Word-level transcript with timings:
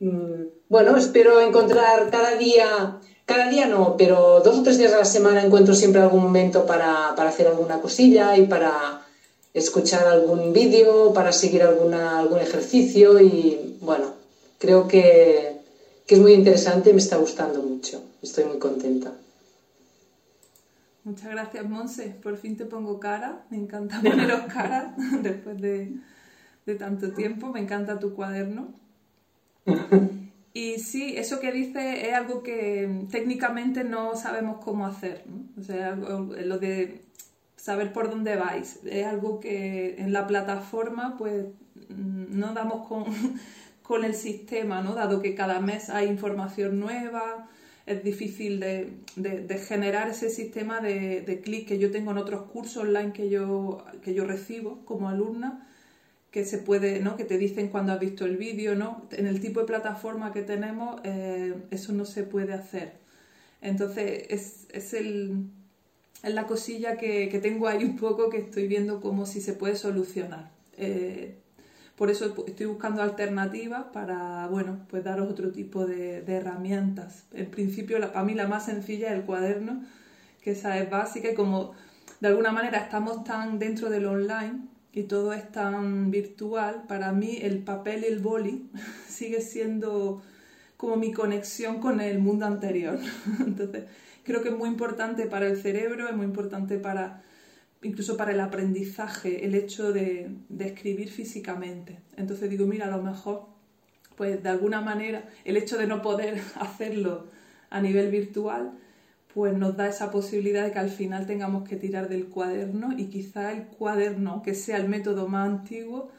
mm, 0.00 0.42
bueno, 0.68 0.96
espero 0.96 1.40
encontrar 1.40 2.10
cada 2.10 2.36
día, 2.36 3.00
cada 3.24 3.48
día 3.48 3.66
no, 3.66 3.96
pero 3.96 4.40
dos 4.40 4.58
o 4.58 4.62
tres 4.62 4.78
días 4.78 4.92
a 4.92 4.98
la 4.98 5.04
semana 5.04 5.44
encuentro 5.44 5.74
siempre 5.74 6.00
algún 6.00 6.22
momento 6.22 6.66
para, 6.66 7.10
hacer 7.10 7.46
alguna 7.46 7.80
cosilla 7.80 8.36
y 8.36 8.46
para 8.46 9.06
escuchar 9.54 10.06
algún 10.06 10.52
vídeo, 10.52 11.12
para 11.12 11.32
seguir 11.32 11.62
alguna, 11.62 12.18
algún 12.18 12.40
ejercicio 12.40 13.20
y 13.20 13.78
bueno, 13.80 14.14
creo 14.58 14.88
que, 14.88 15.60
que 16.06 16.14
es 16.14 16.20
muy 16.20 16.32
interesante 16.32 16.90
y 16.90 16.92
me 16.92 17.00
está 17.00 17.16
gustando 17.16 17.62
mucho. 17.62 18.02
Estoy 18.22 18.44
muy 18.44 18.58
contenta. 18.58 19.12
Muchas 21.04 21.30
gracias, 21.30 21.68
Monse. 21.68 22.16
Por 22.22 22.36
fin 22.36 22.56
te 22.56 22.66
pongo 22.66 23.00
cara. 23.00 23.44
Me 23.50 23.56
encanta 23.56 24.00
poneros 24.00 24.42
cara 24.52 24.94
después 25.22 25.60
de, 25.60 25.98
tanto 26.78 27.12
tiempo. 27.12 27.48
Me 27.48 27.60
encanta 27.60 27.98
tu 27.98 28.14
cuaderno. 28.14 28.68
Y 30.52 30.78
sí, 30.78 31.14
eso 31.16 31.38
que 31.38 31.52
dices 31.52 32.04
es 32.04 32.12
algo 32.12 32.42
que 32.42 33.06
técnicamente 33.10 33.84
no 33.84 34.16
sabemos 34.16 34.64
cómo 34.64 34.86
hacer. 34.86 35.24
O 35.58 35.62
sea, 35.62 35.94
lo 35.94 36.58
de 36.58 37.02
saber 37.56 37.92
por 37.92 38.10
dónde 38.10 38.36
vais. 38.36 38.80
Es 38.84 39.06
algo 39.06 39.38
que 39.38 39.96
en 39.98 40.12
la 40.12 40.26
plataforma, 40.26 41.16
pues, 41.16 41.46
no 41.88 42.52
damos 42.52 42.88
con, 42.88 43.04
con 43.82 44.04
el 44.04 44.14
sistema, 44.14 44.82
¿no? 44.82 44.94
Dado 44.94 45.22
que 45.22 45.34
cada 45.34 45.60
mes 45.60 45.88
hay 45.88 46.08
información 46.08 46.80
nueva 46.80 47.48
es 47.90 48.04
difícil 48.04 48.60
de, 48.60 49.58
generar 49.66 50.08
ese 50.08 50.30
sistema 50.30 50.80
de, 50.80 51.22
de 51.22 51.40
clic 51.40 51.66
que 51.66 51.78
yo 51.78 51.90
tengo 51.90 52.12
en 52.12 52.18
otros 52.18 52.42
cursos 52.50 52.84
online 52.84 53.12
que 53.12 53.28
yo, 53.28 53.84
que 54.02 54.14
yo 54.14 54.24
recibo 54.24 54.84
como 54.84 55.08
alumna, 55.08 55.66
que 56.30 56.44
se 56.44 56.58
puede, 56.58 57.00
¿no? 57.00 57.16
que 57.16 57.24
te 57.24 57.38
dicen 57.38 57.68
cuando 57.68 57.92
has 57.92 58.00
visto 58.00 58.24
el 58.24 58.36
vídeo, 58.36 58.74
¿no? 58.74 59.08
En 59.10 59.26
el 59.26 59.40
tipo 59.40 59.60
de 59.60 59.66
plataforma 59.66 60.32
que 60.32 60.42
tenemos, 60.42 61.00
eh, 61.04 61.54
eso 61.70 61.92
no 61.92 62.04
se 62.04 62.22
puede 62.22 62.52
hacer. 62.52 62.92
Entonces, 63.60 64.26
es, 64.30 64.66
es, 64.72 64.94
el, 64.94 65.46
es 66.22 66.34
la 66.34 66.46
cosilla 66.46 66.96
que, 66.96 67.28
que, 67.28 67.40
tengo 67.40 67.66
ahí 67.66 67.84
un 67.84 67.96
poco 67.96 68.30
que 68.30 68.38
estoy 68.38 68.68
viendo 68.68 69.00
como 69.00 69.26
si 69.26 69.40
se 69.40 69.54
puede 69.54 69.76
solucionar. 69.76 70.50
Eh, 70.76 71.36
por 71.96 72.10
eso 72.10 72.34
estoy 72.46 72.66
buscando 72.66 73.02
alternativas 73.02 73.86
para, 73.92 74.46
bueno, 74.46 74.86
pues 74.88 75.04
daros 75.04 75.30
otro 75.30 75.50
tipo 75.52 75.84
de, 75.84 76.24
herramientas. 76.26 77.24
En 77.32 77.50
principio, 77.50 77.98
la, 77.98 78.12
para 78.12 78.24
mí 78.24 78.34
la 78.34 78.46
más 78.46 78.66
sencilla 78.66 79.08
es 79.08 79.18
el 79.18 79.24
cuaderno, 79.24 79.82
que 80.40 80.52
esa 80.52 80.78
es 80.78 80.88
básica 80.88 81.30
y 81.30 81.34
como 81.34 81.74
de 82.20 82.28
alguna 82.28 82.52
manera 82.52 82.78
estamos 82.78 83.24
tan 83.24 83.58
dentro 83.58 83.90
del 83.90 84.06
online 84.06 84.60
y 84.92 85.04
todo 85.04 85.32
es 85.32 85.50
tan 85.52 86.10
virtual, 86.10 86.84
para 86.88 87.12
mí 87.12 87.38
el 87.42 87.58
papel 87.58 88.04
y 88.04 88.12
el 88.12 88.18
boli 88.18 88.68
sigue 89.08 89.40
siendo 89.40 90.22
como 90.76 90.96
mi 90.96 91.12
conexión 91.12 91.80
con 91.80 92.00
el 92.00 92.18
mundo 92.18 92.46
anterior. 92.46 92.98
Entonces, 93.40 93.84
creo 94.24 94.42
que 94.42 94.48
es 94.48 94.56
muy 94.56 94.68
importante 94.68 95.26
para 95.26 95.46
el 95.46 95.60
cerebro, 95.60 96.08
es 96.08 96.16
muy 96.16 96.26
importante 96.26 96.78
para 96.78 97.22
incluso 97.82 98.16
para 98.16 98.32
el 98.32 98.40
aprendizaje, 98.40 99.44
el 99.44 99.54
hecho 99.54 99.92
de, 99.92 100.30
escribir 100.58 101.10
físicamente. 101.10 101.98
Entonces 102.16 102.50
digo, 102.50 102.66
mira, 102.66 102.86
a 102.86 102.96
lo 102.96 103.02
mejor, 103.02 103.46
pues 104.16 104.42
de 104.42 104.48
alguna 104.48 104.80
manera, 104.80 105.28
el 105.44 105.56
hecho 105.56 105.78
de 105.78 105.86
no 105.86 106.02
poder 106.02 106.40
hacerlo 106.56 107.26
a 107.70 107.80
nivel 107.80 108.10
virtual, 108.10 108.72
pues 109.34 109.56
nos 109.56 109.76
da 109.76 109.88
esa 109.88 110.10
posibilidad 110.10 110.64
de 110.64 110.72
que 110.72 110.78
al 110.78 110.90
final 110.90 111.26
tengamos 111.26 111.68
que 111.68 111.76
tirar 111.76 112.08
del 112.08 112.26
cuaderno 112.28 112.92
y 112.96 113.06
quizá 113.06 113.52
el 113.52 113.66
cuaderno, 113.66 114.42
que 114.42 114.54
sea 114.54 114.76
el 114.76 114.88
método 114.88 115.28
más 115.28 115.48
antiguo, 115.48 116.10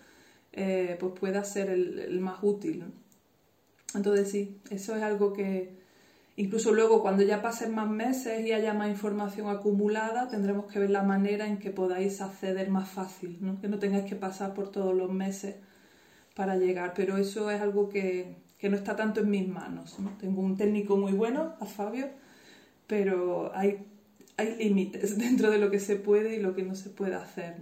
eh, 0.53 0.98
pues 1.00 1.14
pueda 1.20 1.44
ser 1.44 1.70
el, 1.70 2.20
más 2.20 2.40
útil. 2.42 2.86
Entonces 3.94 4.31
sí, 4.31 4.62
eso 4.70 4.95
es 4.95 5.03
algo 5.03 5.34
que, 5.34 5.81
Incluso 6.38 6.73
luego, 6.73 7.02
cuando 7.02 7.23
ya 7.23 7.42
pasen 7.42 7.76
más 7.76 7.90
meses 7.90 8.45
y 8.48 8.53
haya 8.53 8.73
más 8.73 8.90
información 8.90 9.50
acumulada, 9.50 10.30
tendremos 10.30 10.66
que 10.66 10.80
ver 10.80 10.90
la 10.90 11.03
manera 11.03 11.46
en 11.46 11.59
que 11.59 11.72
podáis 11.72 12.22
acceder 12.22 12.69
más 12.69 12.90
fácil, 12.90 13.38
¿no? 13.41 13.59
que 13.59 13.68
no 13.68 13.80
tengáis 13.80 14.06
que 14.06 14.16
pasar 14.16 14.53
por 14.53 14.72
todos 14.72 14.96
los 14.96 15.12
meses 15.12 15.58
para 16.34 16.56
llegar. 16.56 16.94
Pero 16.96 17.18
eso 17.18 17.52
es 17.52 17.62
algo 17.62 17.90
que, 17.90 18.38
no 18.64 18.78
está 18.78 18.96
tanto 18.96 19.19
en 19.19 19.30
mis 19.30 19.47
manos. 19.47 19.97
Tengo 20.19 20.41
un 20.41 20.56
técnico 20.56 20.96
muy 20.96 21.12
bueno, 21.12 21.53
a 21.59 21.66
Fabio, 21.66 22.08
pero 22.91 23.53
hay, 23.56 23.88
hay 24.35 24.57
límites 24.57 25.18
dentro 25.18 25.50
de 25.50 25.59
lo 25.59 25.72
que 25.72 25.79
se 25.79 25.96
puede 25.96 26.35
y 26.35 26.41
lo 26.41 26.53
que 26.53 26.63
no 26.63 26.75
se 26.75 26.90
puede 26.90 27.16
hacer. 27.16 27.56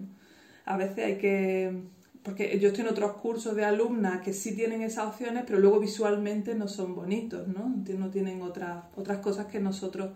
A 0.66 0.76
veces 0.76 1.06
hay 1.06 1.18
que 1.20 1.84
porque 2.24 2.60
yo 2.60 2.70
estoy 2.70 2.84
en 2.84 2.90
otros 2.90 3.14
cursos 3.18 3.56
de 3.56 3.64
alumnas 3.64 4.22
que 4.22 4.34
sí 4.34 4.56
tienen 4.56 4.82
esas 4.82 5.06
opciones, 5.06 5.44
pero 5.46 5.60
luego 5.60 5.80
visualmente 5.80 6.56
no 6.56 6.68
son 6.68 6.96
bonitos, 6.96 7.48
¿no? 7.48 7.70
No 7.70 8.10
tienen 8.10 8.42
otras, 8.42 8.86
otras 8.96 9.20
cosas 9.20 9.46
que 9.46 9.60
nosotros 9.60 10.10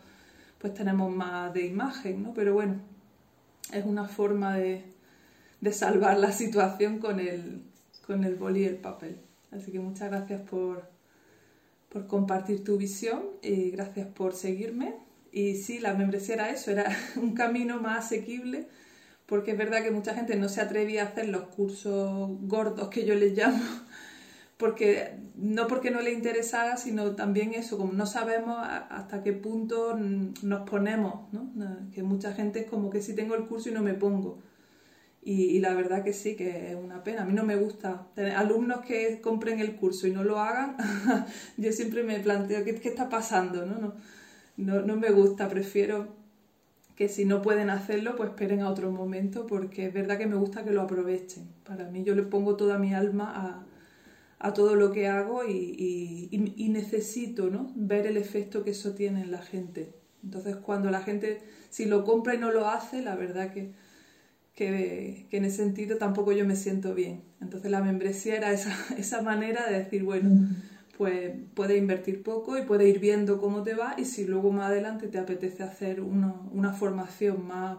pues 0.58 0.74
tenemos 0.74 1.14
más 1.14 1.54
de 1.54 1.68
imagen, 1.68 2.24
¿no? 2.24 2.34
Pero 2.34 2.56
bueno, 2.56 2.78
es 3.72 3.86
una 3.86 4.08
forma 4.08 4.58
de, 4.58 4.84
salvar 5.72 6.18
la 6.18 6.32
situación 6.32 6.98
con 6.98 7.20
el, 7.20 7.62
con 8.08 8.24
el 8.24 8.36
boli 8.36 8.62
y 8.62 8.66
el 8.66 8.78
papel. 8.78 9.18
Así 9.52 9.72
que 9.72 9.80
muchas 9.80 10.10
gracias 10.10 10.42
por, 10.42 10.93
por 11.94 12.08
compartir 12.08 12.64
tu 12.64 12.78
visión 12.78 13.22
y 13.42 13.72
gracias 13.72 14.08
por 14.08 14.34
seguirme. 14.34 14.96
Y 15.32 15.56
sí, 15.56 15.80
la 15.80 15.94
membresía 15.94 16.36
era 16.36 16.50
eso, 16.50 16.72
era 16.72 16.86
un 17.16 17.34
camino 17.34 17.80
más 17.80 18.06
asequible 18.06 18.68
porque 19.26 19.52
es 19.52 19.58
verdad 19.58 19.84
que 19.84 19.92
mucha 19.92 20.14
gente 20.14 20.36
no 20.36 20.50
se 20.50 20.62
atrevía 20.62 21.04
a 21.04 21.08
hacer 21.08 21.30
los 21.30 21.44
cursos 21.44 22.30
gordos 22.42 22.90
que 22.90 23.06
yo 23.06 23.16
les 23.16 23.36
llamo, 23.36 23.64
porque 24.58 25.16
no 25.36 25.68
porque 25.68 25.92
no 25.92 26.02
le 26.02 26.12
interesara, 26.12 26.78
sino 26.78 27.16
también 27.16 27.54
eso, 27.54 27.78
como 27.78 27.94
no 27.94 28.06
sabemos 28.06 28.58
hasta 28.62 29.24
qué 29.24 29.34
punto 29.34 29.98
nos 29.98 30.70
ponemos, 30.70 31.34
¿no? 31.34 31.52
que 31.92 32.04
mucha 32.04 32.34
gente 32.34 32.62
es 32.62 32.70
como 32.70 32.90
que 32.90 33.02
si 33.02 33.16
tengo 33.16 33.36
el 33.36 33.48
curso 33.48 33.70
y 33.70 33.72
no 33.74 33.82
me 33.82 33.94
pongo. 33.94 34.40
Y, 35.26 35.60
la 35.60 35.74
verdad 35.74 36.04
que 36.04 36.12
sí, 36.12 36.36
que 36.36 36.72
es 36.72 36.76
una 36.76 37.04
pena. 37.04 37.22
A 37.22 37.26
mí 37.26 37.34
no 37.34 37.44
me 37.44 37.56
gusta 37.56 38.08
tener 38.14 38.34
alumnos 38.34 38.82
que 38.86 39.22
compren 39.22 39.60
el 39.60 39.76
curso 39.76 40.06
y 40.08 40.12
no 40.12 40.24
lo 40.24 40.40
hagan. 40.40 40.76
yo 41.58 41.72
siempre 41.72 42.04
me 42.04 42.20
planteo, 42.20 42.66
¿qué, 42.66 42.76
qué 42.76 42.90
está 42.90 43.10
pasando? 43.10 43.66
¿no? 43.66 43.80
No, 43.80 43.94
no, 44.58 44.82
no 44.82 44.96
me 44.98 45.12
gusta, 45.12 45.48
prefiero 45.48 46.10
que 46.96 47.10
si 47.10 47.26
no 47.26 47.42
pueden 47.42 47.70
hacerlo, 47.70 48.16
pues 48.16 48.30
esperen 48.30 48.62
a 48.62 48.70
otro 48.70 48.92
momento, 48.92 49.48
porque 49.48 49.88
es 49.88 49.94
verdad 49.94 50.18
que 50.18 50.28
me 50.28 50.36
gusta 50.36 50.64
que 50.64 50.72
lo 50.72 50.82
aprovechen. 50.82 51.48
Para 51.64 51.90
mí 51.90 52.04
yo 52.04 52.16
le 52.16 52.24
pongo 52.24 52.56
toda 52.56 52.78
mi 52.78 52.94
alma 52.94 53.32
a, 53.34 53.66
a 54.44 54.54
todo 54.54 54.76
lo 54.76 54.92
que 54.92 55.08
hago 55.08 55.46
y, 55.46 56.28
y, 56.30 56.70
necesito 56.70 57.50
¿no? 57.50 57.72
ver 57.76 58.06
el 58.06 58.18
efecto 58.18 58.64
que 58.64 58.72
eso 58.72 58.94
tiene 58.94 59.22
en 59.22 59.32
la 59.32 59.42
gente. 59.42 59.94
Entonces 60.22 60.58
cuando 60.58 60.92
la 60.92 61.02
gente, 61.02 61.42
si 61.70 61.86
lo 61.86 62.04
compra 62.04 62.36
y 62.36 62.38
no 62.38 62.52
lo 62.52 62.68
hace, 62.68 63.02
la 63.02 63.16
verdad 63.16 63.54
que, 63.54 63.72
que, 64.56 65.28
que 65.30 65.38
en 65.38 65.46
ese 65.46 65.58
sentido 65.58 65.98
tampoco 65.98 66.32
yo 66.32 66.46
me 66.46 66.56
siento 66.56 66.94
bien. 66.94 67.24
Entonces 67.42 67.72
la 67.72 67.82
membresía 67.82 68.36
era 68.36 68.52
esa, 68.52 68.76
esa 68.98 69.22
manera 69.22 69.68
de 69.68 69.80
decir, 69.80 70.04
bueno, 70.04 70.30
pues 70.98 71.36
puedes 71.56 71.78
invertir 71.78 72.24
poco 72.24 72.58
y 72.58 72.64
puedes 72.64 72.88
ir 72.88 73.00
viendo 73.00 73.40
cómo 73.40 73.64
te 73.64 73.74
va 73.74 73.96
y 73.98 74.06
si 74.06 74.26
luego 74.26 74.52
más 74.52 74.68
adelante 74.68 75.08
te 75.08 75.18
apetece 75.18 75.64
hacer 75.64 76.02
una, 76.02 76.74
formación 76.74 77.48
más, 77.48 77.78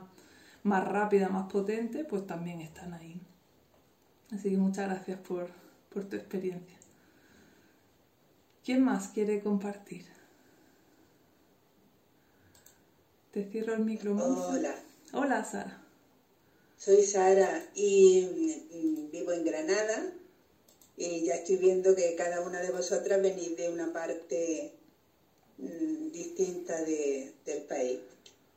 más 0.63 0.87
rápida, 0.87 1.29
más 1.29 1.51
potente, 1.51 2.05
pues 2.05 2.27
también 2.27 2.61
están 2.61 2.93
ahí. 2.93 3.21
Así 4.33 4.51
que 4.51 4.57
muchas 4.57 4.89
gracias 4.89 5.21
por, 5.21 5.49
por 5.93 6.05
tu 6.05 6.17
experiencia. 6.17 6.77
¿Quién 8.65 8.83
más 8.83 9.09
quiere 9.09 9.41
compartir? 9.41 10.07
Te 13.31 13.45
cierro 13.45 13.75
el 13.75 13.85
micrófono. 13.85 14.49
Hola. 14.49 14.75
Hola, 15.13 15.45
Sara. 15.45 15.84
Soy 16.85 17.03
Sara 17.03 17.67
y 17.75 18.29
mm, 18.71 19.11
vivo 19.11 19.33
en 19.33 19.43
Granada 19.43 20.05
y 20.99 21.25
ya 21.25 21.37
estoy 21.37 21.57
viendo 21.57 21.97
que 21.97 22.15
cada 22.15 22.43
una 22.43 22.61
de 22.61 22.71
vosotras 22.71 23.23
venís 23.23 23.57
de 23.57 23.71
una 23.71 23.91
parte 23.91 24.75
mm, 25.57 26.13
distinta 26.13 26.83
del 26.83 27.63
país. 27.67 28.01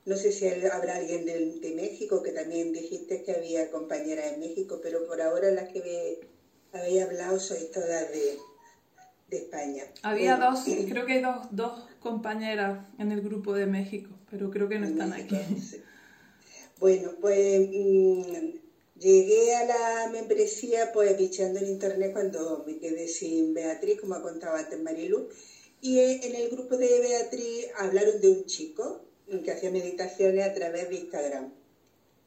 No 0.06 0.18
sé 0.18 0.34
si 0.34 0.46
habrá 0.46 0.96
alguien 0.96 1.24
de, 1.24 1.72
México, 1.74 2.22
que 2.22 2.34
también 2.34 2.74
dijiste 2.74 3.24
que 3.24 3.32
había 3.32 3.72
compañeras 3.72 4.34
en 4.34 4.42
México, 4.42 4.80
pero 4.84 5.06
por 5.06 5.22
ahora 5.22 5.50
las 5.52 5.72
que 5.72 6.20
habéis 6.74 7.02
hablado 7.02 7.40
sois 7.40 7.72
todas 7.72 8.12
de, 8.12 8.38
España. 9.32 9.86
Había 10.02 10.36
dos, 10.36 10.66
creo 10.90 11.06
que 11.06 11.14
hay 11.14 11.24
dos, 11.52 11.86
compañeras 12.02 12.88
en 13.00 13.14
el 13.14 13.22
grupo 13.22 13.54
de 13.54 13.68
México, 13.68 14.10
pero 14.30 14.52
creo 14.52 14.68
que 14.68 14.80
no 14.80 14.88
están 14.88 15.14
aquí. 15.14 15.38
Bueno, 16.80 17.16
pues 17.20 17.60
mm, 17.72 18.58
Llegué 19.00 19.54
a 19.54 19.64
la 19.64 20.10
membresía 20.12 20.92
pues 20.92 21.16
bicheando 21.16 21.60
en 21.60 21.68
internet 21.68 22.14
cuando 22.14 22.64
me 22.66 22.80
quedé 22.80 23.08
sin 23.08 23.54
Beatriz, 23.54 24.00
como 24.02 24.16
ha 24.16 24.22
contado 24.24 24.56
antes 24.56 24.80
Marilu, 24.80 25.28
y 25.82 26.00
en 26.00 26.34
el 26.34 26.50
grupo 26.50 26.78
de 26.78 27.00
Beatriz 27.00 27.68
hablaron 27.76 28.20
de 28.20 28.30
un 28.30 28.46
chico 28.48 29.02
que 29.44 29.52
hacía 29.52 29.70
meditaciones 29.70 30.44
a 30.46 30.54
través 30.54 30.90
de 30.90 30.96
Instagram. 30.96 31.54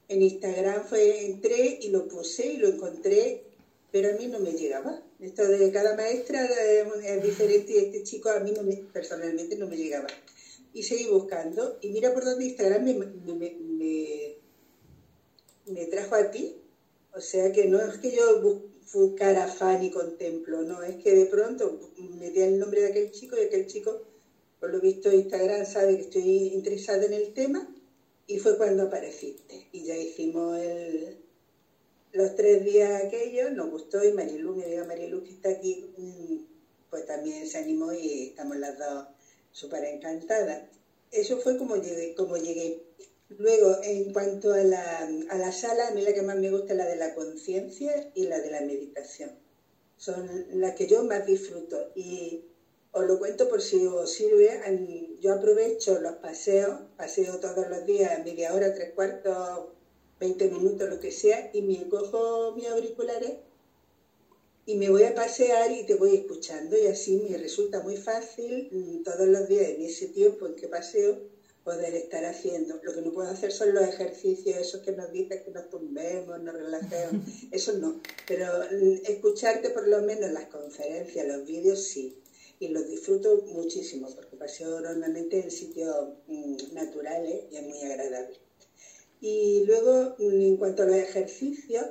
En 0.06 0.22
Instagram 0.22 0.86
fue, 0.86 1.26
entré 1.26 1.78
y 1.80 1.88
lo 1.88 2.06
puse 2.06 2.52
y 2.52 2.56
lo 2.58 2.68
encontré 2.68 3.42
pero 3.90 4.10
a 4.10 4.12
mí 4.12 4.26
no 4.28 4.38
me 4.38 4.52
llegaba. 4.52 5.02
Esto 5.18 5.48
de 5.48 5.70
cada 5.72 5.94
maestra 5.94 6.40
es 6.44 7.22
diferente 7.22 7.72
y 7.72 7.78
este 7.78 8.02
chico 8.04 8.30
a 8.30 8.38
mí 8.38 8.52
no 8.52 8.62
me, 8.62 8.76
personalmente 8.92 9.56
no 9.56 9.66
me 9.66 9.76
llegaba. 9.76 10.06
Y 10.72 10.84
seguí 10.84 11.06
buscando 11.06 11.78
y 11.80 11.88
mira 11.88 12.12
por 12.12 12.24
dónde 12.24 12.44
Instagram 12.44 12.84
me, 12.84 14.36
me 15.70 15.86
trajo 15.86 16.14
a 16.14 16.30
ti. 16.30 16.56
O 17.12 17.20
sea 17.20 17.52
que 17.52 17.66
no 17.66 17.80
es 17.80 17.98
que 17.98 18.12
yo 18.14 18.40
buscara 18.92 19.46
fan 19.48 19.82
y 19.82 19.90
contemplo, 19.90 20.62
no, 20.64 20.82
es 20.82 20.96
que 21.02 21.14
de 21.14 21.26
pronto 21.26 21.78
metí 21.98 22.40
el 22.40 22.58
nombre 22.58 22.80
de 22.82 22.88
aquel 22.88 23.10
chico 23.10 23.36
y 23.36 23.42
aquel 23.42 23.66
chico, 23.66 24.00
por 24.60 24.70
lo 24.70 24.80
visto 24.80 25.12
Instagram 25.12 25.64
sabe 25.66 25.96
que 25.96 26.02
estoy 26.02 26.48
interesada 26.52 27.04
en 27.06 27.12
el 27.12 27.32
tema 27.32 27.66
y 28.26 28.38
fue 28.38 28.56
cuando 28.56 28.84
apareciste. 28.84 29.68
Y 29.72 29.84
ya 29.84 29.96
hicimos 29.96 30.58
el, 30.58 31.18
los 32.12 32.34
tres 32.34 32.64
días 32.64 33.04
aquellos, 33.04 33.52
nos 33.52 33.68
gustó 33.70 34.04
y 34.04 34.12
Marilu, 34.12 34.54
mi 34.54 34.62
amiga 34.64 34.84
Marilu 34.84 35.22
que 35.22 35.30
está 35.30 35.50
aquí, 35.50 35.84
mm, 35.96 36.36
pues 36.90 37.04
también 37.06 37.46
se 37.46 37.58
animó 37.58 37.92
y 37.92 38.22
estamos 38.28 38.56
las 38.56 38.76
dos 38.78 39.04
súper 39.52 39.84
encantadas. 39.84 40.62
Eso 41.10 41.38
fue 41.38 41.56
como 41.56 41.76
llegué. 41.76 42.80
Luego, 43.38 43.78
en 43.82 44.10
cuanto 44.10 44.52
a 44.52 44.62
la, 44.62 45.00
a 45.28 45.38
la 45.38 45.52
sala, 45.52 45.86
a 45.86 45.90
mí 45.90 46.02
la 46.02 46.12
que 46.12 46.20
más 46.22 46.36
me 46.36 46.50
gusta 46.50 46.72
es 46.74 46.76
la 46.76 46.84
de 46.84 46.96
la 46.96 47.14
conciencia 47.14 48.06
y 48.12 48.24
la 48.24 48.40
de 48.40 48.50
la 48.50 48.60
meditación. 48.60 49.32
Son 49.96 50.44
las 50.48 50.72
que 50.74 50.86
yo 50.86 51.02
más 51.02 51.24
disfruto. 51.24 51.86
Y 51.94 52.40
os 52.92 53.04
lo 53.04 53.18
cuento 53.18 53.48
por 53.48 53.62
si 53.62 53.86
os 53.86 54.10
sirve. 54.10 54.58
Yo 55.20 55.32
aprovecho 55.32 55.98
los 55.98 56.14
paseos, 56.14 56.80
paseo 56.96 57.38
todos 57.38 57.66
los 57.66 57.84
días, 57.84 58.20
media 58.20 58.52
hora, 58.52 58.72
tres 58.72 58.90
cuartos, 58.90 59.64
20 60.18 60.48
minutos, 60.48 60.88
lo 60.88 60.98
que 60.98 61.10
sea, 61.10 61.48
y 61.52 61.62
me 61.62 61.86
cojo 61.88 62.52
mis 62.52 62.68
auriculares 62.68 63.34
y 64.64 64.74
me 64.74 64.88
voy 64.88 65.02
a 65.02 65.14
pasear 65.14 65.70
y 65.70 65.84
te 65.84 65.94
voy 65.94 66.14
escuchando. 66.14 66.76
Y 66.76 66.86
así 66.86 67.16
me 67.16 67.36
resulta 67.36 67.80
muy 67.80 67.96
fácil 67.96 68.66
mm, 68.70 68.98
todos 69.02 69.26
los 69.28 69.46
días 69.46 69.66
en 69.66 69.80
ese 69.82 70.06
tiempo 70.06 70.46
en 70.46 70.54
que 70.54 70.68
paseo 70.68 71.18
poder 71.64 71.94
estar 71.94 72.24
haciendo. 72.24 72.80
Lo 72.82 72.94
que 72.94 73.02
no 73.02 73.12
puedo 73.12 73.28
hacer 73.28 73.52
son 73.52 73.74
los 73.74 73.84
ejercicios, 73.84 74.56
esos 74.56 74.80
que 74.82 74.92
nos 74.92 75.12
dicen 75.12 75.42
que 75.44 75.50
nos 75.50 75.68
tumbemos, 75.68 76.40
nos 76.40 76.54
relajemos, 76.54 77.22
eso 77.50 77.72
no. 77.78 78.00
Pero 78.26 78.46
mm, 78.70 79.06
escucharte 79.06 79.70
por 79.70 79.86
lo 79.88 80.02
menos 80.02 80.30
las 80.30 80.46
conferencias, 80.46 81.26
los 81.26 81.46
vídeos, 81.46 81.82
sí. 81.82 82.16
Y 82.58 82.68
los 82.68 82.86
disfruto 82.86 83.42
muchísimo 83.46 84.08
porque 84.14 84.36
paseo 84.36 84.80
normalmente 84.80 85.40
en 85.40 85.50
sitios 85.50 86.08
mm, 86.26 86.74
naturales 86.74 87.44
y 87.50 87.56
es 87.56 87.62
muy 87.62 87.82
agradable. 87.82 88.36
Y 89.20 89.64
luego, 89.66 90.16
en 90.18 90.56
cuanto 90.56 90.82
a 90.82 90.86
los 90.86 90.96
ejercicios, 90.96 91.84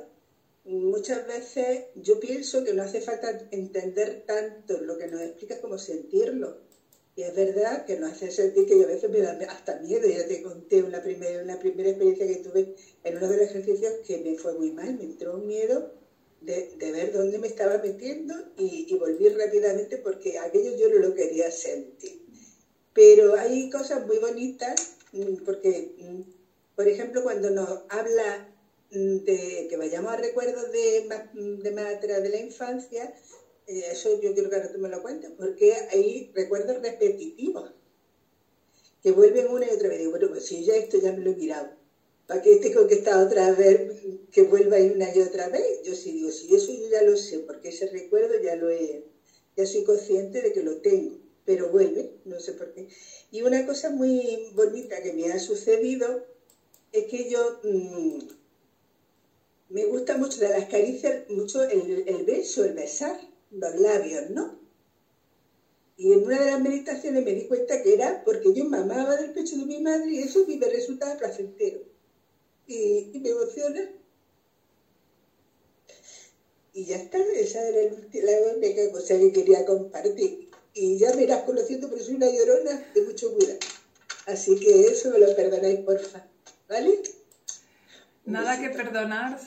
muchas 0.64 1.26
veces 1.26 1.86
yo 1.94 2.18
pienso 2.18 2.64
que 2.64 2.74
no 2.74 2.82
hace 2.82 3.00
falta 3.00 3.48
entender 3.50 4.24
tanto 4.26 4.80
lo 4.80 4.98
que 4.98 5.06
nos 5.06 5.20
explica 5.22 5.60
como 5.60 5.78
sentirlo. 5.78 6.58
Y 7.20 7.24
es 7.24 7.34
verdad 7.34 7.84
que 7.84 7.96
nos 7.96 8.12
hace 8.12 8.30
sentir 8.30 8.64
que 8.64 8.82
a 8.82 8.86
veces 8.86 9.10
me 9.10 9.20
da 9.20 9.36
hasta 9.48 9.74
miedo. 9.74 10.08
Ya 10.08 10.24
te 10.24 10.40
conté 10.40 10.82
una 10.82 11.02
primera, 11.02 11.42
una 11.42 11.58
primera 11.58 11.90
experiencia 11.90 12.26
que 12.26 12.38
tuve 12.38 12.72
en 13.04 13.14
uno 13.18 13.28
de 13.28 13.36
los 13.36 13.46
ejercicios 13.48 13.92
que 14.06 14.16
me 14.16 14.34
fue 14.36 14.54
muy 14.54 14.70
mal. 14.70 14.96
Me 14.96 15.04
entró 15.04 15.34
un 15.34 15.46
miedo 15.46 15.84
de, 16.40 16.66
ver 16.78 17.12
dónde 17.12 17.38
me 17.38 17.46
estaba 17.46 17.76
metiendo 17.76 18.34
y, 18.56 18.86
y 18.88 18.94
volví 18.96 19.28
rápidamente 19.28 19.98
porque 19.98 20.38
aquello 20.38 20.70
yo 20.74 20.88
no 20.88 20.96
lo 20.98 21.12
quería 21.12 21.50
sentir. 21.50 22.22
Pero 22.94 23.34
hay 23.34 23.68
cosas 23.68 24.02
muy 24.02 24.16
bonitas 24.16 24.74
mm, 25.12 25.44
porque 25.44 25.92
mm, 25.98 26.20
por 26.74 26.88
ejemplo, 26.88 27.22
cuando 27.22 27.50
nos 27.50 27.80
habla 27.88 28.42
mm, 28.90 29.16
de 29.24 29.66
que 29.68 29.76
vayamos 29.76 30.10
a 30.14 30.16
recuerdos 30.16 30.70
de, 30.70 31.06
de 31.34 32.20
de 32.22 32.28
la 32.30 32.38
infancia, 32.38 33.12
eso 33.78 34.20
yo 34.20 34.32
quiero 34.32 34.50
que 34.50 34.60
tú 34.68 34.78
me 34.78 34.88
lo 34.88 35.02
cuentes, 35.02 35.30
porque 35.36 35.76
hay 35.90 36.30
recuerdos 36.34 36.80
repetitivos 36.80 37.72
que 39.02 39.12
vuelven 39.12 39.48
una 39.48 39.66
y 39.66 39.70
otra 39.70 39.88
vez. 39.88 39.98
Digo, 39.98 40.10
bueno, 40.10 40.28
pues 40.28 40.44
si 40.44 40.62
ya 40.64 40.74
esto 40.76 40.98
ya 40.98 41.12
me 41.12 41.22
lo 41.22 41.30
he 41.30 41.34
mirado, 41.34 41.70
¿para 42.26 42.42
qué 42.42 42.56
tengo 42.56 42.86
que 42.86 42.94
estar 42.94 43.18
otra 43.18 43.50
vez, 43.50 43.80
que 44.30 44.42
vuelva 44.42 44.76
una 44.78 45.08
y 45.10 45.20
otra 45.20 45.48
vez? 45.48 45.82
Yo 45.82 45.94
sí 45.94 46.12
digo, 46.12 46.30
si 46.30 46.54
eso 46.54 46.72
yo 46.72 46.88
ya 46.88 47.02
lo 47.02 47.16
sé, 47.16 47.40
porque 47.40 47.68
ese 47.68 47.86
recuerdo 47.86 48.34
ya 48.40 48.54
lo 48.54 48.70
he, 48.70 49.02
ya 49.56 49.66
soy 49.66 49.82
consciente 49.82 50.42
de 50.42 50.52
que 50.52 50.62
lo 50.62 50.76
tengo, 50.76 51.18
pero 51.44 51.68
vuelve, 51.68 52.10
no 52.24 52.38
sé 52.40 52.52
por 52.52 52.72
qué. 52.72 52.86
Y 53.30 53.42
una 53.42 53.64
cosa 53.64 53.90
muy 53.90 54.50
bonita 54.54 55.00
que 55.00 55.12
me 55.12 55.30
ha 55.30 55.38
sucedido 55.38 56.20
es 56.92 57.04
que 57.06 57.28
yo 57.28 57.58
mm, 57.62 58.18
me 59.70 59.84
gusta 59.84 60.16
mucho 60.16 60.40
de 60.40 60.50
las 60.50 60.66
caricias, 60.66 61.28
mucho 61.28 61.62
el, 61.62 62.24
beso, 62.24 62.64
el 62.64 62.72
besar 62.72 63.16
los 63.50 63.74
labios, 63.76 64.30
¿no? 64.30 64.58
Y 66.00 66.14
en 66.14 66.24
una 66.24 66.40
de 66.40 66.50
las 66.52 66.60
meditaciones 66.60 67.22
me 67.22 67.34
di 67.34 67.46
cuenta 67.46 67.82
que 67.82 67.92
era 67.92 68.24
porque 68.24 68.54
yo 68.54 68.64
mamaba 68.64 69.16
del 69.16 69.32
pecho 69.32 69.58
de 69.58 69.66
mi 69.66 69.80
madre 69.80 70.10
y 70.10 70.18
eso 70.20 70.46
me 70.46 70.58
resultaba 70.66 71.18
placentero. 71.18 71.80
Y, 72.66 73.10
me 73.22 73.28
emociona. 73.28 73.90
Y 76.72 76.86
ya 76.86 76.96
está, 76.96 77.18
esa 77.18 77.68
era 77.68 77.92
la 78.14 78.52
única 78.56 78.90
cosa 78.92 79.18
que 79.18 79.30
quería 79.30 79.66
compartir. 79.66 80.48
Y 80.72 80.96
ya 80.96 81.12
me 81.14 81.24
irás 81.24 81.42
conociendo 81.42 81.88
porque 81.88 82.04
soy 82.04 82.14
una 82.14 82.30
llorona 82.30 82.80
de 82.94 83.02
mucho 83.02 83.34
cuidado. 83.34 83.58
Así 84.24 84.58
que 84.58 84.86
eso 84.86 85.10
me 85.10 85.18
lo 85.18 85.36
perdonáis, 85.36 85.80
porfa. 85.80 86.24
¿Vale? 86.66 87.02
Nada 88.24 88.58
que 88.58 88.70
perdonar, 88.70 89.38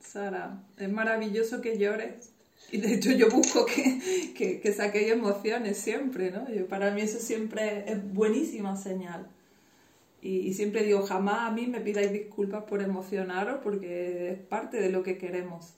Sara. 0.00 0.60
Es 0.76 0.88
maravilloso 0.88 1.60
que 1.60 1.78
llores. 1.78 2.33
Y 2.70 2.78
de 2.78 2.94
hecho 2.94 3.12
yo 3.12 3.28
busco 3.28 3.66
que, 3.66 4.32
que, 4.36 4.60
que 4.60 4.72
saquéis 4.72 5.12
emociones 5.12 5.78
siempre, 5.78 6.30
¿no? 6.30 6.50
Yo, 6.50 6.66
para 6.66 6.90
mí 6.90 7.02
eso 7.02 7.18
siempre 7.18 7.84
es 7.90 8.12
buenísima 8.12 8.76
señal. 8.76 9.28
Y, 10.20 10.38
y, 10.38 10.54
siempre 10.54 10.82
digo, 10.84 11.02
jamás 11.02 11.50
a 11.50 11.50
mí 11.50 11.66
me 11.66 11.80
pidáis 11.80 12.10
disculpas 12.10 12.64
por 12.64 12.80
emocionaros 12.80 13.60
porque 13.62 14.30
es 14.30 14.38
parte 14.38 14.80
de 14.80 14.90
lo 14.90 15.02
que 15.02 15.18
queremos 15.18 15.74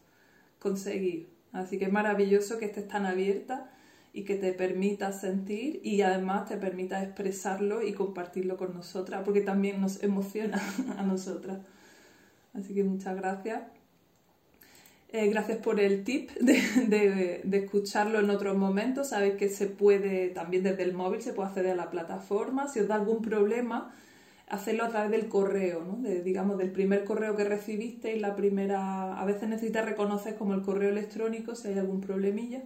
conseguir. 0.61 1.29
Así 1.53 1.79
que 1.79 1.87
es 1.87 1.93
maravilloso 1.93 2.59
que 2.59 2.67
estés 2.67 2.87
tan 2.87 3.07
abierta 3.07 3.71
y 4.13 4.25
que 4.25 4.37
te 4.37 4.53
permita 4.53 5.13
sentir 5.13 5.81
y 5.85 6.01
además 6.01 6.49
te 6.49 6.57
permita 6.57 7.03
expresarlo 7.03 7.83
y 7.83 7.93
compartirlo 7.93 8.57
con 8.57 8.73
nosotras, 8.73 9.23
porque 9.25 9.43
también 9.43 9.81
nos 9.81 10.03
emociona 10.03 10.59
a 10.97 11.03
nosotras. 11.03 11.59
Así 12.55 12.75
que 12.75 12.83
muchas 12.83 13.15
gracias. 13.15 13.76
Eh, 15.17 15.29
gracias 15.29 15.57
por 15.57 15.81
el 15.81 16.05
tip 16.05 16.31
de, 16.33 17.41
escucharlo 17.51 18.21
en 18.21 18.29
otros 18.29 18.55
momentos. 18.55 19.09
Sabéis 19.09 19.37
que 19.37 19.49
se 19.49 19.67
puede 19.67 20.29
también 20.29 20.63
desde 20.63 20.83
el 20.83 20.93
móvil, 20.93 21.23
se 21.23 21.33
puede 21.33 21.49
acceder 21.49 21.71
a 21.71 21.75
la 21.75 21.91
plataforma. 21.91 22.69
Si 22.69 22.81
os 22.81 22.89
da 22.89 22.97
algún 22.97 23.23
problema, 23.23 23.95
hacerlo 24.47 24.85
a 24.85 24.91
través 24.91 25.11
del 25.11 25.29
correo, 25.29 25.83
¿no? 25.83 26.07
digamos, 26.23 26.59
del 26.59 26.71
primer 26.71 27.05
correo 27.05 27.35
que 27.35 27.45
recibiste 27.45 28.15
y 28.15 28.21
la 28.21 28.37
primera... 28.37 29.19
A 29.19 29.25
veces 29.25 29.49
necesitas 29.49 29.87
reconocer 29.87 30.35
como 30.35 30.53
el 30.53 30.61
correo 30.61 30.91
electrónico 30.91 31.55
si 31.55 31.69
hay 31.69 31.79
algún 31.79 32.03
problemilla 32.03 32.63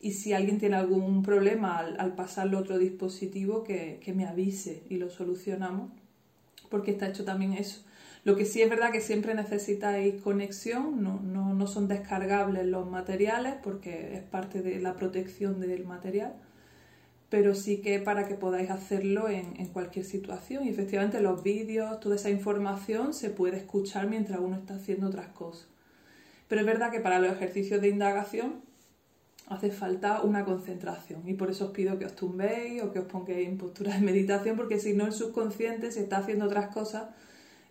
y 0.00 0.12
si 0.12 0.32
alguien 0.34 0.60
tiene 0.60 0.76
algún 0.76 1.24
problema 1.24 1.78
al, 1.78 2.14
pasarlo 2.14 2.58
a 2.58 2.60
otro 2.60 2.78
dispositivo, 2.78 3.64
que, 3.64 4.00
me 4.14 4.24
avise 4.24 4.84
y 4.88 4.98
lo 4.98 5.10
solucionamos, 5.10 5.90
porque 6.70 6.92
está 6.92 7.08
hecho 7.08 7.24
también 7.24 7.54
eso. 7.54 7.82
Lo 8.24 8.36
que 8.36 8.44
sí 8.44 8.62
es 8.62 8.70
verdad 8.70 8.92
que 8.92 9.00
siempre 9.00 9.34
necesitáis 9.34 10.20
conexión, 10.22 11.02
no, 11.02 11.20
no, 11.20 11.66
son 11.66 11.88
descargables 11.88 12.66
los 12.66 12.88
materiales 12.88 13.54
porque 13.62 14.14
es 14.16 14.22
parte 14.22 14.62
de 14.62 14.78
la 14.80 14.94
protección 14.94 15.58
del 15.58 15.84
material, 15.84 16.34
pero 17.28 17.54
sí 17.56 17.78
que 17.78 17.98
para 17.98 18.28
que 18.28 18.34
podáis 18.34 18.70
hacerlo 18.70 19.28
en, 19.28 19.54
en 19.58 19.66
cualquier 19.68 20.04
situación. 20.04 20.64
Y 20.64 20.68
efectivamente 20.68 21.20
los 21.20 21.42
vídeos, 21.42 21.98
toda 21.98 22.14
esa 22.14 22.30
información 22.30 23.12
se 23.12 23.30
puede 23.30 23.56
escuchar 23.56 24.08
mientras 24.08 24.38
uno 24.38 24.56
está 24.56 24.76
haciendo 24.76 25.08
otras 25.08 25.28
cosas. 25.28 25.66
Pero 26.46 26.60
es 26.60 26.66
verdad 26.66 26.92
que 26.92 27.00
para 27.00 27.18
los 27.18 27.32
ejercicios 27.32 27.80
de 27.80 27.88
indagación 27.88 28.60
hace 29.48 29.70
falta 29.70 30.22
una 30.22 30.44
concentración 30.44 31.28
y 31.28 31.34
por 31.34 31.50
eso 31.50 31.66
os 31.66 31.70
pido 31.72 31.98
que 31.98 32.06
os 32.06 32.14
tumbéis 32.14 32.82
o 32.82 32.92
que 32.92 33.00
os 33.00 33.06
pongáis 33.06 33.48
en 33.48 33.58
postura 33.58 33.94
de 33.94 34.00
meditación 34.00 34.56
porque 34.56 34.78
si 34.78 34.94
no 34.94 35.06
el 35.06 35.12
subconsciente 35.12 35.90
se 35.90 36.00
está 36.00 36.18
haciendo 36.18 36.46
otras 36.46 36.68
cosas 36.68 37.08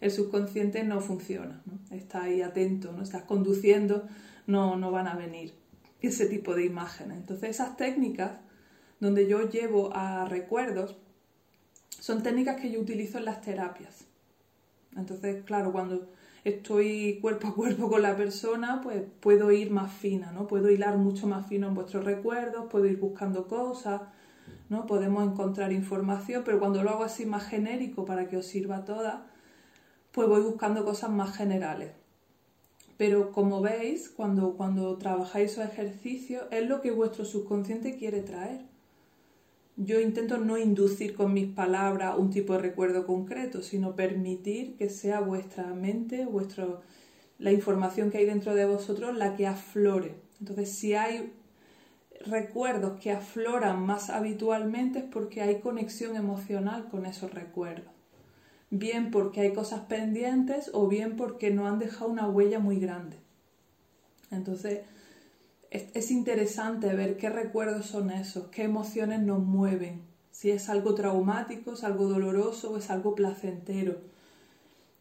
el 0.02 0.12
subconsciente 0.12 0.84
no 0.84 1.00
funciona 1.00 1.64
está 1.92 2.24
ahí 2.24 2.42
atento 2.42 2.92
no 2.92 3.04
estás 3.04 3.24
conduciendo 3.24 4.08
no, 4.48 4.76
no 4.76 4.92
van 4.92 5.08
a 5.08 5.16
venir 5.16 5.54
ese 6.02 6.26
tipo 6.26 6.56
de 6.56 6.66
imágenes 6.66 7.18
entonces 7.18 7.52
esas 7.52 7.78
técnicas 7.78 8.40
donde 9.00 9.28
yo 9.28 9.50
llevo 9.50 9.96
a 9.96 10.26
recuerdos 10.26 10.98
son 12.00 12.22
técnicas 12.24 12.60
que 12.60 12.72
yo 12.72 12.82
utilizo 12.82 13.20
en 13.20 13.26
las 13.26 13.42
terapias 13.42 14.06
entonces 14.98 15.44
claro 15.46 15.72
cuando 15.72 16.10
estoy 16.44 17.20
cuerpo 17.22 17.50
a 17.50 17.56
cuerpo 17.56 17.90
con 17.90 18.02
la 18.02 18.16
persona, 18.16 18.82
pues 18.82 19.04
puedo 19.20 19.52
ir 19.52 19.72
más 19.72 19.92
fina, 19.92 20.32
¿no? 20.32 20.48
Puedo 20.48 20.70
hilar 20.70 20.98
mucho 20.98 21.28
más 21.28 21.48
fino 21.48 21.68
en 21.68 21.76
vuestros 21.76 22.04
recuerdos, 22.04 22.66
puedo 22.70 22.86
ir 22.86 22.98
buscando 22.98 23.48
cosas, 23.48 24.02
¿no? 24.70 24.86
Podemos 24.86 25.24
encontrar 25.24 25.72
información, 25.72 26.44
pero 26.46 26.60
cuando 26.60 26.84
lo 26.84 26.92
hago 26.92 27.04
así 27.04 27.26
más 27.26 27.44
genérico 27.44 28.06
para 28.06 28.28
que 28.28 28.38
os 28.38 28.46
sirva 28.46 28.78
a 28.78 28.86
todas, 28.86 29.22
pues 30.12 30.28
voy 30.28 30.42
buscando 30.42 30.84
cosas 30.84 31.10
más 31.10 31.36
generales. 31.36 31.92
Pero 32.98 33.32
como 33.32 33.62
veis, 33.62 34.10
cuando, 34.10 34.54
cuando 34.54 34.98
trabajáis 34.98 35.54
esos 35.54 35.66
ejercicios, 35.66 36.44
es 36.52 36.68
lo 36.68 36.82
que 36.82 36.92
vuestro 36.92 37.26
subconsciente 37.26 37.98
quiere 37.98 38.22
traer. 38.22 38.62
Yo 39.78 40.00
intento 40.00 40.38
no 40.38 40.58
inducir 40.58 41.16
con 41.16 41.34
mis 41.34 41.48
palabras 41.48 42.18
un 42.18 42.30
tipo 42.30 42.54
de 42.54 42.60
recuerdo 42.60 43.08
concreto, 43.08 43.64
sino 43.64 43.96
permitir 43.96 44.76
que 44.78 44.90
sea 44.90 45.22
vuestra 45.22 45.66
mente, 45.74 46.26
vuestro, 46.26 46.82
la 47.40 47.52
información 47.52 48.12
que 48.12 48.20
hay 48.20 48.26
dentro 48.26 48.54
de 48.54 48.66
vosotros 48.66 49.18
la 49.18 49.36
que 49.36 49.48
aflore. 49.48 50.16
Entonces, 50.40 50.72
si 50.72 50.94
hay 50.94 51.34
recuerdos 52.26 53.00
que 53.00 53.12
afloran 53.12 53.84
más 53.84 54.10
habitualmente 54.12 55.00
es 55.00 55.06
porque 55.06 55.42
hay 55.42 55.60
conexión 55.60 56.16
emocional 56.16 56.88
con 56.90 57.08
esos 57.08 57.34
recuerdos 57.34 58.01
bien 58.72 59.12
porque 59.12 59.42
hay 59.42 59.54
cosas 59.54 59.82
pendientes 59.82 60.72
o 60.74 60.88
bien 60.88 61.18
porque 61.18 61.52
no 61.52 61.68
han 61.68 61.78
dejado 61.78 62.10
una 62.10 62.28
huella 62.28 62.60
muy 62.60 62.80
grande. 62.80 63.18
Entonces, 64.32 64.80
es, 65.70 66.10
interesante 66.10 66.94
ver 66.96 67.18
qué 67.18 67.30
recuerdos 67.30 67.86
son 67.86 68.10
esos, 68.10 68.48
qué 68.48 68.64
emociones 68.64 69.22
nos 69.22 69.40
mueven, 69.40 70.02
si 70.32 70.50
es 70.52 70.70
algo 70.70 70.96
traumático, 70.96 71.74
es 71.74 71.84
algo 71.84 72.08
doloroso 72.08 72.72
o 72.72 72.78
es 72.78 72.90
algo 72.90 73.14
placentero. 73.14 74.00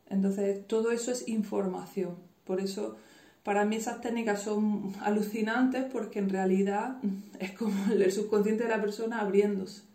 Entonces, 0.09 0.67
todo 0.67 0.91
eso 0.91 1.13
es 1.13 1.29
información. 1.29 2.17
Por 2.45 2.61
eso, 2.61 2.97
para 3.45 3.65
mí 3.65 3.77
esas 3.77 4.01
técnicas 4.01 4.43
son 4.43 4.93
alucinantes 5.01 5.85
porque 5.85 6.19
en 6.19 6.29
realidad 6.29 6.99
es 7.39 7.53
como 7.53 7.93
el 7.93 8.11
subconsciente 8.11 8.65
de 8.65 8.71
la 8.71 8.81
persona 8.81 9.21
abriéndose 9.21 9.90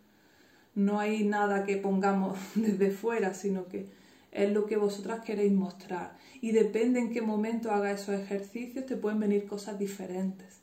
no 0.76 1.00
hay 1.00 1.24
nada 1.24 1.66
que 1.66 1.78
pongamos 1.78 2.38
desde 2.56 2.92
fuera, 2.92 3.34
sino 3.34 3.68
que 3.68 3.88
es 4.32 4.52
lo 4.52 4.66
que 4.66 4.78
vosotras 4.78 5.22
queréis 5.22 5.54
mostrar. 5.54 6.18
Y 6.42 6.52
depende 6.52 7.00
en 7.00 7.12
qué 7.12 7.22
momento 7.22 7.72
haga 7.72 7.92
esos 7.92 8.20
ejercicios, 8.20 8.86
te 8.86 8.98
pueden 8.98 9.20
venir 9.20 9.48
cosas 9.48 9.80
diferentes. 9.80 10.60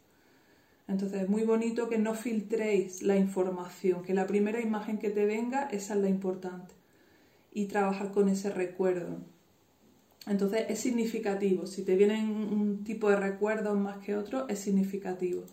Entonces 0.87 1.23
es 1.23 1.28
muy 1.28 1.45
bonito 1.45 1.88
que 1.88 1.99
no 1.99 2.14
filtréis 2.14 3.02
la 3.02 3.16
información, 3.16 4.02
que 4.02 4.12
la 4.12 4.26
primera 4.26 4.61
imagen 4.61 4.99
que 4.99 5.11
te 5.11 5.25
venga, 5.25 5.69
esa 5.71 5.95
es 5.95 6.00
la 6.00 6.09
importante. 6.09 6.75
Y 7.52 7.66
trabajar 7.66 8.12
con 8.12 8.28
ese 8.28 8.50
recuerdo. 8.50 9.19
Entonces 10.26 10.66
es 10.69 10.78
significativo. 10.78 11.66
Si 11.66 11.83
te 11.83 11.97
vienen 11.97 12.31
un 12.31 12.85
tipo 12.85 13.09
de 13.11 13.16
recuerdos 13.16 13.78
más 13.78 13.99
que 13.99 14.16
otro, 14.16 14.49
es 14.49 14.59
significativo. 14.59 15.45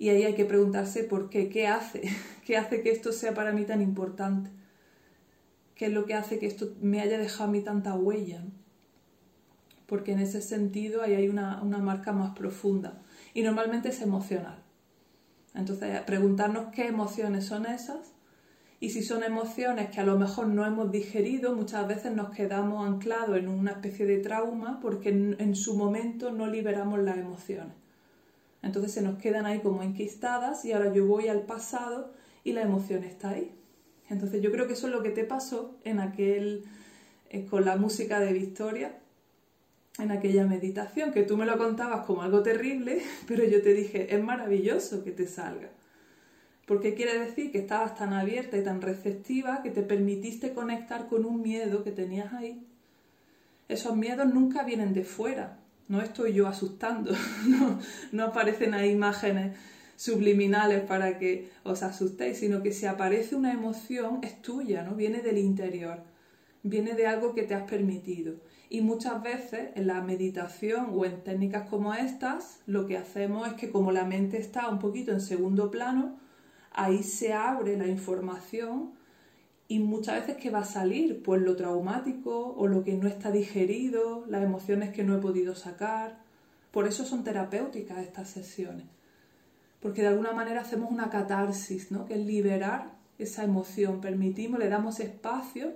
Y 0.00 0.08
ahí 0.08 0.22
hay 0.22 0.32
que 0.32 0.46
preguntarse 0.46 1.04
por 1.04 1.28
qué, 1.28 1.50
qué 1.50 1.66
hace, 1.66 2.00
qué 2.46 2.56
hace 2.56 2.82
que 2.82 2.88
esto 2.90 3.12
sea 3.12 3.34
para 3.34 3.52
mí 3.52 3.66
tan 3.66 3.82
importante, 3.82 4.48
qué 5.74 5.86
es 5.86 5.92
lo 5.92 6.06
que 6.06 6.14
hace 6.14 6.38
que 6.38 6.46
esto 6.46 6.74
me 6.80 7.02
haya 7.02 7.18
dejado 7.18 7.50
a 7.50 7.52
mí 7.52 7.60
tanta 7.60 7.92
huella. 7.94 8.42
Porque 9.84 10.12
en 10.12 10.20
ese 10.20 10.40
sentido 10.40 11.02
ahí 11.02 11.12
hay 11.12 11.28
una, 11.28 11.62
una 11.62 11.80
marca 11.80 12.12
más 12.12 12.34
profunda 12.34 13.02
y 13.34 13.42
normalmente 13.42 13.90
es 13.90 14.00
emocional. 14.00 14.62
Entonces, 15.54 16.00
preguntarnos 16.06 16.72
qué 16.72 16.86
emociones 16.86 17.44
son 17.44 17.66
esas 17.66 18.14
y 18.78 18.88
si 18.88 19.02
son 19.02 19.22
emociones 19.22 19.90
que 19.90 20.00
a 20.00 20.04
lo 20.04 20.18
mejor 20.18 20.46
no 20.46 20.64
hemos 20.64 20.90
digerido, 20.90 21.54
muchas 21.54 21.86
veces 21.86 22.14
nos 22.14 22.30
quedamos 22.30 22.88
anclados 22.88 23.36
en 23.36 23.48
una 23.48 23.72
especie 23.72 24.06
de 24.06 24.16
trauma 24.16 24.80
porque 24.80 25.10
en 25.10 25.54
su 25.54 25.76
momento 25.76 26.30
no 26.30 26.46
liberamos 26.46 27.00
las 27.00 27.18
emociones. 27.18 27.74
Entonces 28.62 28.92
se 28.92 29.02
nos 29.02 29.18
quedan 29.18 29.46
ahí 29.46 29.60
como 29.60 29.82
enquistadas 29.82 30.64
y 30.64 30.72
ahora 30.72 30.92
yo 30.92 31.06
voy 31.06 31.28
al 31.28 31.42
pasado 31.42 32.12
y 32.44 32.52
la 32.52 32.62
emoción 32.62 33.04
está 33.04 33.30
ahí. 33.30 33.52
Entonces 34.08 34.42
yo 34.42 34.50
creo 34.50 34.66
que 34.66 34.74
eso 34.74 34.88
es 34.88 34.92
lo 34.92 35.02
que 35.02 35.10
te 35.10 35.24
pasó 35.24 35.78
en 35.84 36.00
aquel, 36.00 36.64
eh, 37.30 37.46
con 37.46 37.64
la 37.64 37.76
música 37.76 38.20
de 38.20 38.32
Victoria, 38.32 38.98
en 39.98 40.10
aquella 40.10 40.46
meditación, 40.46 41.12
que 41.12 41.22
tú 41.22 41.36
me 41.36 41.46
lo 41.46 41.56
contabas 41.58 42.04
como 42.06 42.22
algo 42.22 42.42
terrible, 42.42 43.02
pero 43.28 43.44
yo 43.44 43.62
te 43.62 43.72
dije, 43.72 44.14
es 44.14 44.22
maravilloso 44.22 45.04
que 45.04 45.12
te 45.12 45.26
salga. 45.26 45.70
Porque 46.66 46.94
quiere 46.94 47.18
decir 47.18 47.50
que 47.50 47.58
estabas 47.58 47.96
tan 47.96 48.12
abierta 48.12 48.56
y 48.56 48.62
tan 48.62 48.80
receptiva 48.80 49.62
que 49.62 49.70
te 49.70 49.82
permitiste 49.82 50.52
conectar 50.52 51.08
con 51.08 51.24
un 51.24 51.42
miedo 51.42 51.82
que 51.82 51.90
tenías 51.90 52.32
ahí. 52.32 52.64
Esos 53.68 53.96
miedos 53.96 54.32
nunca 54.32 54.64
vienen 54.64 54.92
de 54.92 55.04
fuera, 55.04 55.59
no 55.90 56.00
estoy 56.00 56.32
yo 56.32 56.46
asustando, 56.46 57.10
no, 58.12 58.24
aparecen 58.24 58.74
ahí 58.74 58.90
imágenes 58.90 59.56
subliminales 59.96 60.82
para 60.82 61.18
que 61.18 61.50
os 61.64 61.82
asustéis, 61.82 62.38
sino 62.38 62.62
que 62.62 62.72
si 62.72 62.86
aparece 62.86 63.34
una 63.34 63.52
emoción 63.52 64.20
es 64.22 64.40
tuya, 64.40 64.84
¿no? 64.84 64.94
Viene 64.94 65.20
del 65.20 65.36
interior, 65.36 66.04
viene 66.62 66.94
de 66.94 67.08
algo 67.08 67.34
que 67.34 67.42
te 67.42 67.54
has 67.54 67.64
permitido. 67.64 68.36
Y 68.68 68.82
muchas 68.82 69.20
veces 69.20 69.70
en 69.74 69.88
la 69.88 70.00
meditación 70.00 70.90
o 70.92 71.04
en 71.04 71.24
técnicas 71.24 71.68
como 71.68 71.92
estas, 71.92 72.60
lo 72.66 72.86
que 72.86 72.96
hacemos 72.96 73.48
es 73.48 73.54
que 73.54 73.70
como 73.70 73.90
la 73.90 74.04
mente 74.04 74.38
está 74.38 74.68
un 74.68 74.78
poquito 74.78 75.10
en 75.10 75.20
segundo 75.20 75.72
plano, 75.72 76.20
ahí 76.70 77.02
se 77.02 77.32
abre 77.32 77.76
la 77.76 77.88
información 77.88 78.92
y 79.70 79.78
muchas 79.78 80.16
veces 80.16 80.42
que 80.42 80.50
va 80.50 80.58
a 80.58 80.64
salir, 80.64 81.22
pues 81.22 81.40
lo 81.40 81.54
traumático 81.54 82.56
o 82.58 82.66
lo 82.66 82.82
que 82.82 82.94
no 82.94 83.06
está 83.06 83.30
digerido, 83.30 84.24
las 84.26 84.42
emociones 84.42 84.90
que 84.90 85.04
no 85.04 85.16
he 85.16 85.20
podido 85.20 85.54
sacar. 85.54 86.18
Por 86.72 86.88
eso 86.88 87.04
son 87.04 87.22
terapéuticas 87.22 87.98
estas 87.98 88.28
sesiones. 88.28 88.86
Porque 89.80 90.02
de 90.02 90.08
alguna 90.08 90.32
manera 90.32 90.62
hacemos 90.62 90.90
una 90.90 91.08
catarsis, 91.08 91.92
¿no? 91.92 92.04
Que 92.04 92.14
es 92.14 92.26
liberar 92.26 92.96
esa 93.20 93.44
emoción, 93.44 94.00
permitimos, 94.00 94.58
le 94.58 94.68
damos 94.68 94.98
espacio. 94.98 95.74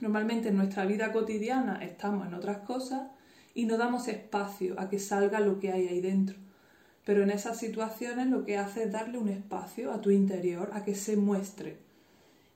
Normalmente 0.00 0.48
en 0.48 0.56
nuestra 0.56 0.86
vida 0.86 1.12
cotidiana 1.12 1.84
estamos 1.84 2.26
en 2.26 2.32
otras 2.32 2.60
cosas 2.60 3.02
y 3.52 3.66
no 3.66 3.76
damos 3.76 4.08
espacio 4.08 4.80
a 4.80 4.88
que 4.88 4.98
salga 4.98 5.40
lo 5.40 5.60
que 5.60 5.72
hay 5.72 5.88
ahí 5.88 6.00
dentro. 6.00 6.38
Pero 7.04 7.22
en 7.22 7.28
esas 7.28 7.58
situaciones 7.58 8.28
lo 8.28 8.46
que 8.46 8.56
hace 8.56 8.84
es 8.84 8.92
darle 8.92 9.18
un 9.18 9.28
espacio 9.28 9.92
a 9.92 10.00
tu 10.00 10.08
interior, 10.08 10.70
a 10.72 10.84
que 10.84 10.94
se 10.94 11.18
muestre 11.18 11.89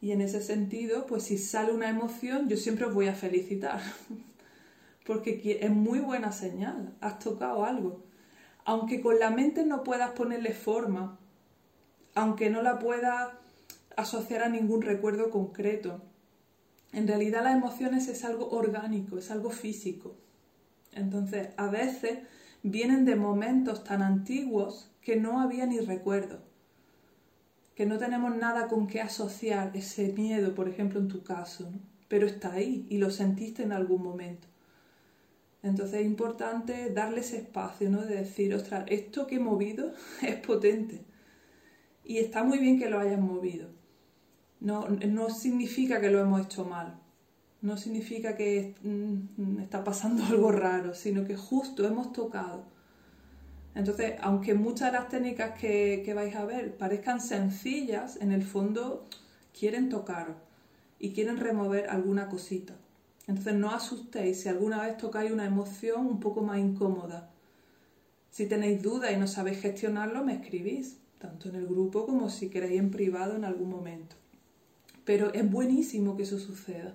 y 0.04 0.12
en 0.12 0.20
ese 0.20 0.42
sentido, 0.42 1.06
pues 1.06 1.22
si 1.22 1.38
sale 1.38 1.72
una 1.72 1.88
emoción, 1.88 2.46
yo 2.46 2.58
siempre 2.58 2.84
os 2.84 2.92
voy 2.92 3.08
a 3.08 3.14
felicitar, 3.14 3.80
porque 5.06 5.60
es 5.62 5.70
muy 5.70 5.98
buena 5.98 6.30
señal, 6.30 6.92
has 7.00 7.18
tocado 7.20 7.64
algo. 7.64 8.04
Aunque 8.66 9.00
con 9.00 9.18
la 9.18 9.30
mente 9.30 9.64
no 9.64 9.82
puedas 9.82 10.10
ponerle 10.10 10.52
forma, 10.52 11.18
aunque 12.14 12.50
no 12.50 12.60
la 12.60 12.78
puedas 12.80 13.30
asociar 13.96 14.42
a 14.42 14.50
ningún 14.50 14.82
recuerdo 14.82 15.30
concreto, 15.30 16.02
en 16.92 17.08
realidad 17.08 17.42
las 17.42 17.56
emociones 17.56 18.06
es 18.08 18.26
algo 18.26 18.50
orgánico, 18.50 19.16
es 19.16 19.30
algo 19.30 19.48
físico. 19.48 20.16
Entonces, 20.92 21.48
a 21.56 21.68
veces 21.68 22.18
vienen 22.62 23.06
de 23.06 23.16
momentos 23.16 23.84
tan 23.84 24.02
antiguos 24.02 24.90
que 25.00 25.16
no 25.16 25.40
había 25.40 25.64
ni 25.64 25.80
recuerdo 25.80 26.42
que 27.74 27.86
no 27.86 27.98
tenemos 27.98 28.36
nada 28.36 28.68
con 28.68 28.86
qué 28.86 29.00
asociar 29.00 29.76
ese 29.76 30.12
miedo, 30.12 30.54
por 30.54 30.68
ejemplo, 30.68 31.00
en 31.00 31.08
tu 31.08 31.22
caso, 31.22 31.72
pero 32.08 32.26
está 32.26 32.52
ahí 32.52 32.86
y 32.88 32.98
lo 32.98 33.10
sentiste 33.10 33.62
en 33.62 33.72
algún 33.72 34.02
momento. 34.02 34.46
Entonces 35.62 36.00
es 36.00 36.06
importante 36.06 36.90
darle 36.90 37.20
ese 37.20 37.38
espacio, 37.38 37.90
¿no? 37.90 38.02
De 38.02 38.16
decir, 38.16 38.54
ostras, 38.54 38.84
esto 38.88 39.26
que 39.26 39.36
he 39.36 39.40
movido 39.40 39.92
es 40.22 40.36
potente. 40.36 41.00
Y 42.04 42.18
está 42.18 42.44
muy 42.44 42.58
bien 42.58 42.78
que 42.78 42.90
lo 42.90 43.00
hayas 43.00 43.20
movido. 43.20 43.70
No, 44.60 44.86
no 44.88 45.30
significa 45.30 46.00
que 46.00 46.10
lo 46.10 46.20
hemos 46.20 46.44
hecho 46.44 46.64
mal. 46.64 47.00
No 47.62 47.78
significa 47.78 48.36
que 48.36 48.74
mm, 48.82 49.60
está 49.60 49.82
pasando 49.82 50.22
algo 50.28 50.52
raro, 50.52 50.94
sino 50.94 51.24
que 51.24 51.36
justo 51.36 51.86
hemos 51.86 52.12
tocado 52.12 52.73
entonces, 53.74 54.14
aunque 54.20 54.54
muchas 54.54 54.92
de 54.92 54.98
las 54.98 55.08
técnicas 55.08 55.58
que, 55.58 56.12
vais 56.14 56.34
a 56.36 56.44
ver 56.44 56.76
parezcan 56.76 57.20
sencillas, 57.20 58.18
en 58.20 58.30
el 58.30 58.44
fondo 58.44 59.06
quieren 59.58 59.88
tocar 59.88 60.36
y 61.00 61.12
quieren 61.12 61.38
remover 61.38 61.90
alguna 61.90 62.28
cosita. 62.28 62.74
Entonces, 63.26 63.54
no 63.54 63.72
asustéis 63.72 64.40
si 64.40 64.48
alguna 64.48 64.82
vez 64.82 64.96
tocáis 64.96 65.32
una 65.32 65.46
emoción 65.46 66.06
un 66.06 66.20
poco 66.20 66.42
más 66.42 66.58
incómoda. 66.58 67.30
Si 68.30 68.46
tenéis 68.46 68.82
dudas 68.82 69.12
y 69.12 69.16
no 69.16 69.26
sabéis 69.26 69.60
gestionarlo, 69.60 70.24
me 70.24 70.34
escribís, 70.34 70.98
tanto 71.18 71.48
en 71.48 71.56
el 71.56 71.66
grupo 71.66 72.06
como 72.06 72.28
si 72.28 72.50
queréis 72.50 72.78
en 72.78 72.90
privado 72.90 73.34
en 73.34 73.44
algún 73.44 73.70
momento. 73.70 74.14
Pero 75.04 75.32
es 75.32 75.50
buenísimo 75.50 76.16
que 76.16 76.22
eso 76.22 76.38
suceda. 76.38 76.94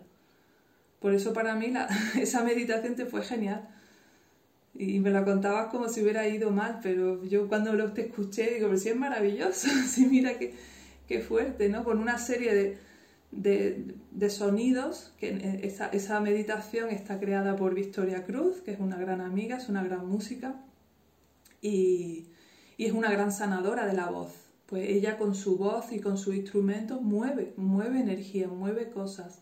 Por 1.00 1.14
eso 1.14 1.34
para 1.34 1.56
mí 1.56 1.74
esa 2.20 2.44
meditación 2.44 2.96
te 2.96 3.06
fue 3.06 3.22
genial 3.24 3.68
y 4.80 5.02
me 5.02 5.12
lo 5.12 5.26
contabas 5.26 5.68
como 5.68 5.90
si 5.90 6.02
hubiera 6.02 6.26
ido 6.30 6.52
mal, 6.52 6.80
pero 6.82 7.22
yo 7.26 7.50
cuando 7.50 7.74
lo 7.74 7.92
te 7.92 8.08
escuché 8.08 8.54
digo, 8.54 8.68
pero 8.68 8.80
sí 8.80 8.88
es 8.88 8.96
maravilloso, 8.96 9.68
sí 9.88 10.06
mira 10.06 10.38
qué, 10.38 10.54
qué 11.06 11.20
fuerte, 11.20 11.68
¿no? 11.68 11.84
Con 11.84 12.00
una 12.00 12.18
serie 12.18 12.56
de, 12.56 12.78
de, 13.32 13.94
de 14.12 14.30
sonidos, 14.30 15.14
que 15.20 15.60
esa, 15.64 15.88
esa, 15.88 16.22
meditación 16.22 16.92
está 16.92 17.20
creada 17.20 17.58
por 17.58 17.76
Victoria 17.76 18.24
Cruz, 18.24 18.62
que 18.62 18.72
es 18.72 18.80
una 18.80 18.98
gran 18.98 19.20
amiga, 19.20 19.58
es 19.58 19.68
una 19.68 19.84
gran 19.84 20.08
música 20.08 20.56
y, 21.62 22.28
y 22.78 22.86
es 22.86 22.94
una 22.94 23.12
gran 23.12 23.34
sanadora 23.34 23.86
de 23.86 23.94
la 23.94 24.10
voz. 24.10 24.32
Pues 24.66 24.88
ella 24.88 25.18
con 25.18 25.36
su 25.36 25.58
voz 25.58 25.92
y 25.92 26.00
con 26.00 26.18
su 26.18 26.32
instrumento 26.32 27.02
mueve, 27.02 27.54
mueve 27.58 28.00
energía, 28.00 28.48
mueve 28.48 28.90
cosas 28.92 29.42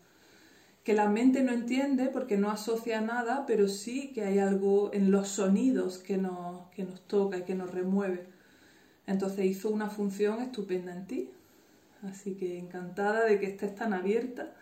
que 0.88 0.94
la 0.94 1.06
mente 1.06 1.42
no 1.42 1.52
entiende 1.52 2.06
porque 2.06 2.38
no 2.38 2.50
asocia 2.50 3.02
nada, 3.02 3.44
pero 3.46 3.68
sí 3.68 4.10
que 4.14 4.24
hay 4.24 4.38
algo 4.38 4.90
en 4.94 5.10
los 5.10 5.28
sonidos 5.28 5.98
que 5.98 6.16
nos, 6.16 6.66
que 6.68 6.82
nos 6.82 7.06
toca 7.06 7.36
y 7.36 7.42
que 7.42 7.54
nos 7.54 7.70
remueve. 7.70 8.24
Entonces 9.06 9.44
hizo 9.44 9.68
una 9.68 9.90
función 9.90 10.40
estupenda 10.40 10.94
en 10.94 11.06
ti. 11.06 11.30
Así 12.04 12.36
que 12.36 12.58
encantada 12.58 13.26
de 13.26 13.38
que 13.38 13.44
estés 13.44 13.74
tan 13.74 13.92
abierta, 13.92 14.54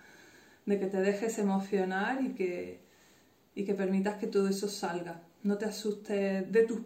de 0.64 0.80
que 0.80 0.86
te 0.86 1.00
dejes 1.00 1.38
emocionar 1.38 2.20
y 2.20 2.30
que, 2.30 2.80
y 3.54 3.64
que 3.64 3.74
permitas 3.74 4.16
que 4.16 4.26
todo 4.26 4.48
eso 4.48 4.68
salga. 4.68 5.22
No 5.44 5.58
te 5.58 5.66
asustes, 5.66 6.50
de 6.50 6.62
tus, 6.64 6.80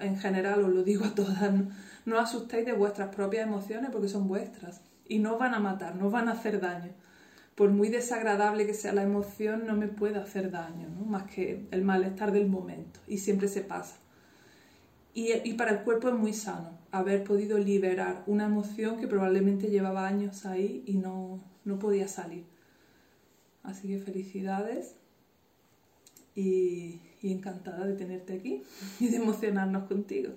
en 0.00 0.16
general 0.16 0.64
os 0.64 0.72
lo 0.72 0.82
digo 0.82 1.04
a 1.04 1.14
todas, 1.14 1.52
no, 1.52 1.68
no 2.06 2.18
asustéis 2.18 2.64
de 2.64 2.72
vuestras 2.72 3.14
propias 3.14 3.46
emociones 3.46 3.90
porque 3.92 4.08
son 4.08 4.26
vuestras 4.26 4.80
y 5.06 5.18
no 5.18 5.36
van 5.36 5.52
a 5.52 5.58
matar, 5.58 5.94
no 5.94 6.08
van 6.08 6.28
a 6.28 6.32
hacer 6.32 6.58
daño 6.58 6.94
por 7.58 7.70
muy 7.70 7.88
desagradable 7.88 8.66
que 8.66 8.72
sea 8.72 8.92
la 8.92 9.02
emoción, 9.02 9.66
no 9.66 9.74
me 9.74 9.88
puede 9.88 10.16
hacer 10.16 10.52
daño, 10.52 10.88
¿no? 10.90 11.04
más 11.04 11.24
que 11.24 11.66
el 11.72 11.82
malestar 11.82 12.30
del 12.30 12.46
momento, 12.46 13.00
y 13.08 13.18
siempre 13.18 13.48
se 13.48 13.62
pasa. 13.62 13.96
Y, 15.12 15.32
y, 15.42 15.54
para 15.54 15.72
el 15.72 15.80
cuerpo 15.80 16.08
es 16.08 16.14
muy 16.14 16.32
sano 16.32 16.78
haber 16.92 17.24
podido 17.24 17.58
liberar 17.58 18.22
una 18.28 18.44
emoción 18.44 19.00
que 19.00 19.08
probablemente 19.08 19.70
llevaba 19.70 20.06
años 20.06 20.46
ahí 20.46 20.84
y 20.86 20.98
no, 20.98 21.40
no 21.64 21.80
podía 21.80 22.06
salir. 22.06 22.44
Así 23.64 23.88
que 23.88 23.98
felicidades 23.98 24.94
y, 26.36 27.00
y 27.20 27.32
encantada 27.32 27.86
de 27.86 27.94
tenerte 27.94 28.34
aquí 28.34 28.62
y 29.00 29.08
de 29.08 29.16
emocionarnos 29.16 29.88
contigo. 29.88 30.32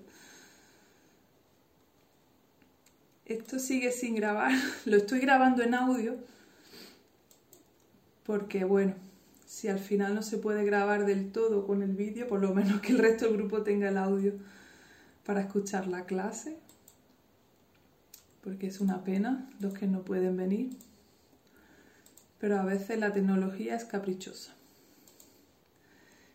Esto 3.26 3.60
sigue 3.60 3.92
sin 3.92 4.16
grabar, 4.16 4.50
lo 4.86 4.96
estoy 4.96 5.20
grabando 5.20 5.62
en 5.62 5.74
audio 5.74 6.31
porque 8.24 8.64
bueno, 8.64 8.94
si 9.46 9.68
al 9.68 9.78
final 9.78 10.14
no 10.14 10.22
se 10.22 10.38
puede 10.38 10.64
grabar 10.64 11.04
del 11.04 11.32
todo 11.32 11.66
con 11.66 11.82
el 11.82 11.92
vídeo, 11.92 12.26
por 12.28 12.40
lo 12.40 12.54
menos 12.54 12.80
que 12.80 12.92
el 12.92 12.98
resto 12.98 13.26
del 13.26 13.36
grupo 13.36 13.62
tenga 13.62 13.88
el 13.88 13.98
audio 13.98 14.34
para 15.24 15.40
escuchar 15.40 15.86
la 15.88 16.04
clase, 16.06 16.58
porque 18.42 18.66
es 18.66 18.80
una 18.80 19.04
pena 19.04 19.50
los 19.60 19.74
que 19.74 19.86
no 19.86 20.02
pueden 20.02 20.36
venir, 20.36 20.76
pero 22.38 22.58
a 22.58 22.64
veces 22.64 22.98
la 22.98 23.12
tecnología 23.12 23.76
es 23.76 23.84
caprichosa. 23.84 24.54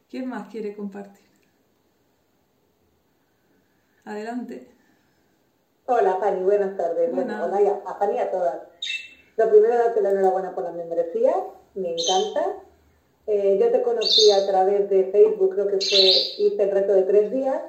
¿Quién 0.09 0.29
más 0.29 0.47
quiere 0.49 0.75
compartir? 0.75 1.27
Adelante. 4.05 4.71
Hola 5.85 6.17
Fanny, 6.17 6.43
buenas 6.43 6.77
tardes. 6.77 7.11
Bueno, 7.13 7.43
hola 7.43 7.81
a 7.85 7.95
Fanny 7.95 8.19
a 8.19 8.31
todas. 8.31 8.61
Lo 9.35 9.49
primero, 9.49 9.77
darte 9.77 10.01
la 10.01 10.11
enhorabuena 10.11 10.55
por 10.55 10.63
la 10.63 10.71
membresía 10.71 11.33
me 11.77 11.93
encanta. 11.93 12.63
Eh, 13.27 13.57
yo 13.59 13.71
te 13.71 13.81
conocí 13.81 14.31
a 14.31 14.47
través 14.47 14.89
de 14.89 15.05
Facebook, 15.11 15.53
creo 15.53 15.67
que 15.67 15.85
fue, 15.85 15.99
hice 16.37 16.63
el 16.63 16.71
reto 16.71 16.93
de 16.93 17.03
tres 17.03 17.31
días 17.31 17.61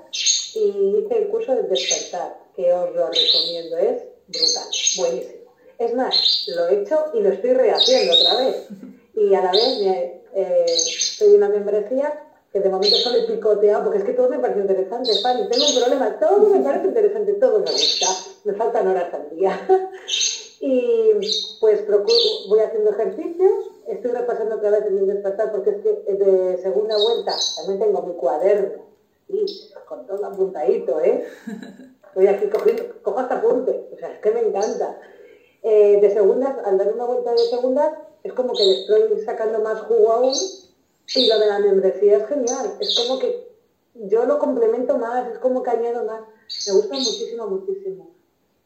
y 0.54 0.98
hice 0.98 1.18
el 1.18 1.28
curso 1.28 1.54
de 1.54 1.64
despertar, 1.64 2.38
que 2.54 2.72
os 2.72 2.94
lo 2.94 3.08
recomiendo, 3.08 3.76
es 3.76 4.02
brutal, 4.28 4.68
buenísimo. 4.98 5.52
Es 5.78 5.94
más, 5.94 6.44
lo 6.48 6.68
he 6.68 6.82
hecho 6.82 7.06
y 7.14 7.20
lo 7.20 7.30
estoy 7.30 7.54
rehaciendo 7.54 8.14
otra 8.14 8.36
vez. 8.36 8.68
Y 9.14 9.34
a 9.34 9.42
la 9.42 9.50
vez 9.50 10.20
eh, 10.34 10.66
en 11.20 11.34
una 11.34 11.48
membresía 11.48 12.24
que 12.52 12.60
de 12.60 12.68
momento 12.68 12.96
solo 12.96 13.18
he 13.18 13.26
picoteado, 13.26 13.84
porque 13.84 13.98
es 13.98 14.04
que 14.04 14.12
todo 14.12 14.30
me 14.30 14.38
parece 14.38 14.60
interesante, 14.60 15.10
Fanny. 15.20 15.48
Tengo 15.48 15.66
un 15.66 15.80
problema, 15.80 16.18
todo 16.18 16.48
me 16.48 16.60
parece 16.60 16.86
interesante, 16.86 17.34
todo 17.34 17.58
me 17.58 17.70
gusta. 17.70 18.06
Me 18.44 18.54
faltan 18.54 18.88
horas 18.88 19.12
al 19.12 19.36
día. 19.36 19.68
y 20.60 21.12
pues 21.60 21.84
voy 22.48 22.60
haciendo 22.60 22.90
ejercicios 22.90 23.67
estoy 23.88 24.12
repasando 24.12 24.56
otra 24.56 24.70
vez 24.70 24.84
el 24.86 25.06
despertar 25.06 25.52
porque 25.52 25.70
es 25.70 25.76
que 25.78 26.14
de 26.14 26.58
segunda 26.58 26.96
vuelta 26.96 27.34
también 27.56 27.80
tengo 27.80 28.02
mi 28.02 28.14
cuaderno 28.14 28.86
y 29.28 29.44
con 29.86 30.06
todo 30.06 30.24
apuntadito, 30.24 31.00
¿eh? 31.00 31.24
Estoy 32.08 32.26
aquí 32.26 32.48
cogiendo, 32.48 33.02
cojo 33.02 33.20
hasta 33.20 33.36
apunte, 33.36 33.88
o 33.92 33.98
sea, 33.98 34.12
es 34.12 34.20
que 34.20 34.30
me 34.30 34.40
encanta. 34.40 34.98
Eh, 35.62 36.00
de 36.00 36.10
segundas, 36.10 36.56
al 36.64 36.78
dar 36.78 36.92
una 36.92 37.04
vuelta 37.04 37.32
de 37.32 37.38
segundas, 37.38 37.92
es 38.22 38.32
como 38.32 38.54
que 38.54 38.64
le 38.64 38.80
estoy 38.80 39.20
sacando 39.24 39.60
más 39.60 39.82
jugo 39.82 40.12
aún 40.12 40.34
y 41.14 41.28
lo 41.28 41.38
de 41.38 41.46
la 41.46 41.58
membresía 41.58 42.18
es 42.18 42.26
genial. 42.26 42.76
Es 42.80 42.98
como 42.98 43.18
que 43.18 43.48
yo 43.94 44.24
lo 44.24 44.38
complemento 44.38 44.96
más, 44.98 45.32
es 45.32 45.38
como 45.38 45.62
que 45.62 45.70
añado 45.70 46.04
más. 46.04 46.22
Me 46.66 46.72
gusta 46.74 46.94
muchísimo, 46.94 47.46
muchísimo. 47.46 48.10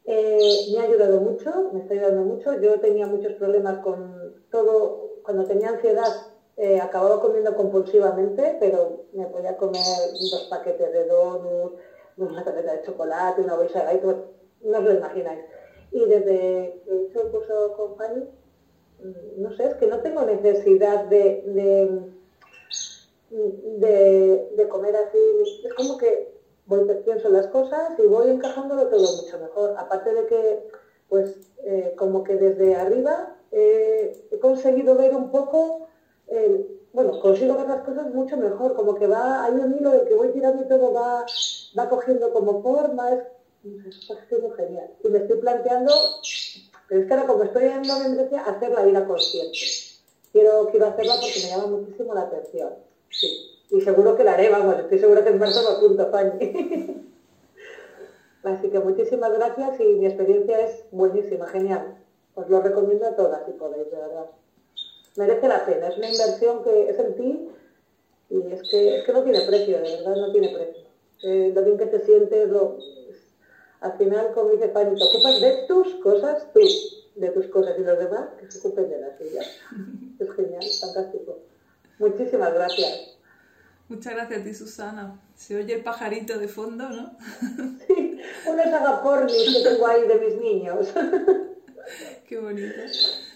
Eh, 0.05 0.71
me 0.71 0.79
ha 0.79 0.83
ayudado 0.83 1.21
mucho, 1.21 1.69
me 1.73 1.81
está 1.81 1.93
ayudando 1.93 2.21
mucho. 2.21 2.59
Yo 2.59 2.79
tenía 2.79 3.07
muchos 3.07 3.33
problemas 3.33 3.79
con 3.79 4.43
todo, 4.51 5.12
cuando 5.23 5.45
tenía 5.45 5.69
ansiedad 5.69 6.27
eh, 6.57 6.79
acababa 6.79 7.19
comiendo 7.19 7.55
compulsivamente, 7.55 8.57
pero 8.59 9.05
me 9.13 9.25
podía 9.27 9.57
comer 9.57 9.81
dos 10.11 10.47
paquetes 10.49 10.91
de 10.91 11.05
donuts, 11.05 11.81
una 12.17 12.43
tableta 12.43 12.73
de 12.73 12.83
chocolate, 12.83 13.41
una 13.41 13.55
bolsa 13.55 13.79
de 13.79 13.85
galletas, 13.85 14.15
no 14.61 14.77
os 14.77 14.83
lo 14.83 14.93
imagináis. 14.93 15.45
Y 15.91 16.05
desde 16.05 16.81
que 16.85 17.05
hecho 17.07 17.23
el 17.23 17.31
curso 17.31 17.73
con 17.75 17.95
Fanny, 17.97 18.29
mm, 19.03 19.41
no 19.41 19.55
sé, 19.55 19.65
es 19.65 19.73
que 19.75 19.87
no 19.87 19.99
tengo 20.01 20.21
necesidad 20.23 21.05
de, 21.05 21.43
de, 23.29 24.49
de, 24.55 24.67
comer 24.69 24.95
así. 24.95 25.17
Es 25.65 25.73
como 25.73 25.97
que 25.97 26.33
voy 26.67 26.85
pienso 27.03 27.29
las 27.29 27.47
cosas 27.47 27.97
y 27.99 28.07
voy 28.07 28.29
encajándolo 28.29 28.87
todo 28.87 29.23
mucho 29.23 29.39
mejor. 29.39 29.75
Aparte 29.77 30.13
de 30.13 30.25
que, 30.27 30.67
pues, 31.09 31.35
eh, 31.63 31.93
como 31.97 32.23
que 32.23 32.35
desde 32.35 32.75
arriba 32.75 33.32
eh, 33.55 34.27
he 34.31 34.39
conseguido 34.39 34.95
ver 34.95 35.15
un 35.15 35.29
poco, 35.29 35.87
bueno, 36.91 37.19
consigo 37.19 37.55
ver 37.55 37.67
las 37.67 37.83
cosas 37.83 38.11
mucho 38.11 38.35
mejor, 38.37 38.73
como 38.75 38.95
que 38.95 39.05
va, 39.05 39.45
hay 39.45 39.53
un 39.53 39.77
hilo 39.77 39.91
de 39.91 40.05
que 40.05 40.15
voy 40.15 40.29
tirando 40.29 40.63
y 40.63 40.67
todo 40.67 40.91
va, 40.91 41.23
va 41.77 41.89
cogiendo 41.89 42.33
como 42.33 42.63
forma, 42.63 43.13
es, 43.13 43.23
está 43.87 44.15
siendo 44.27 44.51
genial. 44.51 44.89
Y 45.03 45.09
me 45.09 45.19
estoy 45.19 45.37
planteando, 45.37 45.93
pero 46.87 47.01
es 47.01 47.07
que 47.07 47.13
ahora 47.13 47.27
como 47.27 47.43
estoy 47.43 47.65
en 47.65 47.87
la 47.87 47.99
membresía, 47.99 48.41
hacer 48.41 48.71
la 48.71 48.83
vida 48.85 49.05
consciente. 49.05 49.59
Quiero, 50.31 50.69
quiero 50.71 50.87
hacerla 50.87 51.13
porque 51.21 51.41
me 51.43 51.49
llama 51.49 51.67
muchísimo 51.67 52.13
la 52.15 52.21
atención. 52.21 52.73
Sí. 53.09 53.53
Y 53.69 53.81
seguro 53.81 54.15
que 54.15 54.23
la 54.23 54.33
haré, 54.33 54.49
vamos, 54.49 54.79
estoy 54.79 54.97
segura 54.97 55.23
que 55.23 55.29
en 55.29 55.39
marzo 55.39 55.61
me 55.61 55.77
apunto, 55.77 56.09
Fanny. 56.09 57.03
Así 58.43 58.69
que 58.69 58.79
muchísimas 58.79 59.31
gracias 59.31 59.79
y 59.79 59.83
mi 59.95 60.07
experiencia 60.07 60.59
es 60.59 60.85
buenísima, 60.91 61.47
genial. 61.47 62.02
Os 62.35 62.49
lo 62.49 62.61
recomiendo 62.61 63.07
a 63.07 63.15
todas 63.15 63.45
si 63.45 63.51
podéis, 63.51 63.91
de 63.91 63.97
verdad. 63.97 64.25
Merece 65.15 65.47
la 65.47 65.65
pena, 65.65 65.87
es 65.87 65.97
una 65.97 66.09
inversión 66.09 66.63
que 66.63 66.89
es 66.89 66.99
en 66.99 67.15
ti 67.15 67.49
y 68.29 68.51
es 68.51 68.69
que, 68.69 68.97
es 68.97 69.03
que 69.03 69.13
no 69.13 69.23
tiene 69.23 69.41
precio, 69.41 69.77
de 69.77 69.97
verdad, 69.97 70.15
no 70.15 70.31
tiene 70.31 70.49
precio. 70.49 70.83
Eh, 71.23 71.51
lo 71.53 71.63
bien 71.63 71.77
que 71.77 71.85
te 71.85 71.99
sientes, 71.99 72.49
lo, 72.49 72.77
al 73.81 73.97
final, 73.97 74.31
como 74.33 74.51
dice 74.51 74.69
Fanny, 74.69 74.97
te 74.97 75.03
ocupas 75.03 75.41
de 75.41 75.65
tus 75.67 75.95
cosas, 75.95 76.51
tú, 76.53 76.59
de 77.15 77.29
tus 77.29 77.47
cosas 77.47 77.77
y 77.77 77.83
los 77.83 77.99
demás 77.99 78.29
que 78.39 78.49
se 78.49 78.59
ocupen 78.59 78.89
de 78.89 78.99
las 78.99 79.17
suyas. 79.17 79.47
Es 80.19 80.31
genial, 80.31 80.63
fantástico. 80.79 81.39
Muchísimas 81.99 82.53
gracias. 82.53 83.17
Muchas 83.89 84.13
gracias 84.13 84.39
a 84.39 84.43
ti, 84.43 84.53
Susana. 84.53 85.19
Se 85.35 85.55
oye 85.55 85.73
el 85.75 85.83
pajarito 85.83 86.39
de 86.39 86.47
fondo, 86.47 86.89
¿no? 86.89 87.17
Sí, 87.87 88.19
unos 88.47 88.65
agapornis 88.67 89.57
que 89.57 89.69
tengo 89.69 89.85
ahí 89.85 90.07
de 90.07 90.15
mis 90.15 90.35
niños. 90.37 90.93
Qué 92.27 92.37
bonito. 92.37 92.81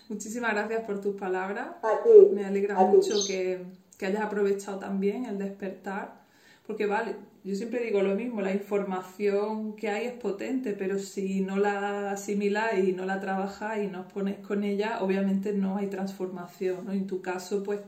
Muchísimas 0.10 0.53
gracias 0.53 0.83
por 0.83 1.01
tus 1.01 1.15
palabras. 1.15 1.67
A 1.83 2.03
ti. 2.03 2.33
Me 2.33 2.45
alegra 2.45 2.75
mucho 2.75 3.15
que, 3.27 3.65
que, 3.97 4.05
hayas 4.05 4.21
aprovechado 4.21 4.79
también 4.79 5.25
el 5.25 5.38
despertar. 5.38 6.25
Porque 6.65 6.86
vale, 6.86 7.15
yo 7.43 7.55
siempre 7.55 7.81
digo 7.81 8.01
lo 8.01 8.13
mismo, 8.15 8.41
la 8.41 8.51
información 8.51 9.77
que 9.77 9.89
hay 9.89 10.05
es 10.05 10.13
potente, 10.13 10.73
pero 10.73 10.99
si 10.99 11.39
no 11.39 11.55
la 11.57 12.12
asimiláis 12.12 12.89
y 12.89 12.91
no 12.91 13.05
la 13.05 13.21
trabajáis 13.21 13.86
y 13.86 13.88
no 13.88 14.01
os 14.01 14.12
ponéis 14.12 14.39
con 14.39 14.65
ella, 14.65 15.01
obviamente 15.01 15.53
no 15.53 15.77
hay 15.77 15.88
transformación. 15.88 16.86
¿no? 16.86 16.91
En 16.91 17.07
tu 17.07 17.21
caso, 17.21 17.63
pues, 17.63 17.79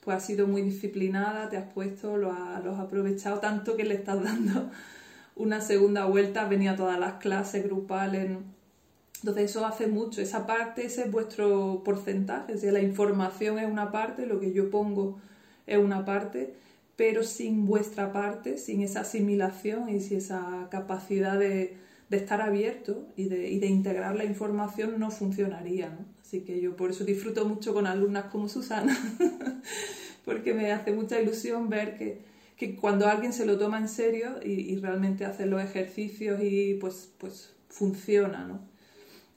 pues 0.00 0.16
has 0.16 0.24
sido 0.24 0.46
muy 0.46 0.62
disciplinada, 0.62 1.48
te 1.48 1.56
has 1.56 1.72
puesto, 1.72 2.16
lo, 2.16 2.32
lo 2.32 2.72
has 2.72 2.80
aprovechado 2.80 3.40
tanto 3.40 3.76
que 3.76 3.84
le 3.84 3.94
estás 3.94 4.22
dando 4.22 4.70
una 5.34 5.60
segunda 5.60 6.04
vuelta, 6.04 6.42
has 6.42 6.50
venido 6.50 6.74
a 6.74 6.76
todas 6.76 7.00
las 7.00 7.14
clases 7.14 7.64
grupales. 7.64 8.30
Entonces 9.20 9.50
eso 9.50 9.66
hace 9.66 9.86
mucho, 9.86 10.22
esa 10.22 10.46
parte, 10.46 10.86
ese 10.86 11.02
es 11.02 11.10
vuestro 11.10 11.82
porcentaje, 11.84 12.54
es 12.54 12.62
la 12.64 12.80
información 12.80 13.58
es 13.58 13.70
una 13.70 13.92
parte, 13.92 14.24
lo 14.24 14.40
que 14.40 14.52
yo 14.52 14.70
pongo 14.70 15.20
es 15.66 15.76
una 15.76 16.06
parte, 16.06 16.54
pero 16.96 17.22
sin 17.22 17.66
vuestra 17.66 18.12
parte, 18.12 18.56
sin 18.56 18.80
esa 18.80 19.00
asimilación 19.00 19.90
y 19.90 20.00
sin 20.00 20.18
esa 20.18 20.68
capacidad 20.70 21.38
de, 21.38 21.76
estar 22.10 22.40
abierto 22.40 23.06
y 23.14 23.24
de, 23.26 23.50
integrar 23.50 24.16
la 24.16 24.24
información 24.24 24.98
no 24.98 25.10
funcionaría. 25.10 25.96
Así 26.22 26.40
que 26.40 26.60
yo 26.60 26.74
por 26.74 26.90
eso 26.90 27.04
disfruto 27.04 27.44
mucho 27.46 27.74
con 27.74 27.86
alumnas 27.86 28.24
como 28.26 28.48
Susana, 28.48 28.96
porque 30.24 30.54
me 30.54 30.72
hace 30.72 30.92
mucha 30.92 31.20
ilusión 31.20 31.68
ver 31.68 31.96
que, 31.96 32.30
cuando 32.80 33.06
alguien 33.06 33.32
se 33.32 33.46
lo 33.46 33.58
toma 33.58 33.78
en 33.78 33.88
serio 33.88 34.38
y, 34.44 34.72
y 34.72 34.76
realmente 34.76 35.24
hace 35.24 35.46
los 35.46 35.62
ejercicios 35.62 36.40
y 36.42 36.74
pues, 36.74 37.10
pues 37.18 37.54
funciona, 37.68 38.46
¿no? 38.46 38.69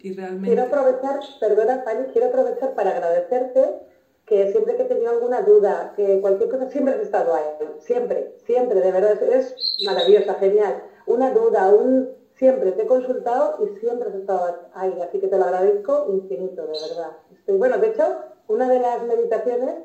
Quiero 0.04 0.64
aprovechar, 0.64 1.20
perdona 1.40 1.82
Fanny, 1.84 2.08
quiero 2.12 2.28
aprovechar 2.28 2.76
para 2.76 2.92
agradecerte 2.92 3.80
que 4.26 4.52
siempre 4.52 4.76
que 4.76 4.84
he 4.84 4.86
tenido 4.86 5.12
alguna 5.12 5.42
duda, 5.42 5.94
que 5.96 6.20
cualquier 6.20 6.50
cosa, 6.50 6.70
siempre 6.70 6.96
has 6.96 7.00
estado 7.00 7.34
ahí, 7.34 7.46
siempre, 7.80 8.34
siempre, 8.46 8.82
de 8.82 8.92
verdad, 8.92 9.24
es 9.24 9.56
maravillosa, 9.86 10.36
genial. 10.36 10.84
Una 11.06 11.32
duda, 11.32 11.70
un 11.70 12.10
siempre 12.36 12.74
te 12.74 12.82
he 12.82 12.86
consultado 12.86 13.64
y 13.64 13.80
siempre 13.80 14.10
has 14.10 14.16
estado 14.16 14.70
ahí, 14.74 15.00
así 15.02 15.20
que 15.20 15.28
te 15.30 15.38
lo 15.38 15.46
agradezco 15.46 16.08
infinito, 16.10 16.64
de 16.66 16.74
verdad. 16.74 17.18
bueno, 17.58 17.78
de 17.78 17.88
hecho, 17.88 18.18
una 18.48 18.70
de 18.70 18.80
las 18.80 19.04
meditaciones, 19.04 19.76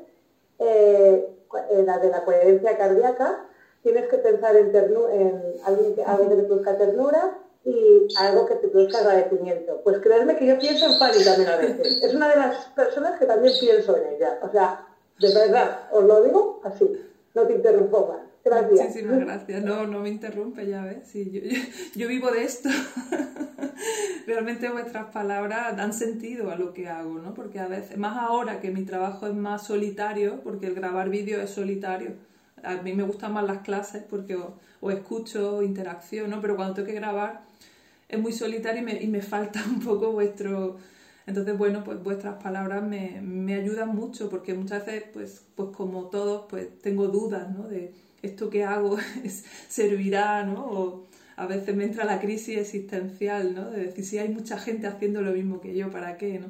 eh, 0.59 1.25
la 1.85 1.97
de 1.97 2.09
la 2.09 2.25
coherencia 2.25 2.77
cardíaca, 2.77 3.45
tienes 3.83 4.07
que 4.09 4.17
pensar 4.17 4.57
en, 4.57 4.75
en 4.75 5.55
alguien 5.63 5.95
que, 5.95 6.03
algo 6.03 6.27
que 6.27 6.35
te 6.35 6.43
produzca 6.43 6.77
ternura 6.77 7.39
y 7.69 8.07
algo 8.17 8.45
que 8.47 8.55
te 8.55 8.67
produzca 8.67 8.99
agradecimiento. 8.99 9.81
Pues 9.83 9.99
creerme 9.99 10.35
que 10.35 10.47
yo 10.47 10.57
pienso 10.57 10.87
en 10.87 10.97
Fanny 10.97 11.23
también 11.23 11.49
a 11.49 11.57
veces. 11.57 12.03
Es 12.03 12.13
una 12.13 12.29
de 12.29 12.35
las 12.35 12.65
personas 12.67 13.19
que 13.19 13.25
también 13.25 13.53
pienso 13.59 13.97
en 13.97 14.15
ella. 14.15 14.39
O 14.41 14.51
sea, 14.51 14.87
de 15.19 15.33
verdad, 15.33 15.87
os 15.91 16.03
lo 16.03 16.23
digo 16.23 16.61
así, 16.63 16.89
no 17.33 17.43
te 17.43 17.53
interrumpo 17.53 18.07
más. 18.07 18.29
Gracias. 18.43 18.95
Gracias. 18.95 19.63
No, 19.63 19.85
no 19.85 19.99
me 19.99 20.09
interrumpe, 20.09 20.65
ya 20.65 20.83
ves. 20.83 21.07
Sí, 21.07 21.31
yo, 21.95 22.07
vivo 22.07 22.31
de 22.31 22.43
esto. 22.43 22.69
Realmente 24.27 24.69
vuestras 24.69 25.11
palabras 25.11 25.75
dan 25.75 25.93
sentido 25.93 26.49
a 26.49 26.55
lo 26.55 26.73
que 26.73 26.87
hago, 26.87 27.15
¿no? 27.19 27.33
Porque 27.33 27.59
a 27.59 27.67
veces, 27.67 27.97
más 27.97 28.17
ahora 28.17 28.61
que 28.61 28.71
mi 28.71 28.83
trabajo 28.83 29.27
es 29.27 29.33
más 29.33 29.65
solitario, 29.65 30.39
porque 30.41 30.67
el 30.67 30.73
grabar 30.73 31.09
vídeo 31.09 31.41
es 31.41 31.49
solitario. 31.49 32.13
A 32.63 32.75
mí 32.77 32.93
me 32.93 33.03
gustan 33.03 33.33
más 33.33 33.45
las 33.45 33.59
clases 33.59 34.03
porque 34.09 34.35
o, 34.35 34.91
escucho 34.91 35.57
o. 35.57 35.61
Pero 35.61 36.55
cuando 36.55 36.73
tengo 36.73 36.87
que 36.87 36.93
grabar 36.93 37.48
es 38.09 38.19
muy 38.19 38.33
solitario 38.33 38.81
y 38.81 38.85
me, 38.85 39.01
y 39.01 39.07
me 39.07 39.21
falta 39.21 39.63
un 39.69 39.79
poco 39.79 40.11
vuestro... 40.11 40.77
Entonces, 41.27 41.55
bueno, 41.57 41.83
pues 41.83 42.01
vuestras 42.03 42.41
palabras 42.41 42.83
me, 42.83 43.21
me 43.21 43.53
ayudan 43.53 43.95
mucho 43.95 44.29
porque 44.31 44.55
muchas 44.55 44.83
veces, 44.85 45.03
pues, 45.13 45.43
pues 45.55 45.69
como 45.75 46.05
todos, 46.05 46.47
pues 46.49 46.67
tengo 46.81 47.07
dudas, 47.07 47.55
¿no? 47.55 47.67
De, 47.67 47.93
esto 48.21 48.49
que 48.49 48.63
hago 48.63 48.97
servirá, 49.67 50.43
¿no? 50.43 50.65
O 50.65 51.07
a 51.35 51.45
veces 51.45 51.75
me 51.75 51.85
entra 51.85 52.03
la 52.05 52.19
crisis 52.19 52.57
existencial, 52.57 53.55
¿no? 53.55 53.69
De 53.69 53.85
decir, 53.85 54.05
si 54.05 54.17
hay 54.17 54.29
mucha 54.29 54.57
gente 54.57 54.87
haciendo 54.87 55.21
lo 55.21 55.31
mismo 55.31 55.61
que 55.61 55.75
yo, 55.75 55.89
¿para 55.89 56.17
qué, 56.17 56.39
no? 56.39 56.47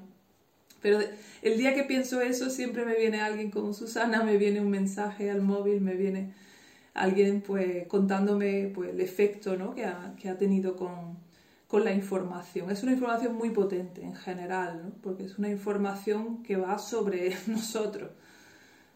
Pero 0.82 1.00
el 1.42 1.58
día 1.58 1.76
que 1.76 1.84
pienso 1.84 2.22
eso, 2.22 2.50
siempre 2.50 2.86
me 2.86 2.96
viene 2.96 3.22
alguien 3.22 3.52
como 3.52 3.74
Susana, 3.74 4.24
me 4.24 4.38
viene 4.38 4.62
un 4.62 4.70
mensaje 4.70 5.30
al 5.30 5.42
móvil, 5.42 5.82
me 5.82 5.94
viene 5.94 6.34
alguien 6.94 7.42
pues 7.42 7.86
contándome 7.88 8.72
pues, 8.74 8.92
el 8.92 9.02
efecto 9.02 9.58
¿no? 9.58 9.76
que, 9.76 9.86
ha, 9.86 10.16
que 10.20 10.30
ha 10.30 10.38
tenido 10.38 10.78
con, 10.78 11.18
con, 11.70 11.86
la 11.86 11.94
información. 11.94 12.70
Es 12.72 12.84
una 12.84 12.94
información 12.94 13.36
muy 13.36 13.52
potente 13.52 14.04
en 14.04 14.16
general, 14.16 14.94
porque 15.02 15.24
es 15.24 15.38
una 15.38 15.50
información 15.50 16.44
que 16.44 16.58
va 16.58 16.78
sobre 16.80 17.34
nosotros, 17.48 18.12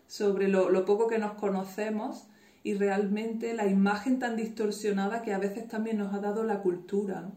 sobre 0.08 0.48
lo, 0.48 0.70
lo 0.70 0.84
poco 0.84 1.08
que 1.08 1.20
nos 1.20 1.34
conocemos 1.34 2.28
y 2.64 2.74
realmente 2.74 3.54
la 3.54 3.68
imagen 3.68 4.20
tan 4.20 4.36
distorsionada 4.36 5.22
que 5.22 5.34
a 5.34 5.38
veces 5.38 5.68
también 5.68 5.98
nos 5.98 6.14
ha 6.14 6.20
dado 6.20 6.44
la 6.44 6.62
cultura. 6.62 7.30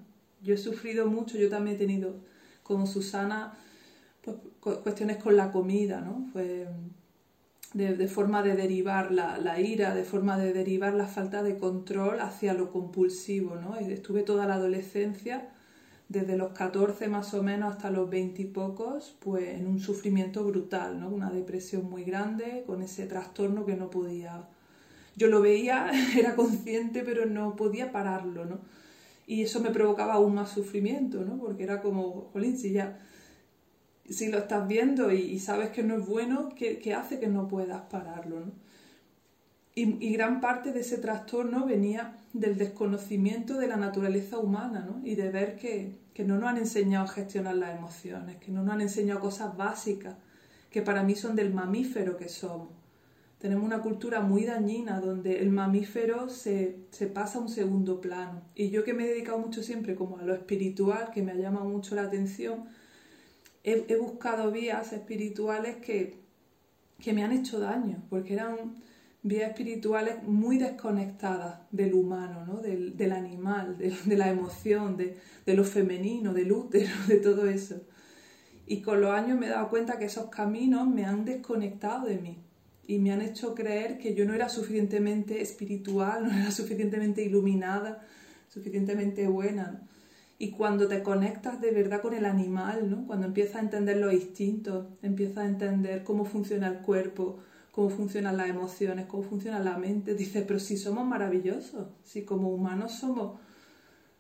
Yo 0.42 0.55
he 0.55 0.59
sufrido 0.59 1.07
mucho, 1.07 1.37
yo 1.37 1.49
también 1.49 1.77
he 1.77 1.79
tenido, 1.79 2.16
como 2.62 2.87
Susana, 2.87 3.55
pues, 4.22 4.37
cuestiones 4.83 5.16
con 5.22 5.37
la 5.37 5.53
comida, 5.53 6.01
¿no? 6.01 6.29
Fue 6.33 6.68
de, 7.76 8.08
forma 8.08 8.42
de 8.42 8.56
derivar 8.56 9.12
la, 9.12 9.38
la, 9.38 9.60
ira, 9.60 9.94
de 9.94 10.04
forma 10.04 10.38
de 10.38 10.52
derivar 10.52 10.94
la 10.94 11.06
falta 11.06 11.42
de 11.42 11.56
control 11.56 12.20
hacia 12.20 12.54
lo 12.54 12.72
compulsivo, 12.72 13.56
¿no? 13.56 13.76
Estuve 13.76 14.22
toda 14.22 14.46
la 14.46 14.54
adolescencia, 14.54 15.50
desde 16.08 16.36
los 16.36 16.52
14 16.52 17.08
más 17.08 17.34
o 17.34 17.42
menos 17.42 17.72
hasta 17.74 17.90
los 17.90 18.08
20 18.08 18.42
y 18.42 18.44
pocos, 18.46 19.16
pues 19.20 19.48
en 19.58 19.66
un 19.66 19.80
sufrimiento 19.80 20.44
brutal, 20.44 21.00
¿no? 21.00 21.08
Una 21.08 21.30
depresión 21.30 21.90
muy 21.90 22.04
grande, 22.04 22.64
con 22.66 22.82
ese 22.82 23.06
trastorno 23.06 23.66
que 23.66 23.76
no 23.76 23.90
podía 23.90 24.46
yo 25.16 25.28
lo 25.28 25.40
veía, 25.40 25.90
era 26.16 26.36
consciente, 26.36 27.02
pero 27.02 27.26
no 27.26 27.56
podía 27.56 27.90
pararlo, 27.90 28.44
¿no? 28.44 28.60
Y 29.26 29.42
eso 29.42 29.60
me 29.60 29.70
provocaba 29.70 30.14
aún 30.14 30.34
más 30.34 30.50
sufrimiento, 30.50 31.24
¿no? 31.24 31.38
Porque 31.38 31.64
era 31.64 31.80
como, 31.80 32.28
jolín, 32.32 32.56
si 32.56 32.72
ya, 32.72 33.00
si 34.11 34.29
lo 34.31 34.38
estás 34.38 34.66
viendo 34.69 35.12
y, 35.12 35.38
sabes 35.38 35.71
que 35.71 35.83
no 35.83 35.97
es 35.97 36.07
bueno, 36.07 36.51
¿qué, 36.57 36.95
hace 36.95 37.19
que 37.19 37.29
no 37.29 37.49
puedas 37.49 37.83
pararlo, 37.83 38.40
¿no? 38.40 38.53
Y, 39.75 40.12
gran 40.12 40.40
parte 40.40 40.73
de 40.73 40.81
ese 40.81 40.97
trastorno 40.97 41.66
venía 41.66 42.16
del 42.33 42.57
desconocimiento 42.57 43.59
de 43.59 43.69
la 43.69 43.77
naturaleza 43.77 44.38
humana, 44.38 44.87
¿no? 44.88 45.07
Y 45.07 45.16
de 45.16 45.31
ver 45.31 45.57
que, 45.57 45.99
que 46.14 46.25
no 46.25 46.38
nos 46.38 46.49
han 46.49 46.57
enseñado 46.57 47.05
a 47.05 47.09
gestionar 47.09 47.57
las 47.57 47.77
emociones, 47.77 48.37
que 48.37 48.51
no 48.51 48.62
nos 48.62 48.75
han 48.75 48.81
enseñado 48.81 49.21
cosas 49.21 49.57
básicas, 49.57 50.16
que 50.71 50.81
para 50.81 51.03
mí 51.03 51.14
son 51.14 51.37
del 51.37 51.53
mamífero 51.53 52.16
que 52.16 52.29
somos 52.29 52.69
tenemos 53.38 53.64
una 53.64 53.83
cultura 53.83 54.21
muy 54.21 54.45
dañina 54.45 55.01
donde 55.01 55.40
el 55.40 55.51
mamífero 55.51 56.29
se, 56.29 56.79
pasa 57.12 57.38
a 57.38 57.42
un 57.42 57.49
segundo 57.49 58.01
plano. 58.01 58.42
Y 58.55 58.71
yo 58.71 58.83
que 58.83 58.95
me 58.95 59.05
he 59.05 59.09
dedicado 59.09 59.38
mucho 59.38 59.62
siempre 59.62 59.95
como 59.95 60.19
a 60.19 60.23
lo 60.23 60.35
espiritual, 60.35 61.11
que 61.12 61.23
me 61.23 61.33
ha 61.33 61.37
llamado 61.37 61.66
mucho 61.66 61.95
la 61.95 62.03
atención, 62.03 62.64
he, 63.66 63.96
buscado 63.96 64.52
vías 64.52 64.92
espirituales 64.92 65.76
que, 65.76 66.20
que, 67.02 67.12
me 67.12 67.24
han 67.24 67.33
hecho 67.33 67.59
daño, 67.59 68.05
porque 68.09 68.35
eran 68.35 68.76
vías 69.22 69.50
espirituales 69.50 70.22
muy 70.22 70.57
desconectadas 70.57 71.61
del 71.72 71.94
humano, 71.94 72.46
¿no? 72.46 72.61
del, 72.61 72.96
del 72.96 73.11
animal, 73.11 73.76
de, 73.76 74.16
la 74.16 74.31
emoción, 74.31 74.96
de, 74.96 75.16
de 75.44 75.55
lo 75.55 75.64
femenino, 75.64 76.33
del 76.33 76.52
útero, 76.52 76.92
de 77.09 77.16
todo 77.16 77.48
eso. 77.48 77.83
Y 78.68 78.83
con 78.83 79.00
los 79.00 79.11
años 79.11 79.38
me 79.38 79.46
he 79.46 79.50
dado 79.50 79.68
cuenta 79.68 79.98
que 79.98 80.07
esos 80.07 80.31
caminos 80.31 80.88
me 80.88 81.05
han 81.05 81.24
desconectado 81.24 82.07
de 82.07 82.18
mí 82.18 82.38
y 82.87 82.98
me 83.00 83.12
han 83.12 83.20
hecho 83.20 83.55
creer 83.55 83.98
que 83.98 84.14
yo 84.14 84.24
no 84.24 84.35
era 84.35 84.48
suficientemente 84.48 85.40
espiritual, 85.40 86.24
no 86.29 86.33
era 86.33 86.52
suficientemente 86.52 87.22
iluminada, 87.24 88.07
suficientemente 88.48 89.26
buena. 89.26 89.83
Y 90.38 90.51
cuando 90.51 90.87
te 90.87 91.03
conectas 91.03 91.61
de 91.61 91.70
verdad 91.70 92.03
con 92.03 92.12
el 92.12 92.27
animal, 92.27 92.90
¿no? 92.90 93.07
cuando 93.07 93.27
empiezas 93.27 93.57
a 93.57 93.61
entender 93.61 93.96
los 93.96 94.12
instintos, 94.12 94.87
empiezas 95.03 95.38
a 95.38 95.46
entender 95.46 96.05
cómo 96.05 96.27
funciona 96.27 96.68
el 96.68 96.79
cuerpo, 96.79 97.38
cómo 97.72 97.88
funcionan 97.88 98.37
las 98.37 98.49
emociones, 98.49 99.07
cómo 99.07 99.22
funciona 99.22 99.61
la 99.61 99.79
mente, 99.79 100.14
dices, 100.14 100.44
pero 100.46 100.59
si 100.59 100.77
somos 100.77 101.07
maravillosos, 101.07 101.88
si 102.05 102.22
como 102.22 102.51
humanos 102.51 102.92
somos, 102.92 103.38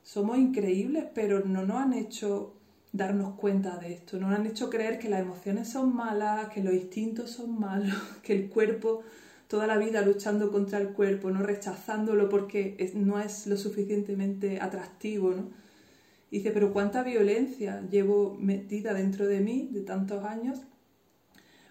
somos 0.02 0.38
increíbles, 0.38 1.04
pero 1.14 1.44
no 1.44 1.66
nos 1.66 1.78
han 1.78 1.92
hecho 1.92 2.54
darnos 2.92 3.34
cuenta 3.34 3.76
de 3.76 3.92
esto. 3.92 4.18
Nos 4.18 4.34
han 4.34 4.46
hecho 4.46 4.70
creer 4.70 4.98
que 4.98 5.08
las 5.08 5.20
emociones 5.20 5.68
son 5.68 5.94
malas, 5.94 6.48
que 6.48 6.62
los 6.62 6.74
instintos 6.74 7.30
son 7.30 7.58
malos, 7.60 7.94
que 8.22 8.32
el 8.32 8.48
cuerpo, 8.48 9.02
toda 9.48 9.66
la 9.66 9.76
vida 9.76 10.02
luchando 10.02 10.50
contra 10.50 10.78
el 10.78 10.90
cuerpo, 10.90 11.30
no 11.30 11.42
rechazándolo 11.42 12.28
porque 12.28 12.92
no 12.94 13.20
es 13.20 13.46
lo 13.46 13.56
suficientemente 13.56 14.60
atractivo, 14.60 15.30
¿no? 15.32 15.65
Dice, 16.30 16.50
pero 16.50 16.72
cuánta 16.72 17.02
violencia 17.02 17.82
llevo 17.90 18.36
metida 18.38 18.94
dentro 18.94 19.26
de 19.26 19.40
mí 19.40 19.68
de 19.72 19.80
tantos 19.80 20.24
años 20.24 20.60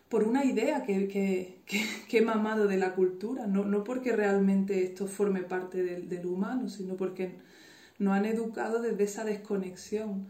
por 0.10 0.24
una 0.24 0.46
idea 0.46 0.84
que, 0.84 1.08
que, 1.08 1.62
que, 2.08 2.18
he 2.18 2.22
mamado 2.22 2.68
de 2.68 2.78
la 2.78 2.94
cultura, 2.94 3.48
no, 3.48 3.66
no, 3.66 3.84
porque 3.84 4.16
realmente 4.16 4.84
esto 4.84 5.08
forme 5.08 5.42
parte 5.42 5.84
del, 5.84 6.08
del 6.08 6.26
humano, 6.26 6.70
sino 6.70 6.96
porque 6.96 7.36
nos 7.98 8.14
han 8.14 8.26
educado 8.26 8.82
desde 8.82 9.04
esa 9.04 9.26
desconexión 9.26 10.28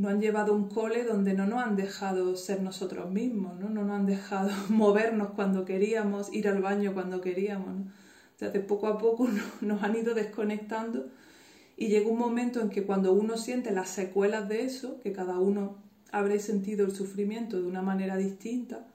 nos 0.00 0.12
han 0.12 0.20
llevado 0.20 0.54
un 0.54 0.68
cole 0.68 1.04
donde 1.04 1.34
no 1.34 1.46
nos 1.46 1.62
han 1.62 1.76
dejado 1.76 2.36
ser 2.36 2.62
nosotros 2.62 3.10
mismos, 3.10 3.58
no, 3.58 3.68
no 3.68 3.84
nos 3.84 3.98
han 3.98 4.06
dejado 4.06 4.50
movernos 4.68 5.30
cuando 5.30 5.64
queríamos, 5.64 6.32
ir 6.32 6.48
al 6.48 6.62
baño 6.62 6.94
cuando 6.94 7.20
queríamos. 7.20 7.76
¿no? 7.76 8.00
de 8.48 8.60
poco 8.60 8.86
a 8.86 8.96
poco 8.96 9.28
nos 9.60 9.82
han 9.82 9.96
ido 9.96 10.14
desconectando 10.14 11.08
y 11.80 11.88
llega 11.88 12.10
un 12.10 12.18
momento 12.18 12.60
en 12.60 12.68
que 12.68 12.84
cuando 12.84 13.10
uno 13.14 13.38
siente 13.38 13.70
las 13.70 13.88
secuelas 13.88 14.50
de 14.50 14.64
eso, 14.64 15.00
que 15.00 15.14
cada 15.14 15.38
uno 15.38 15.78
habréis 16.12 16.42
sentido 16.42 16.84
el 16.84 16.94
sufrimiento 16.94 17.56
de 17.56 17.66
una 17.66 17.80
manera 17.80 18.18
distinta, 18.18 18.86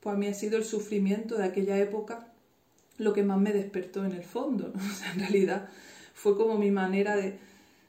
pues 0.00 0.14
a 0.14 0.18
mí 0.18 0.26
ha 0.26 0.34
sido 0.34 0.58
el 0.58 0.64
sufrimiento 0.64 1.38
de 1.38 1.44
aquella 1.44 1.78
época 1.78 2.28
lo 2.98 3.14
que 3.14 3.22
más 3.22 3.40
me 3.40 3.54
despertó 3.54 4.04
en 4.04 4.12
el 4.12 4.22
fondo. 4.22 4.70
en 5.14 5.20
realidad 5.20 5.70
fue 6.12 6.36
como 6.36 6.58
mi 6.58 6.70
manera 6.70 7.16
de, 7.16 7.38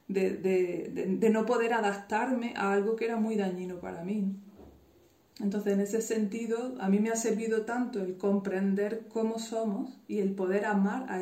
de, 0.08 1.30
no 1.30 1.44
poder 1.44 1.74
adaptarme 1.74 2.54
a 2.56 2.72
algo 2.72 2.96
que 2.96 3.04
era 3.04 3.18
muy 3.18 3.36
dañino 3.36 3.80
para 3.80 4.02
mí. 4.02 4.34
Entonces, 5.40 5.74
en 5.74 5.80
ese 5.80 6.00
sentido, 6.00 6.74
a 6.80 6.88
mí 6.88 7.00
me 7.00 7.10
ha 7.10 7.16
servido 7.16 7.66
tanto 7.66 8.00
el 8.00 8.16
comprender 8.16 9.02
cómo 9.12 9.38
somos 9.38 10.00
y 10.08 10.20
el 10.20 10.34
poder 10.34 10.64
amar 10.64 11.04
a, 11.10 11.20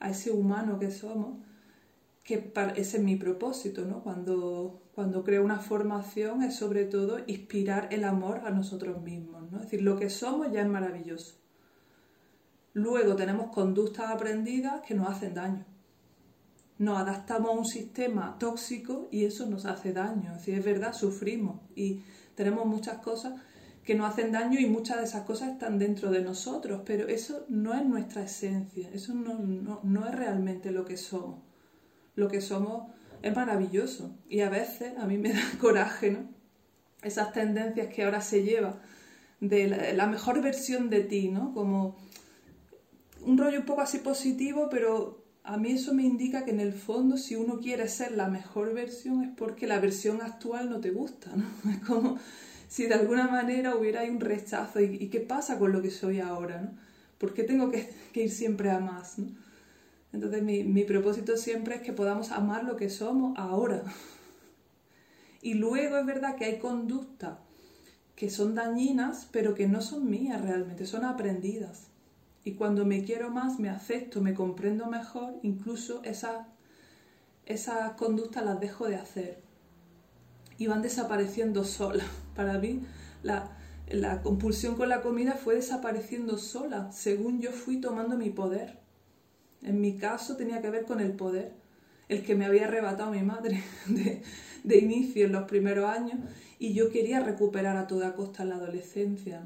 a 0.00 0.10
ese 0.10 0.32
humano 0.32 0.80
que 0.80 0.90
somos, 0.90 1.44
que 2.24 2.52
ese 2.74 2.96
es 2.96 3.02
mi 3.02 3.16
propósito, 3.16 3.84
¿no? 3.84 4.02
Cuando, 4.02 4.82
cuando 4.94 5.22
creo 5.22 5.44
una 5.44 5.60
formación 5.60 6.42
es 6.42 6.56
sobre 6.56 6.86
todo 6.86 7.18
inspirar 7.26 7.88
el 7.92 8.04
amor 8.04 8.40
a 8.44 8.50
nosotros 8.50 9.02
mismos, 9.02 9.50
¿no? 9.52 9.58
Es 9.58 9.64
decir, 9.64 9.82
lo 9.82 9.96
que 9.96 10.10
somos 10.10 10.50
ya 10.50 10.62
es 10.62 10.68
maravilloso. 10.68 11.36
Luego 12.72 13.14
tenemos 13.14 13.52
conductas 13.52 14.10
aprendidas 14.10 14.80
que 14.80 14.94
nos 14.94 15.08
hacen 15.08 15.34
daño 15.34 15.64
nos 16.78 16.98
adaptamos 16.98 17.50
a 17.50 17.52
un 17.52 17.64
sistema 17.64 18.36
tóxico 18.38 19.08
y 19.10 19.24
eso 19.24 19.46
nos 19.46 19.64
hace 19.64 19.92
daño. 19.92 20.38
Si 20.40 20.52
es 20.52 20.64
verdad, 20.64 20.92
sufrimos 20.92 21.60
y 21.74 22.02
tenemos 22.34 22.66
muchas 22.66 22.98
cosas 22.98 23.40
que 23.84 23.94
nos 23.94 24.10
hacen 24.10 24.32
daño 24.32 24.58
y 24.58 24.66
muchas 24.66 24.98
de 24.98 25.04
esas 25.04 25.24
cosas 25.24 25.52
están 25.52 25.78
dentro 25.78 26.10
de 26.10 26.22
nosotros, 26.22 26.82
pero 26.84 27.06
eso 27.06 27.44
no 27.48 27.74
es 27.74 27.84
nuestra 27.84 28.22
esencia, 28.22 28.88
eso 28.92 29.14
no, 29.14 29.38
no, 29.38 29.80
no 29.82 30.06
es 30.06 30.14
realmente 30.14 30.70
lo 30.70 30.84
que 30.84 30.96
somos. 30.96 31.40
Lo 32.14 32.28
que 32.28 32.40
somos 32.40 32.92
es 33.22 33.34
maravilloso 33.34 34.14
y 34.28 34.40
a 34.40 34.50
veces 34.50 34.96
a 34.98 35.06
mí 35.06 35.18
me 35.18 35.32
da 35.32 35.40
coraje, 35.60 36.10
¿no? 36.10 36.28
Esas 37.02 37.32
tendencias 37.32 37.92
que 37.92 38.04
ahora 38.04 38.20
se 38.20 38.42
lleva 38.42 38.80
de 39.40 39.92
la, 39.94 40.06
mejor 40.06 40.40
versión 40.42 40.90
de 40.90 41.00
ti, 41.00 41.28
¿no? 41.28 41.52
Como 41.52 41.96
un 43.22 43.38
rollo 43.38 43.60
un 43.60 43.66
poco 43.66 43.82
así 43.82 43.98
positivo, 43.98 44.68
pero 44.70 45.24
a 45.42 45.58
mí 45.58 45.72
eso 45.72 45.92
me 45.92 46.02
indica 46.02 46.44
que 46.44 46.50
en 46.50 46.60
el 46.60 46.72
fondo 46.72 47.16
si 47.16 47.36
uno 47.36 47.60
quiere 47.60 47.88
ser 47.88 48.12
la 48.12 48.28
mejor 48.28 48.72
versión 48.72 49.22
es 49.22 49.30
porque 49.36 49.66
la 49.66 49.80
versión 49.80 50.22
actual 50.22 50.70
no 50.70 50.80
te 50.80 50.90
gusta, 50.90 51.30
¿no? 51.34 51.44
Es 51.70 51.80
como 51.80 52.18
si 52.68 52.86
de 52.86 52.94
alguna 52.94 53.28
manera 53.28 53.76
hubiera 53.76 54.02
un 54.04 54.20
rechazo 54.20 54.80
y, 54.80 55.08
qué 55.08 55.20
pasa 55.20 55.58
con 55.58 55.72
lo 55.72 55.82
que 55.82 55.90
soy 55.90 56.20
ahora, 56.20 56.60
¿no? 56.60 56.70
¿Por 57.18 57.34
qué 57.34 57.44
tengo 57.44 57.70
que, 57.70 57.90
ir 58.14 58.30
siempre 58.30 58.70
a 58.70 58.80
más? 58.80 59.16
Entonces 60.14 60.44
mi, 60.44 60.62
mi 60.62 60.84
propósito 60.84 61.36
siempre 61.36 61.74
es 61.74 61.82
que 61.82 61.92
podamos 61.92 62.30
amar 62.30 62.62
lo 62.62 62.76
que 62.76 62.88
somos 62.88 63.36
ahora. 63.36 63.82
Y 65.42 65.54
luego 65.54 65.98
es 65.98 66.06
verdad 66.06 66.36
que 66.36 66.44
hay 66.44 66.58
conductas 66.58 67.36
que 68.14 68.30
son 68.30 68.54
dañinas, 68.54 69.28
pero 69.32 69.54
que 69.54 69.66
no 69.66 69.82
son 69.82 70.08
mías 70.08 70.40
realmente, 70.40 70.86
son 70.86 71.04
aprendidas. 71.04 71.88
Y 72.44 72.52
cuando 72.52 72.84
me 72.84 73.02
quiero 73.02 73.30
más, 73.30 73.58
me 73.58 73.68
acepto, 73.68 74.20
me 74.20 74.34
comprendo 74.34 74.86
mejor, 74.86 75.34
incluso 75.42 76.00
esas, 76.04 76.46
esas 77.44 77.94
conductas 77.94 78.44
las 78.44 78.60
dejo 78.60 78.86
de 78.86 78.94
hacer. 78.94 79.42
Y 80.58 80.68
van 80.68 80.80
desapareciendo 80.80 81.64
solas. 81.64 82.06
Para 82.36 82.58
mí, 82.58 82.82
la, 83.24 83.50
la 83.88 84.22
compulsión 84.22 84.76
con 84.76 84.88
la 84.88 85.02
comida 85.02 85.32
fue 85.32 85.56
desapareciendo 85.56 86.38
sola, 86.38 86.92
según 86.92 87.40
yo 87.40 87.50
fui 87.50 87.80
tomando 87.80 88.16
mi 88.16 88.30
poder. 88.30 88.83
En 89.64 89.80
mi 89.80 89.96
caso 89.96 90.36
tenía 90.36 90.60
que 90.60 90.70
ver 90.70 90.84
con 90.84 91.00
el 91.00 91.12
poder, 91.12 91.52
el 92.08 92.22
que 92.22 92.34
me 92.34 92.44
había 92.44 92.66
arrebatado 92.66 93.10
mi 93.10 93.22
madre 93.22 93.62
de, 94.62 94.78
inicio 94.78 95.24
en 95.24 95.32
los 95.32 95.48
primeros 95.48 95.86
años 95.88 96.18
y 96.58 96.74
yo 96.74 96.90
quería 96.90 97.20
recuperar 97.20 97.76
a 97.78 97.86
toda 97.86 98.14
costa 98.14 98.44
la 98.44 98.56
adolescencia. 98.56 99.42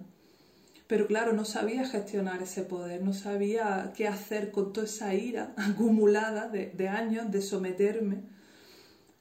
Pero 0.89 1.07
claro, 1.07 1.35
no 1.35 1.45
sabía 1.45 1.87
gestionar 1.87 2.43
ese 2.43 2.63
poder, 2.63 3.03
no 3.03 3.13
sabía 3.13 3.93
qué 3.97 4.09
hacer 4.09 4.51
con 4.51 4.73
toda 4.73 4.87
esa 4.87 5.15
ira 5.15 5.55
acumulada 5.57 6.49
de, 6.49 6.89
años 6.89 7.31
de 7.31 7.41
someterme 7.41 8.23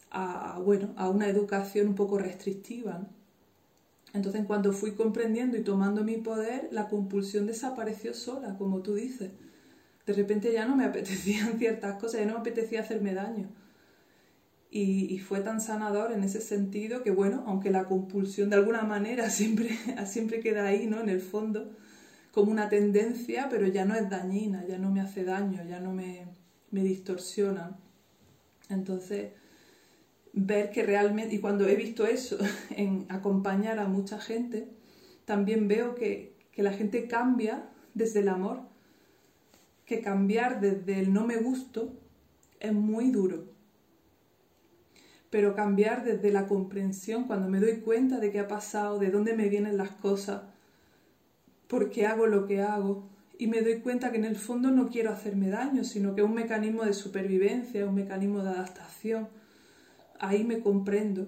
a, 0.09 0.59
bueno, 0.63 0.93
a 0.95 1.09
una 1.09 1.27
educación 1.27 1.89
un 1.89 1.95
poco 1.95 2.17
restrictiva. 2.17 3.07
Entonces, 4.13 4.45
cuando 4.47 4.73
fui 4.73 4.93
comprendiendo 4.93 5.57
y 5.57 5.63
tomando 5.63 6.03
mi 6.03 6.17
poder, 6.17 6.69
la 6.71 6.87
compulsión 6.87 7.45
desapareció 7.45 8.15
sola, 8.15 8.57
como 8.57 8.81
tú 8.81 8.95
dices. 8.95 9.29
De 10.07 10.13
repente 10.13 10.51
ya 10.51 10.65
no 10.65 10.75
me 10.75 10.85
apetecían 10.91 11.59
ciertas 11.59 11.99
cosas, 11.99 12.21
ya 12.21 12.25
no 12.25 12.33
me 12.33 12.39
apetecía 12.39 12.81
hacerme 12.81 13.13
daño. 13.13 13.49
Y, 14.69 15.19
fue 15.19 15.39
tan 15.39 15.61
sanador 15.61 16.11
en 16.11 16.23
ese 16.23 16.41
sentido 16.41 17.01
que, 17.01 17.09
bueno, 17.09 17.43
aunque 17.47 17.71
la 17.71 17.85
compulsión 17.85 18.49
de 18.49 18.57
alguna 18.57 18.83
manera 18.83 19.29
siempre, 19.29 19.69
siempre 20.05 20.39
queda 20.39 20.67
ahí, 20.67 20.87
¿no? 20.87 20.99
En 21.01 21.09
el 21.09 21.21
fondo, 21.21 21.71
como 22.31 22.51
una 22.51 22.69
tendencia, 22.69 23.47
pero 23.49 23.67
ya 23.67 23.85
no 23.85 23.95
es 23.95 24.09
dañina, 24.09 24.65
ya 24.67 24.77
no 24.77 24.91
me 24.91 25.01
hace 25.01 25.23
daño, 25.23 25.63
ya 25.67 25.79
no 25.79 25.93
me, 25.93 26.27
me 26.71 26.83
distorsiona. 26.83 27.77
Entonces, 28.69 29.31
ver 30.33 30.69
que 30.71 30.83
realmente, 30.83 31.35
y 31.35 31.39
cuando 31.39 31.67
he 31.67 31.75
visto 31.75 32.05
eso 32.05 32.37
en 32.69 33.05
acompañar 33.09 33.79
a 33.79 33.87
mucha 33.87 34.19
gente, 34.19 34.67
también 35.25 35.67
veo 35.67 35.95
que, 35.95 36.35
que 36.51 36.61
la 36.61 36.73
gente 36.73 37.07
cambia 37.07 37.69
desde 37.93 38.19
el 38.19 38.29
amor, 38.29 38.61
que 39.87 40.01
cambiar 40.01 40.61
desde 40.61 40.99
el 40.99 41.11
no 41.11 41.25
me 41.25 41.37
gusto 41.37 41.93
es 42.59 42.73
muy 42.73 43.09
duro 43.09 43.57
pero 45.29 45.55
cambiar 45.55 46.03
desde 46.03 46.31
la 46.31 46.47
comprensión, 46.47 47.25
cuando 47.25 47.49
me 47.49 47.59
doy 47.59 47.77
cuenta 47.81 48.19
de 48.19 48.31
qué 48.31 48.39
ha 48.39 48.47
pasado, 48.47 48.99
de 48.99 49.11
dónde 49.11 49.33
me 49.33 49.49
vienen 49.49 49.77
las 49.77 49.91
cosas, 49.91 50.43
por 51.67 51.89
qué 51.89 52.05
hago 52.05 52.27
lo 52.27 52.47
que 52.47 52.61
hago, 52.61 53.07
y 53.37 53.47
me 53.47 53.61
doy 53.61 53.81
cuenta 53.81 54.11
que 54.11 54.17
en 54.17 54.25
el 54.25 54.35
fondo 54.35 54.71
no 54.71 54.89
quiero 54.89 55.11
hacerme 55.11 55.49
daño, 55.49 55.83
sino 55.83 56.15
que 56.15 56.21
es 56.21 56.27
un 56.27 56.33
mecanismo 56.33 56.83
de 56.85 56.93
supervivencia, 56.93 57.85
un 57.85 57.93
mecanismo 57.93 58.41
de 58.41 58.49
adaptación. 58.49 59.27
Ahí 60.19 60.43
me 60.43 60.59
comprendo. 60.61 61.27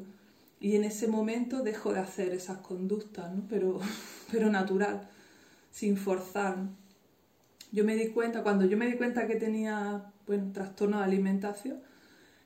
Y 0.60 0.76
en 0.76 0.86
ese 0.86 1.08
momento 1.08 1.62
dejo 1.62 1.94
de 1.94 2.00
hacer 2.00 2.34
esas 2.34 2.58
conductas, 2.60 3.32
¿no? 3.32 3.44
pero, 3.48 3.80
pero 4.32 4.50
natural, 4.50 5.08
sin 5.70 5.98
forzar. 5.98 6.58
Yo 7.72 7.84
me 7.84 7.96
di 7.96 8.08
cuenta, 8.08 8.44
cuando 8.44 8.66
yo 8.66 8.78
me 8.78 8.88
di 8.88 8.94
cuenta 8.94 9.28
que 9.28 9.36
tenía 9.36 10.12
bueno, 10.26 10.52
trastorno 10.52 10.98
de 10.98 11.04
alimentación, 11.04 11.82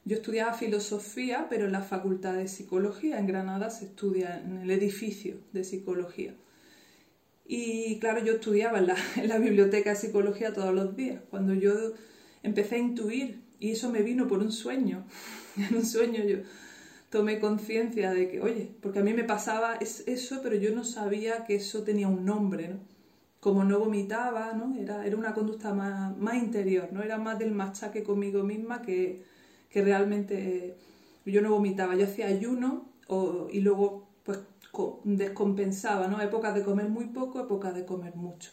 yo 0.06 0.18
estudiaba 0.18 0.54
filosofía, 0.54 1.48
pero 1.50 1.66
en 1.66 1.72
la 1.72 1.82
Facultad 1.82 2.34
de 2.34 2.50
Psicología. 2.50 3.20
En 3.20 3.28
Granada 3.28 3.70
se 3.70 3.86
estudia 3.86 4.42
en 4.44 4.58
el 4.58 4.72
edificio 4.72 5.38
de 5.54 5.64
psicología. 5.64 6.36
Y 7.46 8.00
claro, 8.00 8.24
yo 8.24 8.34
estudiaba 8.34 8.80
en 8.80 8.88
la, 8.88 9.38
biblioteca 9.40 9.92
de 9.92 9.96
psicología 9.96 10.54
todos 10.54 10.74
los 10.74 10.96
días. 10.96 11.22
Cuando 11.30 11.54
yo 11.54 11.74
empecé 12.42 12.76
a 12.76 12.80
intuir, 12.80 13.42
y 13.60 13.72
eso 13.72 13.90
me 13.90 14.02
vino 14.02 14.28
por 14.28 14.40
un 14.40 14.52
sueño, 14.52 15.06
en 15.58 15.78
un 15.78 15.86
sueño 15.86 16.24
yo 16.26 16.40
tomé 17.10 17.40
conciencia 17.40 18.12
de 18.12 18.28
que, 18.28 18.42
oye, 18.42 18.72
porque 18.82 19.00
a 19.00 19.04
mí 19.04 19.14
me 19.14 19.24
pasaba 19.24 19.76
eso, 19.76 20.40
pero 20.42 20.56
yo 20.56 20.76
no 20.76 20.84
sabía 20.84 21.46
que 21.46 21.56
eso 21.56 21.84
tenía 21.84 22.08
un 22.08 22.26
nombre, 22.26 22.70
¿no? 22.70 22.93
Como 23.44 23.66
no 23.66 23.80
vomitaba, 23.80 24.54
¿no? 24.54 24.74
Era, 24.80 25.06
era 25.06 25.18
una 25.18 25.34
conducta 25.34 25.74
más, 25.74 26.18
más 26.18 26.36
interior, 26.36 26.88
¿no? 26.94 27.04
Era 27.04 27.18
más 27.18 27.38
del 27.40 27.52
machaque 27.52 28.02
conmigo 28.04 28.44
misma 28.44 28.82
que, 28.82 29.24
que 29.70 29.84
realmente 29.84 30.78
yo 31.26 31.42
no 31.42 31.52
vomitaba, 31.52 31.96
yo 31.96 32.06
hacía 32.06 32.28
ayuno 32.28 32.86
y 33.52 33.60
luego 33.60 34.08
pues 34.24 34.40
descompensaba, 35.04 36.08
¿no? 36.08 36.22
Épocas 36.22 36.56
de 36.56 36.64
comer 36.64 36.88
muy 36.90 37.06
poco, 37.08 37.42
épocas 37.42 37.76
de 37.76 37.86
comer 37.86 38.16
mucho. 38.16 38.52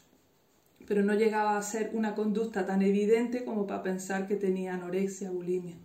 Pero 0.86 1.02
no 1.02 1.14
llegaba 1.14 1.56
a 1.56 1.62
ser 1.62 1.90
una 1.94 2.14
conducta 2.14 2.66
tan 2.66 2.82
evidente 2.82 3.44
como 3.44 3.66
para 3.66 3.82
pensar 3.82 4.26
que 4.26 4.34
tenía 4.34 4.74
anorexia, 4.74 5.30
bulimia. 5.30 5.76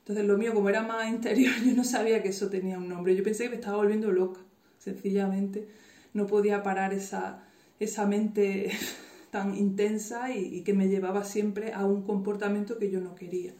Entonces 0.00 0.26
lo 0.26 0.36
mío, 0.38 0.54
como 0.54 0.68
era 0.68 0.82
más 0.82 1.08
interior, 1.08 1.52
yo 1.64 1.74
no 1.74 1.84
sabía 1.84 2.22
que 2.22 2.30
eso 2.30 2.48
tenía 2.48 2.78
un 2.78 2.88
nombre. 2.88 3.14
Yo 3.14 3.22
pensé 3.22 3.44
que 3.44 3.50
me 3.50 3.56
estaba 3.56 3.76
volviendo 3.76 4.10
loca, 4.10 4.40
sencillamente. 4.78 5.68
No 6.14 6.26
podía 6.26 6.62
parar 6.62 6.92
esa, 6.94 7.44
esa 7.80 8.06
mente 8.06 8.70
tan 9.30 9.54
intensa 9.56 10.34
y, 10.34 10.62
que 10.62 10.72
me 10.72 10.88
llevaba 10.88 11.24
siempre 11.24 11.72
a 11.72 11.84
un 11.84 12.02
comportamiento 12.02 12.78
que 12.78 12.90
yo 12.90 13.00
no 13.00 13.14
quería. 13.14 13.52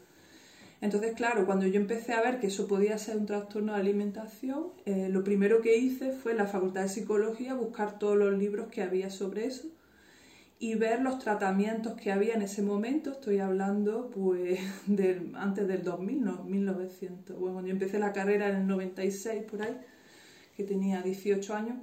Entonces, 0.81 1.13
claro, 1.13 1.45
cuando 1.45 1.67
yo 1.67 1.79
empecé 1.79 2.13
a 2.13 2.21
ver 2.21 2.39
que 2.39 2.47
eso 2.47 2.67
podía 2.67 2.97
ser 2.97 3.17
un 3.17 3.25
trastorno 3.25 3.73
de 3.73 3.79
alimentación, 3.79 4.67
eh, 4.85 5.09
lo 5.09 5.23
primero 5.25 5.61
que 5.61 5.77
hice 5.77 6.13
fue 6.13 6.31
en 6.31 6.37
la 6.37 6.47
Facultad 6.47 6.83
de 6.83 6.89
Psicología 6.89 7.53
buscar 7.53 7.99
todos 7.99 8.17
los 8.17 8.37
libros 8.37 8.69
que 8.69 8.81
había 8.81 9.09
sobre 9.09 9.45
eso 9.45 9.67
y 10.59 10.75
ver 10.75 11.01
los 11.01 11.19
tratamientos 11.19 11.93
que 11.93 12.11
había 12.11 12.33
en 12.33 12.41
ese 12.41 12.61
momento. 12.61 13.11
Estoy 13.11 13.39
hablando 13.39 14.09
pues 14.09 14.59
antes 15.33 15.67
del 15.67 15.83
2000, 15.83 16.23
no, 16.23 16.43
1900. 16.43 17.39
Bueno, 17.39 17.61
yo 17.61 17.71
empecé 17.71 17.97
la 17.97 18.13
carrera 18.13 18.49
en 18.49 18.57
el 18.57 18.67
96 18.67 19.43
por 19.43 19.61
ahí, 19.61 19.77
que 20.55 20.63
tenía 20.63 21.01
18 21.01 21.55
años, 21.55 21.77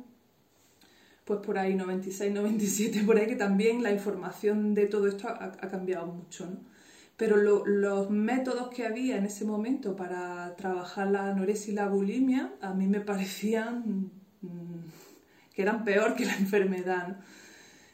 pues 1.26 1.40
por 1.40 1.58
ahí 1.58 1.74
96, 1.74 2.32
97, 2.32 3.02
por 3.04 3.18
ahí 3.18 3.26
que 3.26 3.34
también 3.34 3.82
la 3.82 3.90
información 3.90 4.74
de 4.74 4.86
todo 4.86 5.08
esto 5.08 5.28
ha, 5.28 5.68
cambiado 5.68 6.06
mucho, 6.06 6.46
¿no? 6.46 6.58
pero 7.16 7.36
los 7.36 8.10
métodos 8.10 8.68
que 8.68 8.86
había 8.86 9.16
en 9.16 9.24
ese 9.24 9.44
momento 9.44 9.96
para 9.96 10.54
trabajar 10.54 11.10
la 11.10 11.30
anorexia 11.30 11.72
y 11.72 11.74
la 11.74 11.88
bulimia 11.88 12.52
a 12.60 12.74
mí 12.74 12.86
me 12.86 13.00
parecían 13.00 14.10
mm, 14.40 14.76
que 15.52 15.62
eran 15.62 15.84
peor 15.84 16.14
que 16.14 16.26
la 16.26 16.36
enfermedad. 16.36 17.18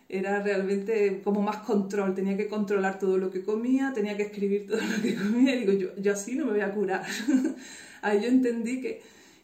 Era 0.09 0.43
realmente 0.43 1.23
como 1.25 1.41
más 1.41 1.59
control, 1.59 2.15
tenía 2.15 2.37
que 2.37 2.49
controlar 2.49 2.99
todo 2.99 3.17
lo 3.17 3.31
que 3.31 3.43
comía, 3.43 3.93
tenía 3.95 4.15
que 4.15 4.25
escribir 4.25 4.67
todo 4.67 4.81
lo 4.83 5.01
que 5.01 5.15
comía, 5.15 5.55
y 5.55 5.61
digo, 5.61 5.73
yo, 5.73 5.97
yo 5.97 6.13
así 6.13 6.35
no 6.35 6.45
me 6.45 6.53
voy 6.53 6.61
a 6.61 6.71
curar. 6.71 7.07
Ahí 8.03 8.21
yo 8.21 8.29
entendí 8.29 8.83
que, 8.83 9.01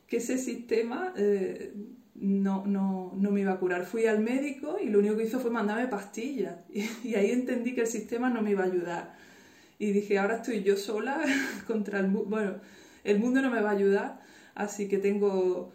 que 0.06 0.18
ese 0.18 0.36
sistema 0.36 1.14
eh, 1.16 1.72
no, 2.20 2.66
no, 2.66 3.12
no, 3.16 3.30
me 3.30 3.40
iba 3.40 3.52
a 3.52 3.58
curar. 3.58 3.84
Fui 3.84 4.06
al 4.06 4.20
médico 4.20 4.76
y 4.82 4.88
lo 4.88 4.98
único 4.98 5.16
que 5.16 5.24
hizo 5.24 5.40
fue 5.40 5.50
mandarme 5.50 5.88
pastillas, 5.88 6.56
y 7.04 7.14
ahí 7.14 7.30
entendí 7.30 7.74
que 7.74 7.82
el 7.82 7.86
sistema 7.86 8.30
no 8.30 8.42
me 8.42 8.52
iba 8.52 8.64
a 8.64 8.66
ayudar 8.66 9.18
y 9.78 9.92
dije, 9.92 10.18
ahora 10.18 10.36
estoy 10.36 10.62
yo 10.62 10.76
sola 10.76 11.20
contra 11.66 12.00
el 12.00 12.08
mundo. 12.08 12.28
Bueno, 12.28 12.54
el 13.04 13.18
mundo 13.18 13.40
no 13.40 13.50
me 13.50 13.60
va 13.60 13.70
a 13.70 13.74
ayudar, 13.74 14.20
así 14.54 14.88
que 14.88 14.98
tengo, 14.98 15.72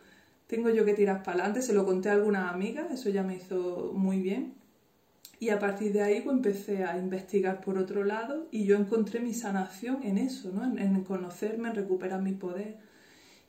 tengo 0.47 0.69
yo 0.69 0.85
que 0.85 0.93
tirar 0.93 1.23
para 1.23 1.39
adelante. 1.39 1.61
Se 1.61 1.73
lo 1.73 1.85
conté 1.85 2.09
a 2.09 2.13
alguna 2.13 2.49
amiga, 2.49 2.87
eso 2.91 3.09
ya 3.09 3.23
me 3.23 3.35
hizo 3.35 3.91
muy 3.93 4.19
bien. 4.19 4.55
Y 5.39 5.49
a 5.49 5.59
partir 5.59 5.91
de 5.93 6.01
ahí 6.01 6.21
pues, 6.21 6.35
empecé 6.35 6.83
a 6.83 6.97
investigar 6.97 7.61
por 7.61 7.77
otro 7.77 8.03
lado 8.03 8.47
y 8.51 8.65
yo 8.65 8.77
encontré 8.77 9.19
mi 9.19 9.33
sanación 9.33 10.03
en 10.03 10.17
eso, 10.17 10.51
¿no? 10.53 10.63
en, 10.63 10.77
en 10.79 11.03
conocerme, 11.03 11.69
en 11.69 11.75
recuperar 11.75 12.21
mi 12.21 12.33
poder 12.33 12.77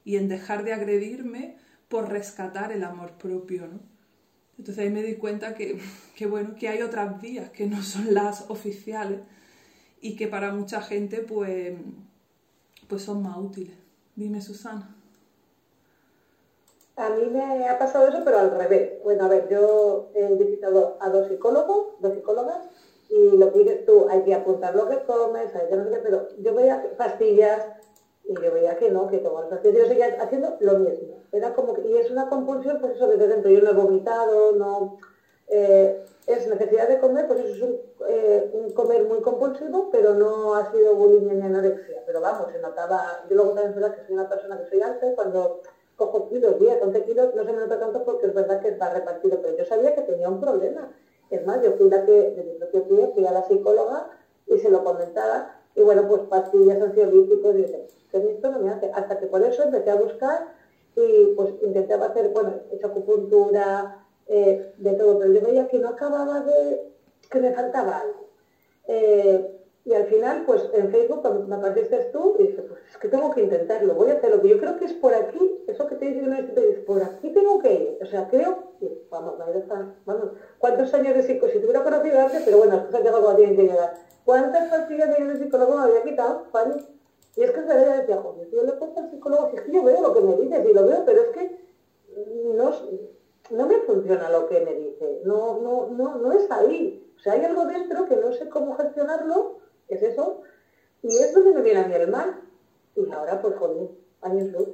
y 0.05 0.17
en 0.17 0.29
dejar 0.29 0.65
de 0.65 0.73
agredirme 0.73 1.57
por 1.95 2.09
rescatar 2.09 2.73
el 2.73 2.83
amor 2.83 3.13
propio. 3.13 3.69
¿no? 3.69 3.79
Entonces 4.59 4.83
ahí 4.83 4.91
me 4.91 5.05
di 5.05 5.15
cuenta 5.15 5.55
que, 5.55 5.79
que, 6.17 6.27
bueno, 6.27 6.57
que 6.59 6.69
hay 6.69 6.83
otras 6.83 7.23
vías 7.23 7.51
que 7.51 7.67
no 7.67 7.85
son 7.85 8.13
las 8.13 8.51
oficiales 8.51 9.21
y 10.01 10.17
que 10.17 10.27
para 10.27 10.51
mucha 10.51 10.81
gente 10.81 11.19
pues, 11.19 11.73
pues 12.89 13.03
son 13.03 13.23
más 13.23 13.37
útiles. 13.37 13.77
Dime, 14.17 14.43
Susana. 14.43 14.93
A 16.97 17.11
mí 17.11 17.27
me 17.31 17.69
ha 17.69 17.79
pasado 17.79 18.09
eso, 18.09 18.23
pero 18.25 18.41
al 18.41 18.59
revés. 18.59 19.01
Bueno, 19.05 19.27
a 19.27 19.29
ver, 19.29 19.49
yo 19.49 20.11
he 20.17 20.35
visitado 20.35 20.99
a 21.01 21.11
dos 21.11 21.29
psicólogos, 21.29 22.01
dos 22.01 22.13
psicólogas, 22.13 22.59
y 23.09 23.37
lo 23.37 23.53
que 23.53 23.61
dices 23.61 23.87
tú, 23.87 24.09
hay 24.11 24.25
que 24.25 24.35
apuntar 24.35 24.75
lo 24.75 24.89
que 24.89 25.05
comes, 25.05 25.55
hay 25.55 25.69
que 25.69 25.77
no 25.77 25.85
sé 25.85 25.91
qué, 25.91 25.99
pero 25.99 26.29
yo 26.41 26.55
veía 26.55 26.97
pastillas 26.97 27.65
y 28.27 28.35
yo 28.35 28.53
veía 28.53 28.77
que 28.77 28.91
no, 28.91 29.07
que 29.09 29.19
tomar 29.19 29.49
pastillas, 29.49 29.83
yo 29.83 29.87
seguía 29.87 30.17
haciendo 30.21 30.57
lo 30.61 30.79
mismo. 30.79 31.23
Era 31.33 31.55
como 31.55 31.75
que, 31.75 31.83
y 31.89 31.97
es 31.97 32.11
una 32.11 32.29
compulsión, 32.29 32.79
pues 32.81 32.97
eso 32.97 33.07
desde 33.07 33.29
dentro, 33.29 33.51
yo 33.51 33.61
no 33.61 33.71
he 33.71 33.75
vomitado, 33.75 34.53
no... 34.53 34.99
Eh, 35.49 36.05
es 36.27 36.49
necesidad 36.49 36.89
de 36.89 36.99
comer, 37.01 37.27
pues 37.27 37.41
eso 37.41 37.55
es 37.55 37.63
un, 37.63 37.81
eh, 38.09 38.73
comer 38.75 39.05
muy 39.05 39.21
compulsivo, 39.21 39.91
pero 39.91 40.15
no 40.15 40.55
ha 40.55 40.73
sido 40.73 40.95
bulimia 40.95 41.35
ni 41.35 41.43
anorexia. 41.43 42.03
Pero 42.07 42.21
vamos, 42.21 42.51
se 42.51 42.61
notaba, 42.61 43.25
yo 43.29 43.37
luego 43.37 43.53
también 43.53 43.71
es 43.71 43.75
verdad 43.75 43.95
que 43.95 44.07
soy 44.07 44.15
una 44.15 44.29
persona 44.29 44.59
que 44.59 44.71
soy 44.71 44.81
alta 44.81 45.15
cuando 45.15 45.61
cojo 45.97 46.29
kilos, 46.29 46.59
10, 46.59 46.83
11 46.83 47.05
kilos, 47.05 47.35
no 47.35 47.45
se 47.45 47.53
me 47.53 47.61
nota 47.61 47.79
tanto 47.79 48.05
porque 48.05 48.27
es 48.27 48.35
verdad 48.35 48.61
que 48.61 48.69
está 48.69 48.91
repartido, 48.91 49.41
pero 49.43 49.57
yo 49.57 49.65
sabía 49.65 49.95
que 49.95 50.03
tenía 50.03 50.29
un 50.29 50.41
problema. 50.41 50.93
Es 51.31 51.45
más, 51.47 51.63
yo 51.63 51.73
fui 51.73 51.91
la 51.91 52.05
que, 52.05 52.13
de 52.13 52.43
mi 52.43 52.55
propio 52.55 52.89
pie, 52.89 53.11
fui 53.15 53.27
a 53.27 53.33
la 53.33 53.47
psicóloga 53.47 54.11
y 54.47 54.59
se 54.59 54.71
lo 54.71 54.83
comentaba, 54.83 55.61
y 55.75 55.83
bueno, 55.83 56.07
pues 56.07 56.23
pastillas 56.23 56.81
ansiolíticos, 56.81 57.55
y 57.55 57.63
dije, 57.63 57.87
que 58.11 58.19
esto 58.19 58.51
no 58.51 58.61
me 58.61 58.71
hace. 58.71 58.91
Hasta 58.95 59.19
que 59.19 59.27
por 59.27 59.43
eso 59.43 59.65
empecé 59.65 59.91
a 59.91 59.97
buscar 59.97 60.47
y 60.97 61.35
pues 61.35 61.55
intentaba 61.63 62.07
hacer, 62.07 62.31
bueno, 62.31 62.53
he 62.71 62.77
hecho 62.77 62.87
acupuntura, 62.87 64.07
eh, 64.27 64.73
de 64.77 64.95
todo, 64.95 65.19
pero 65.19 65.33
yo 65.33 65.43
veía 65.43 65.67
que 65.69 65.79
no 65.79 65.89
acababa 65.89 66.41
de, 66.43 66.81
que 67.31 67.41
me 67.41 67.53
faltaba 67.53 68.01
algo. 68.01 68.29
Eh, 68.87 69.54
y 69.87 69.93
al 69.93 70.07
final, 70.07 70.45
pues 70.47 70.67
en 70.73 70.91
Facebook 70.91 71.47
me 71.47 71.57
apareciste 71.57 72.09
tú, 72.11 72.37
y 72.39 72.45
dije, 72.45 72.63
pues 72.63 72.81
es 72.91 72.97
que 72.97 73.09
tengo 73.09 73.31
que 73.31 73.43
intentarlo, 73.43 73.95
voy 73.95 74.09
a 74.09 74.15
hacerlo. 74.15 74.43
Yo 74.43 74.59
creo 74.59 74.79
que 74.79 74.87
es 74.87 74.95
por 74.95 75.13
aquí, 75.13 75.63
eso 75.67 75.87
que 75.87 75.97
te 75.97 76.07
dice 76.07 76.25
una 76.25 76.41
vez, 76.41 76.79
por 76.87 77.03
aquí 77.03 77.31
tengo 77.31 77.59
que 77.59 77.75
ir. 77.75 77.99
O 78.01 78.07
sea, 78.07 78.27
creo, 78.29 78.73
vamos, 79.11 79.35
vamos, 80.07 80.31
¿cuántos 80.57 80.95
años 80.95 81.15
de 81.15 81.23
psicólogo? 81.23 81.53
Si 81.53 81.59
te 81.59 81.67
hubiera 81.67 81.85
conocido 81.85 82.19
antes, 82.19 82.43
pero 82.47 82.59
bueno, 82.59 82.77
las 82.77 82.87
cosas 82.87 83.03
llegan 83.03 83.21
cuando 83.21 83.37
tienen 83.37 83.57
que 83.57 83.63
llegar. 83.63 83.95
¿Cuántas 84.25 84.71
pastillas 84.71 85.19
de 85.19 85.37
psicólogo 85.37 85.77
me 85.77 85.83
había 85.83 86.03
quitado, 86.03 86.47
Fanny? 86.51 86.87
Y 87.37 87.43
es 87.43 87.51
que 87.51 87.61
se 87.61 87.75
veía 87.75 88.01
decía, 88.01 88.17
joder, 88.23 88.49
yo 88.51 88.63
le 88.63 88.71
he 88.71 88.75
puesto 88.77 89.01
al 89.01 89.11
psicólogo, 89.11 89.51
es 89.53 89.61
que 89.61 89.71
yo 89.71 89.83
veo 89.83 90.01
lo 90.01 90.15
que 90.15 90.21
me 90.21 90.37
dices 90.37 90.67
y 90.67 90.73
lo 90.73 90.87
veo, 90.87 91.05
pero 91.05 91.21
es 91.21 91.29
que 91.29 91.65
no, 92.55 92.71
no 93.51 93.67
me 93.67 93.81
funciona 93.81 94.31
lo 94.31 94.47
que 94.47 94.61
me 94.61 94.75
dice, 94.77 95.21
no, 95.25 95.61
no, 95.61 95.89
no, 95.91 96.17
no 96.17 96.33
es 96.33 96.51
ahí. 96.51 97.13
O 97.17 97.19
sea, 97.19 97.35
hay 97.35 97.45
algo 97.45 97.67
dentro 97.67 98.07
que 98.07 98.17
no 98.17 98.33
sé 98.33 98.49
cómo 98.49 98.77
gestionarlo 98.77 99.64
es 99.95 100.03
eso. 100.03 100.43
Y 101.03 101.09
es 101.09 101.35
donde 101.35 101.53
me 101.55 101.63
viene 101.63 101.81
a 101.81 101.87
mí 101.89 101.95
el 101.95 102.11
mal. 102.11 102.41
Y 102.97 103.11
ahora, 103.11 103.41
pues, 103.41 103.55
con 103.55 103.91
años 104.23 104.53
luz. 104.53 104.69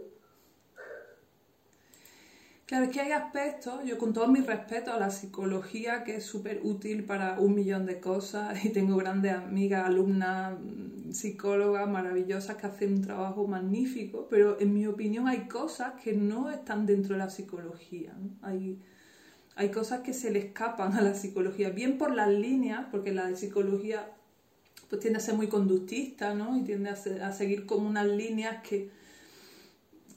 Claro, 2.70 2.84
es 2.84 2.92
que 2.92 3.00
hay 3.00 3.10
aspectos, 3.10 3.82
yo 3.84 3.98
con 3.98 4.12
todo 4.12 4.28
mi 4.28 4.42
respeto 4.42 4.92
a 4.92 5.00
la 5.00 5.10
psicología, 5.10 6.04
que 6.04 6.14
es 6.14 6.24
súper 6.24 6.60
útil 6.62 7.04
para 7.04 7.40
un 7.40 7.56
millón 7.56 7.84
de 7.84 7.98
cosas, 7.98 8.64
y 8.64 8.68
tengo 8.68 8.96
grandes 8.96 9.32
amigas, 9.32 9.86
alumnas, 9.86 10.56
psicólogas 11.10 11.88
maravillosas 11.88 12.54
que 12.58 12.68
hacen 12.68 12.94
un 12.94 13.02
trabajo 13.02 13.44
magnífico, 13.48 14.28
pero 14.30 14.60
en 14.60 14.72
mi 14.72 14.86
opinión 14.86 15.26
hay 15.26 15.48
cosas 15.48 15.94
que 16.00 16.12
no 16.12 16.48
están 16.48 16.86
dentro 16.86 17.14
de 17.14 17.18
la 17.18 17.30
psicología. 17.30 18.14
Hay, 18.40 18.80
hay 19.56 19.70
cosas 19.72 20.02
que 20.02 20.12
se 20.12 20.30
le 20.30 20.38
escapan 20.38 20.94
a 20.94 21.02
la 21.02 21.14
psicología, 21.14 21.70
bien 21.70 21.98
por 21.98 22.14
las 22.14 22.28
líneas, 22.28 22.86
porque 22.92 23.10
la 23.10 23.26
de 23.26 23.34
psicología 23.34 24.12
pues 24.90 25.00
tiende 25.00 25.18
a 25.18 25.22
ser 25.22 25.34
muy 25.34 25.46
conductista, 25.46 26.34
¿no? 26.34 26.58
Y 26.58 26.62
tiende 26.62 26.90
a, 26.90 27.32
seguir 27.32 27.64
como 27.64 27.88
unas 27.88 28.06
líneas 28.06 28.60
que, 28.62 28.90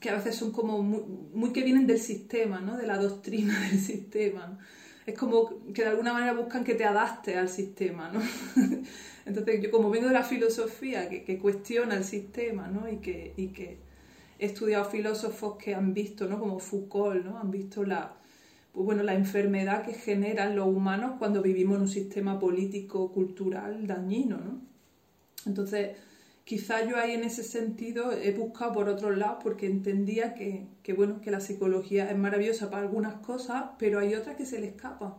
que 0.00 0.10
a 0.10 0.16
veces 0.16 0.34
son 0.34 0.50
como 0.50 0.82
muy, 0.82 1.52
que 1.52 1.62
vienen 1.62 1.86
del 1.86 2.00
sistema, 2.00 2.60
¿no? 2.60 2.76
De 2.76 2.84
la 2.84 2.98
doctrina 2.98 3.58
del 3.70 3.78
sistema. 3.78 4.58
Es 5.06 5.16
como 5.16 5.62
que 5.72 5.82
de 5.82 5.88
alguna 5.88 6.12
manera 6.12 6.32
buscan 6.32 6.64
que 6.64 6.74
te 6.74 6.84
adapte 6.84 7.36
al 7.36 7.48
sistema, 7.48 8.10
¿no? 8.10 8.20
Entonces 9.26 9.62
yo 9.62 9.70
como 9.70 9.90
vengo 9.90 10.08
de 10.08 10.14
la 10.14 10.24
filosofía 10.24 11.08
que, 11.08 11.22
que 11.22 11.38
cuestiona 11.38 11.94
el 11.94 12.04
sistema, 12.04 12.66
¿no? 12.66 12.88
Y 12.88 12.96
que, 12.96 13.32
y 13.36 13.48
que 13.48 13.78
he 14.40 14.46
estudiado 14.46 14.86
filósofos 14.86 15.56
que 15.56 15.76
han 15.76 15.94
visto, 15.94 16.26
¿no? 16.26 16.40
Como 16.40 16.58
Foucault, 16.58 17.24
¿no? 17.24 17.38
Han 17.38 17.52
visto 17.52 17.84
la, 17.84 18.16
pues 18.74 18.86
bueno, 18.86 19.04
la 19.04 19.14
enfermedad 19.14 19.84
que 19.84 19.94
generan 19.94 20.56
los 20.56 20.66
humanos 20.66 21.12
cuando 21.18 21.42
vivimos 21.42 21.76
en 21.76 21.82
un 21.82 21.88
sistema 21.88 22.40
político, 22.40 23.12
cultural 23.12 23.86
dañino, 23.86 24.38
¿no? 24.38 24.60
Entonces, 25.46 25.96
quizá 26.44 26.84
yo 26.84 26.96
ahí 26.96 27.12
en 27.12 27.22
ese 27.22 27.44
sentido 27.44 28.10
he 28.12 28.32
buscado 28.32 28.72
por 28.72 28.88
otros 28.88 29.16
lados 29.16 29.38
porque 29.44 29.66
entendía 29.66 30.34
que, 30.34 30.66
que, 30.82 30.92
bueno, 30.92 31.20
que 31.20 31.30
la 31.30 31.40
psicología 31.40 32.10
es 32.10 32.18
maravillosa 32.18 32.68
para 32.68 32.82
algunas 32.82 33.14
cosas, 33.14 33.64
pero 33.78 34.00
hay 34.00 34.14
otras 34.16 34.36
que 34.36 34.44
se 34.44 34.60
le 34.60 34.66
escapan. 34.66 35.14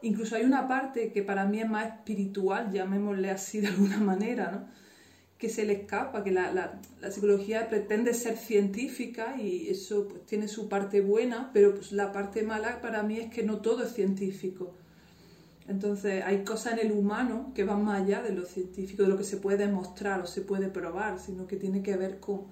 Incluso 0.00 0.36
hay 0.36 0.44
una 0.44 0.66
parte 0.66 1.12
que 1.12 1.22
para 1.22 1.44
mí 1.44 1.60
es 1.60 1.68
más 1.68 1.86
espiritual, 1.86 2.72
llamémosle 2.72 3.30
así 3.30 3.60
de 3.60 3.68
alguna 3.68 3.98
manera, 3.98 4.50
¿no? 4.50 4.81
Que 5.42 5.48
se 5.48 5.64
le 5.64 5.72
escapa, 5.72 6.22
que 6.22 6.30
la, 6.30 6.52
la, 6.52 7.10
psicología 7.10 7.68
pretende 7.68 8.14
ser 8.14 8.36
científica 8.36 9.34
y 9.36 9.68
eso 9.70 10.06
pues, 10.06 10.24
tiene 10.24 10.46
su 10.46 10.68
parte 10.68 11.00
buena, 11.00 11.50
pero 11.52 11.74
pues, 11.74 11.90
la 11.90 12.12
parte 12.12 12.44
mala 12.44 12.80
para 12.80 13.02
mí 13.02 13.18
es 13.18 13.28
que 13.28 13.42
no 13.42 13.58
todo 13.58 13.82
es 13.82 13.92
científico. 13.92 14.72
Entonces 15.66 16.22
hay 16.24 16.44
cosas 16.44 16.74
en 16.74 16.86
el 16.86 16.92
humano 16.92 17.50
que 17.56 17.64
van 17.64 17.82
más 17.82 18.02
allá 18.02 18.22
de 18.22 18.32
lo 18.32 18.44
científico, 18.44 19.02
de 19.02 19.08
lo 19.08 19.16
que 19.16 19.24
se 19.24 19.36
puede 19.36 19.56
demostrar 19.66 20.20
o 20.20 20.26
se 20.26 20.42
puede 20.42 20.68
probar, 20.68 21.18
sino 21.18 21.48
que 21.48 21.56
tiene 21.56 21.82
que 21.82 21.96
ver 21.96 22.20
con, 22.20 22.42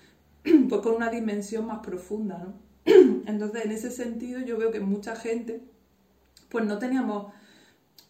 pues, 0.42 0.80
con 0.82 0.96
una 0.96 1.08
dimensión 1.08 1.66
más 1.66 1.86
profunda. 1.86 2.36
¿no? 2.38 2.54
Entonces 3.26 3.64
en 3.64 3.70
ese 3.70 3.92
sentido 3.92 4.40
yo 4.40 4.58
veo 4.58 4.72
que 4.72 4.80
mucha 4.80 5.14
gente 5.14 5.60
pues 6.48 6.64
no 6.64 6.78
teníamos 6.80 7.32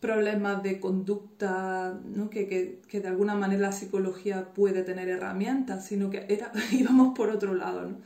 problemas 0.00 0.62
de 0.62 0.80
conducta, 0.80 2.00
¿no? 2.04 2.30
que, 2.30 2.48
que, 2.48 2.80
que, 2.88 3.00
de 3.00 3.08
alguna 3.08 3.34
manera 3.34 3.60
la 3.60 3.72
psicología 3.72 4.52
puede 4.54 4.82
tener 4.82 5.08
herramientas, 5.08 5.86
sino 5.86 6.10
que 6.10 6.24
era, 6.28 6.50
íbamos 6.72 7.14
por 7.14 7.28
otro 7.28 7.54
lado. 7.54 7.82
¿no? 7.82 7.98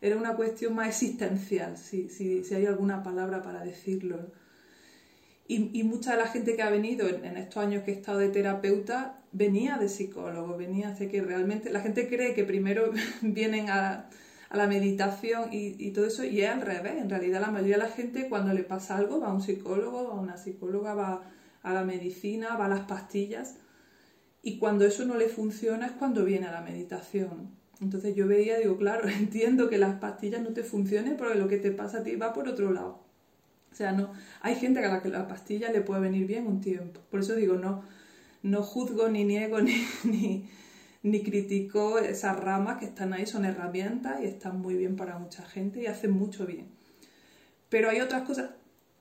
Era 0.00 0.16
una 0.16 0.36
cuestión 0.36 0.74
más 0.74 0.88
existencial, 0.88 1.76
si, 1.78 2.08
si, 2.10 2.44
si 2.44 2.54
hay 2.54 2.66
alguna 2.66 3.02
palabra 3.02 3.42
para 3.42 3.64
decirlo. 3.64 4.30
Y, 5.48 5.70
y, 5.72 5.82
mucha 5.82 6.12
de 6.12 6.18
la 6.18 6.28
gente 6.28 6.54
que 6.54 6.62
ha 6.62 6.68
venido 6.68 7.08
en, 7.08 7.24
estos 7.38 7.64
años 7.64 7.82
que 7.82 7.92
he 7.92 7.94
estado 7.94 8.18
de 8.18 8.28
terapeuta 8.28 9.20
venía 9.32 9.78
de 9.78 9.88
psicólogo, 9.88 10.58
venía 10.58 10.90
de 10.92 11.08
que 11.08 11.22
realmente 11.22 11.70
la 11.70 11.80
gente 11.80 12.06
cree 12.06 12.34
que 12.34 12.44
primero 12.44 12.92
vienen 13.22 13.70
a, 13.70 14.10
a 14.50 14.56
la 14.58 14.66
meditación 14.66 15.50
y, 15.50 15.74
y, 15.78 15.92
todo 15.92 16.04
eso 16.06 16.22
y 16.22 16.42
es 16.42 16.50
al 16.50 16.60
revés. 16.60 16.98
En 16.98 17.08
realidad 17.08 17.40
la 17.40 17.50
mayoría 17.50 17.78
de 17.78 17.84
la 17.84 17.90
gente 17.90 18.28
cuando 18.28 18.52
le 18.52 18.62
pasa 18.62 18.98
algo 18.98 19.20
va 19.20 19.28
a 19.28 19.32
un 19.32 19.40
psicólogo, 19.40 20.10
a 20.10 20.20
una 20.20 20.36
psicóloga, 20.36 20.92
va 20.92 21.22
a 21.62 21.72
la 21.72 21.84
medicina, 21.84 22.56
va 22.56 22.66
a 22.66 22.68
las 22.68 22.80
pastillas 22.80 23.56
y 24.42 24.58
cuando 24.58 24.84
eso 24.84 25.04
no 25.04 25.16
le 25.16 25.28
funciona 25.28 25.86
es 25.86 25.92
cuando 25.92 26.24
viene 26.24 26.46
a 26.46 26.52
la 26.52 26.60
meditación. 26.60 27.50
Entonces 27.80 28.14
yo 28.14 28.26
veía, 28.26 28.58
digo, 28.58 28.76
claro, 28.76 29.08
entiendo 29.08 29.68
que 29.68 29.78
las 29.78 29.96
pastillas 29.96 30.42
no 30.42 30.50
te 30.50 30.62
funcionen 30.62 31.16
porque 31.16 31.38
lo 31.38 31.48
que 31.48 31.58
te 31.58 31.70
pasa 31.70 31.98
a 31.98 32.02
ti 32.02 32.16
va 32.16 32.32
por 32.32 32.48
otro 32.48 32.72
lado. 32.72 33.00
O 33.70 33.74
sea, 33.74 33.92
no, 33.92 34.12
hay 34.40 34.54
gente 34.54 34.84
a 34.84 34.88
la 34.88 35.02
que 35.02 35.08
la 35.08 35.28
pastilla 35.28 35.70
le 35.70 35.82
puede 35.82 36.00
venir 36.00 36.26
bien 36.26 36.46
un 36.46 36.60
tiempo. 36.60 37.00
Por 37.10 37.20
eso 37.20 37.34
digo, 37.34 37.54
no, 37.56 37.82
no 38.42 38.62
juzgo 38.62 39.08
ni 39.08 39.24
niego 39.24 39.60
ni, 39.60 39.86
ni, 40.04 40.48
ni 41.02 41.22
critico 41.22 41.98
esas 41.98 42.38
ramas 42.38 42.78
que 42.78 42.86
están 42.86 43.12
ahí, 43.12 43.26
son 43.26 43.44
herramientas 43.44 44.20
y 44.22 44.24
están 44.24 44.60
muy 44.60 44.74
bien 44.74 44.96
para 44.96 45.18
mucha 45.18 45.44
gente 45.44 45.82
y 45.82 45.86
hacen 45.86 46.10
mucho 46.12 46.46
bien. 46.46 46.68
Pero 47.68 47.90
hay 47.90 48.00
otras 48.00 48.22
cosas 48.22 48.50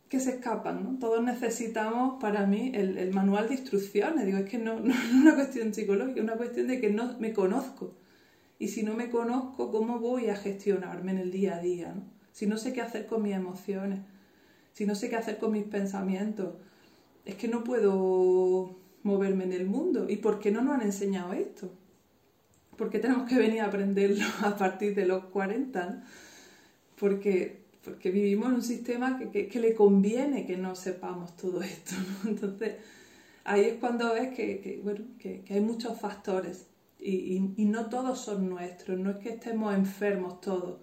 que 0.09 0.19
se 0.19 0.31
escapan, 0.31 0.83
¿no? 0.83 0.99
Todos 0.99 1.23
necesitamos, 1.23 2.21
para 2.21 2.45
mí, 2.45 2.71
el, 2.73 2.97
el 2.97 3.13
manual 3.13 3.47
de 3.49 3.55
instrucciones. 3.55 4.25
Digo, 4.25 4.37
es 4.37 4.49
que 4.49 4.57
no, 4.57 4.79
no, 4.79 4.93
es 4.93 5.13
una 5.13 5.35
cuestión 5.35 5.73
psicológica, 5.73 6.19
es 6.19 6.23
una 6.23 6.37
cuestión 6.37 6.67
de 6.67 6.79
que 6.79 6.89
no 6.89 7.17
me 7.19 7.33
conozco. 7.33 7.93
Y 8.59 8.69
si 8.69 8.83
no 8.83 8.93
me 8.93 9.09
conozco, 9.09 9.71
¿cómo 9.71 9.99
voy 9.99 10.29
a 10.29 10.35
gestionarme 10.35 11.11
en 11.11 11.17
el 11.19 11.31
día 11.31 11.57
a 11.57 11.59
día? 11.59 11.93
¿no? 11.93 12.03
Si 12.31 12.47
no 12.47 12.57
sé 12.57 12.73
qué 12.73 12.81
hacer 12.81 13.05
con 13.07 13.21
mis 13.21 13.35
emociones, 13.35 13.99
si 14.73 14.85
no 14.85 14.95
sé 14.95 15.09
qué 15.09 15.15
hacer 15.15 15.37
con 15.37 15.51
mis 15.51 15.63
pensamientos, 15.63 16.55
es 17.25 17.35
que 17.35 17.47
no 17.47 17.63
puedo 17.63 18.75
moverme 19.03 19.43
en 19.43 19.53
el 19.53 19.65
mundo. 19.65 20.07
¿Y 20.09 20.17
por 20.17 20.39
qué 20.39 20.51
no 20.51 20.61
nos 20.61 20.75
han 20.75 20.83
enseñado 20.83 21.33
esto? 21.33 21.71
¿Por 22.77 22.89
qué 22.89 22.99
tenemos 22.99 23.27
que 23.27 23.37
venir 23.37 23.61
a 23.61 23.65
aprenderlo 23.65 24.23
a 24.43 24.55
partir 24.55 24.95
de 24.95 25.05
los 25.05 25.25
40? 25.25 25.89
¿no? 25.89 26.01
Porque 26.99 27.66
porque 27.87 28.11
vivimos 28.11 28.49
en 28.49 28.55
un 28.55 28.61
sistema 28.61 29.17
que, 29.17 29.47
que, 29.47 29.59
le 29.59 29.73
conviene 29.73 30.45
que 30.45 30.57
no 30.57 30.75
sepamos 30.75 31.35
todo 31.35 31.61
esto. 31.61 31.95
¿no? 31.95 32.29
Entonces, 32.31 32.75
ahí 33.43 33.61
es 33.61 33.73
cuando 33.79 34.13
ves 34.13 34.35
que, 34.35 34.81
que 35.19 35.53
hay 35.53 35.61
muchos 35.61 35.99
factores 35.99 36.67
y, 36.99 37.65
no 37.65 37.89
todos 37.89 38.19
son 38.19 38.49
nuestros, 38.49 38.99
no 38.99 39.11
es 39.11 39.17
que 39.17 39.29
estemos 39.29 39.73
enfermos 39.75 40.41
todos, 40.41 40.79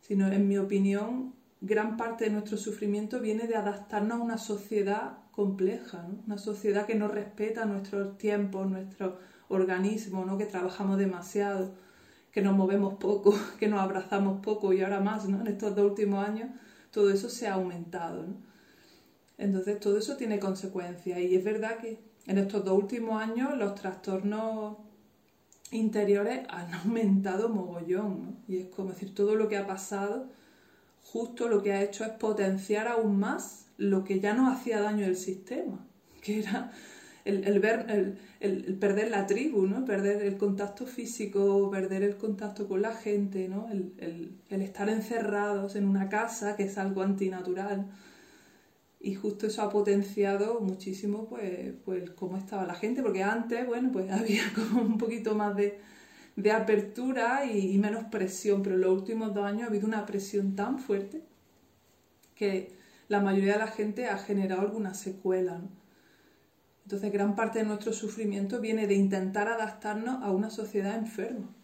sino 0.00 0.28
en 0.28 0.48
mi 0.48 0.58
opinión 0.58 1.34
gran 1.60 1.96
parte 1.96 2.24
de 2.24 2.30
nuestro 2.30 2.56
sufrimiento 2.56 3.20
viene 3.20 3.46
de 3.46 3.56
adaptarnos 3.56 4.20
a 4.20 4.22
una 4.22 4.38
sociedad 4.38 5.18
compleja, 5.32 6.06
una 6.26 6.38
sociedad 6.38 6.86
que 6.86 6.94
no 6.94 7.08
respeta 7.08 7.64
nuestros 7.64 8.18
tiempos, 8.18 8.68
nuestro 8.68 9.18
organismo, 9.48 10.24
¿no? 10.24 10.36
que 10.38 10.46
trabajamos 10.46 10.98
demasiado, 10.98 11.74
que 12.38 12.44
nos 12.44 12.56
movemos 12.56 12.94
poco, 12.94 13.34
que 13.58 13.66
nos 13.66 13.80
abrazamos 13.80 14.40
poco 14.42 14.72
y 14.72 14.80
ahora 14.80 15.00
más, 15.00 15.28
¿no? 15.28 15.40
en 15.40 15.48
estos 15.48 15.74
dos 15.74 15.86
últimos 15.86 16.24
años, 16.24 16.50
todo 16.92 17.10
eso 17.10 17.28
se 17.28 17.48
ha 17.48 17.54
aumentado. 17.54 18.26
Entonces 19.38 19.80
todo 19.80 19.98
eso 19.98 20.16
tiene 20.16 20.38
consecuencias 20.38 21.18
y 21.18 21.34
es 21.34 21.42
verdad 21.42 21.78
que 21.78 21.98
en 22.26 22.38
estos 22.38 22.64
dos 22.64 22.78
últimos 22.78 23.20
años 23.20 23.58
los 23.58 23.74
trastornos 23.74 24.76
interiores 25.72 26.46
han 26.48 26.72
aumentado 26.84 27.48
mogollón 27.48 28.36
y 28.46 28.58
es 28.58 28.66
como 28.66 28.90
decir 28.90 29.16
todo 29.16 29.34
lo 29.34 29.48
que 29.48 29.56
ha 29.56 29.66
pasado 29.66 30.28
justo 31.02 31.48
lo 31.48 31.60
que 31.60 31.72
ha 31.72 31.82
hecho 31.82 32.04
es 32.04 32.10
potenciar 32.10 32.86
aún 32.86 33.18
más 33.18 33.66
lo 33.78 34.04
que 34.04 34.20
ya 34.20 34.32
nos 34.32 34.56
hacía 34.56 34.80
daño 34.80 35.04
el 35.04 35.16
sistema, 35.16 35.84
que 36.22 36.38
era 36.38 36.70
el, 37.24 37.60
ver, 37.60 38.16
el, 38.40 38.78
perder 38.78 39.10
la 39.10 39.26
tribu, 39.26 39.66
¿no? 39.66 39.84
perder 39.84 40.22
el 40.22 40.36
contacto 40.36 40.86
físico, 40.86 41.70
perder 41.70 42.02
el 42.02 42.16
contacto 42.16 42.66
con 42.66 42.82
la 42.82 42.94
gente, 42.94 43.48
¿no? 43.48 43.68
el, 43.70 44.32
estar 44.48 44.88
encerrados 44.88 45.76
en 45.76 45.86
una 45.86 46.08
casa, 46.08 46.56
que 46.56 46.64
es 46.64 46.78
algo 46.78 47.02
antinatural. 47.02 47.86
Y 49.00 49.14
justo 49.14 49.46
eso 49.46 49.62
ha 49.62 49.70
potenciado 49.70 50.60
muchísimo 50.60 51.28
pues, 51.28 51.72
pues 51.84 52.10
cómo 52.10 52.36
estaba 52.36 52.66
la 52.66 52.74
gente, 52.74 53.02
porque 53.02 53.22
antes, 53.22 53.66
bueno, 53.66 53.90
pues 53.92 54.10
había 54.10 54.42
como 54.54 54.82
un 54.82 54.98
poquito 54.98 55.34
más 55.34 55.54
de, 55.56 55.78
de 56.38 56.52
apertura 56.52 57.44
y, 57.46 57.76
menos 57.78 58.04
presión, 58.04 58.62
pero 58.62 58.76
en 58.76 58.82
los 58.82 58.92
últimos 58.92 59.34
dos 59.34 59.44
años 59.44 59.64
ha 59.64 59.66
habido 59.66 59.88
una 59.88 60.06
presión 60.06 60.54
tan 60.54 60.78
fuerte 60.78 61.22
que 62.36 62.70
la 63.08 63.20
mayoría 63.20 63.54
de 63.54 63.58
la 63.58 63.66
gente 63.66 64.06
ha 64.06 64.18
generado 64.18 64.60
alguna 64.60 64.94
secuela. 64.94 65.60
Entonces, 66.88 67.12
gran 67.12 67.36
parte 67.36 67.58
de 67.58 67.66
nuestro 67.66 67.92
sufrimiento 67.92 68.60
viene 68.60 68.86
de 68.86 68.94
intentar 68.94 69.48
adaptarnos 69.48 70.22
a 70.22 70.30
una 70.30 70.48
sociedad 70.48 70.96
enferma. 70.96 71.54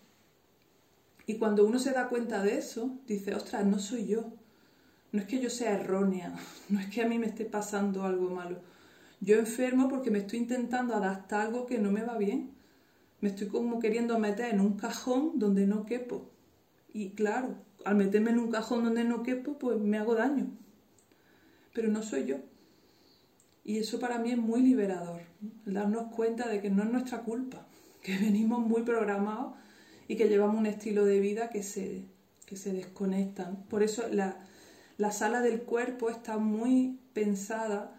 Y 1.26 1.38
cuando 1.38 1.64
uno 1.64 1.78
se 1.78 1.92
da 1.92 2.08
cuenta 2.08 2.42
de 2.42 2.58
eso, 2.58 2.98
dice, 3.06 3.34
ostras, 3.34 3.64
no 3.64 3.78
soy 3.78 4.06
yo. 4.06 4.34
No 5.12 5.20
es 5.20 5.26
que 5.26 5.40
yo 5.40 5.48
sea 5.48 5.72
errónea, 5.72 6.34
no 6.68 6.78
es 6.78 6.88
que 6.88 7.02
a 7.02 7.08
mí 7.08 7.18
me 7.18 7.26
esté 7.26 7.46
pasando 7.46 8.04
algo 8.04 8.28
malo. 8.28 8.58
Yo 9.20 9.38
enfermo 9.38 9.88
porque 9.88 10.10
me 10.10 10.18
estoy 10.18 10.40
intentando 10.40 10.94
adaptar 10.94 11.40
a 11.40 11.44
algo 11.44 11.64
que 11.64 11.78
no 11.78 11.90
me 11.90 12.02
va 12.02 12.18
bien 12.18 12.54
me 13.24 13.30
estoy 13.30 13.46
como 13.48 13.78
queriendo 13.78 14.18
meter 14.18 14.52
en 14.52 14.60
un 14.60 14.76
cajón 14.76 15.38
donde 15.38 15.66
no 15.66 15.86
quepo. 15.86 16.30
Y 16.92 17.12
claro, 17.12 17.54
al 17.86 17.94
meterme 17.94 18.32
en 18.32 18.38
un 18.38 18.50
cajón 18.50 18.84
donde 18.84 19.02
no 19.02 19.22
quepo, 19.22 19.58
pues 19.58 19.80
me 19.80 19.96
hago 19.96 20.14
daño. 20.14 20.48
Pero 21.72 21.88
no 21.88 22.02
soy 22.02 22.26
yo. 22.26 22.36
Y 23.64 23.78
eso 23.78 23.98
para 23.98 24.18
mí 24.18 24.30
es 24.30 24.38
muy 24.38 24.60
liberador, 24.60 25.22
darnos 25.64 26.12
cuenta 26.12 26.48
de 26.48 26.60
que 26.60 26.70
no 26.70 26.82
es 26.82 26.90
nuestra 26.90 27.22
culpa, 27.22 27.66
que 28.02 28.18
venimos 28.18 28.60
muy 28.60 28.82
programados 28.82 29.54
y 30.06 30.16
que 30.16 30.28
llevamos 30.28 30.56
un 30.56 30.66
estilo 30.66 31.04
de 31.06 31.18
vida 31.20 31.48
que 31.48 31.62
se, 31.62 32.04
que 32.44 32.56
se 32.56 32.72
desconectan. 32.72 33.64
Por 33.68 33.82
eso 33.82 34.04
la, 34.10 34.36
la 34.98 35.10
sala 35.12 35.40
del 35.40 35.62
cuerpo 35.62 36.10
está 36.10 36.36
muy 36.36 36.98
pensada 37.14 37.96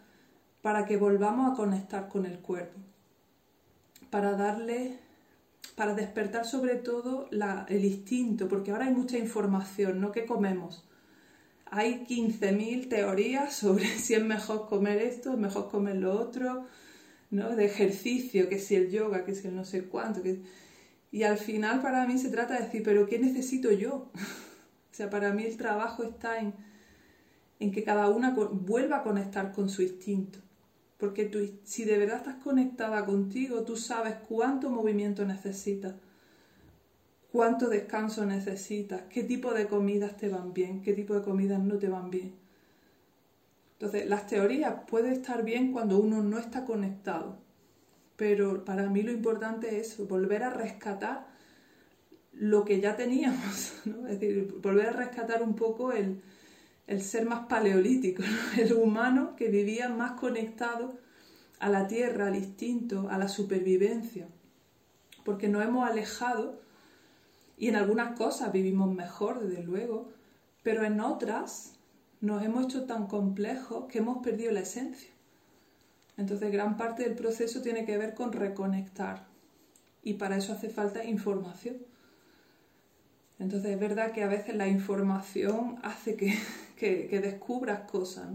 para 0.62 0.86
que 0.86 0.98
volvamos 0.98 1.52
a 1.52 1.56
conectar 1.56 2.08
con 2.08 2.26
el 2.26 2.40
cuerpo, 2.40 2.80
para 4.10 4.34
darle 4.34 5.00
para 5.76 5.94
despertar 5.94 6.46
sobre 6.46 6.76
todo 6.76 7.28
el 7.68 7.86
instinto, 7.86 8.48
porque 8.48 8.72
ahora 8.72 8.86
hay 8.86 8.94
mucha 8.94 9.18
información, 9.18 10.00
¿no? 10.00 10.12
¿Qué 10.12 10.26
comemos? 10.26 10.86
Hay 11.66 12.06
15.000 12.08 12.90
teorías 12.90 13.56
sobre 13.56 13.86
si 14.00 14.14
es 14.14 14.24
mejor 14.24 14.68
comer 14.68 15.02
esto, 15.02 15.34
es 15.34 15.40
mejor 15.40 15.70
comer 15.70 15.98
lo 15.98 16.20
otro, 16.20 16.66
¿no? 17.32 17.56
De 17.56 17.66
ejercicio, 17.66 18.50
que 18.50 18.60
si 18.60 18.76
el 18.76 18.92
yoga, 18.92 19.26
que 19.26 19.36
si 19.36 19.48
el 19.48 19.56
no 19.56 19.66
sé 19.66 19.86
cuánto. 19.86 20.22
Y 21.12 21.24
al 21.24 21.38
final 21.38 21.82
para 21.82 22.06
mí 22.06 22.18
se 22.18 22.30
trata 22.30 22.56
de 22.56 22.66
decir, 22.66 22.84
pero 22.84 23.08
¿qué 23.08 23.20
necesito 23.20 23.72
yo? 23.72 24.12
o 24.92 24.94
sea, 24.94 25.10
para 25.10 25.34
mí 25.34 25.44
el 25.44 25.58
trabajo 25.58 26.04
está 26.04 26.40
en, 26.40 26.54
en 27.60 27.72
que 27.72 27.84
cada 27.84 28.10
una 28.10 28.32
vuelva 28.32 28.98
a 28.98 29.04
conectar 29.04 29.52
con 29.52 29.70
su 29.70 29.82
instinto. 29.82 30.40
Porque 30.98 31.26
tú, 31.26 31.40
si 31.64 31.84
de 31.84 31.98
verdad 31.98 32.18
estás 32.18 32.36
conectada 32.36 33.06
contigo, 33.06 33.64
tú 33.64 33.76
sabes 33.76 34.16
cuánto 34.28 34.70
movimiento 34.70 35.26
necesitas, 35.26 35.94
cuánto 37.36 37.68
descanso 37.68 38.26
necesitas, 38.26 39.02
qué 39.10 39.22
tipo 39.22 39.54
de 39.54 39.68
comidas 39.68 40.16
te 40.16 40.30
van 40.30 40.54
bien, 40.54 40.82
qué 40.82 40.94
tipo 40.94 41.14
de 41.14 41.22
comidas 41.22 41.60
no 41.60 41.78
te 41.78 41.90
van 41.90 42.10
bien. 42.10 42.34
Entonces, 43.74 44.08
las 44.08 44.26
teorías 44.26 44.74
pueden 44.88 45.12
estar 45.12 45.44
bien 45.44 45.74
cuando 45.74 46.00
uno 46.00 46.24
no 46.24 46.40
está 46.40 46.64
conectado, 46.64 47.38
pero 48.16 48.64
para 48.64 48.90
mí 48.90 49.04
lo 49.04 49.12
importante 49.12 49.82
es 49.82 49.98
volver 50.08 50.44
a 50.44 50.50
rescatar 50.50 51.28
lo 52.32 52.64
que 52.64 52.80
ya 52.80 52.96
teníamos, 52.96 53.74
es 54.08 54.18
decir, 54.22 54.56
volver 54.62 54.88
a 54.88 54.94
rescatar 54.94 55.44
un 55.44 55.58
poco 55.58 55.92
el, 55.92 56.22
el 56.88 57.02
ser 57.02 57.26
más 57.26 57.48
paleolítico, 57.48 58.24
el 58.58 58.72
humano 58.72 59.36
que 59.36 59.50
vivía 59.50 59.90
más 59.90 60.14
conectado 60.14 60.98
a 61.60 61.68
la 61.68 61.86
tierra, 61.90 62.28
al 62.28 62.38
instinto, 62.38 63.10
a 63.10 63.18
la 63.18 63.28
supervivencia, 63.28 64.30
porque 65.26 65.50
nos 65.50 65.66
hemos 65.66 65.86
alejado 65.86 66.64
y 67.58 67.70
en 67.70 67.76
algunas 67.76 68.18
cosas 68.18 68.52
vivimos 68.52 68.94
mejor, 68.94 69.40
desde 69.40 69.64
luego, 69.64 70.10
pero 70.64 70.84
en 70.84 71.00
otras 71.00 71.76
nos 72.22 72.44
hemos 72.44 72.66
hecho 72.66 72.86
tan 72.86 73.08
complejos 73.08 73.86
que 73.86 74.00
hemos 74.00 74.24
perdido 74.24 74.52
la 74.52 74.62
esencia. 74.62 75.10
Entonces 76.18 76.52
gran 76.52 76.78
parte 76.78 77.04
del 77.04 77.16
proceso 77.16 77.62
tiene 77.62 77.86
que 77.86 77.98
ver 77.98 78.14
con 78.14 78.32
reconectar 78.32 79.28
y 80.02 80.14
para 80.14 80.38
eso 80.38 80.54
hace 80.54 80.70
falta 80.70 81.04
información. 81.04 81.78
Entonces 83.38 83.72
es 83.72 83.80
verdad 83.80 84.12
que 84.12 84.24
a 84.24 84.28
veces 84.28 84.56
la 84.56 84.68
información 84.68 85.78
hace 85.84 86.16
que, 86.16 86.38
que, 86.78 87.20
descubras 87.20 87.90
cosas. 87.90 88.30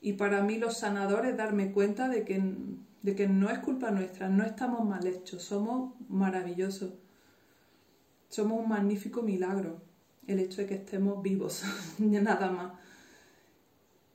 Y 0.00 0.14
para 0.14 0.42
mí 0.42 0.58
los 0.58 0.78
sanadores 0.78 1.36
darme 1.36 1.72
cuenta 1.72 2.08
de 2.08 2.24
que, 2.24 2.42
de 3.02 3.14
que 3.14 3.28
no 3.28 3.50
es 3.50 3.58
culpa 3.58 3.90
nuestra, 3.90 4.28
no 4.28 4.44
estamos 4.44 4.86
mal 4.86 5.06
hechos, 5.06 5.42
somos 5.42 5.94
maravillosos. 6.08 6.94
Somos 8.30 8.58
un 8.60 8.68
magnífico 8.70 9.20
milagro 9.20 9.82
el 10.26 10.38
hecho 10.38 10.62
de 10.62 10.68
que 10.68 10.74
estemos 10.74 11.22
vivos, 11.22 11.64
nada 11.98 12.50
más. 12.50 12.72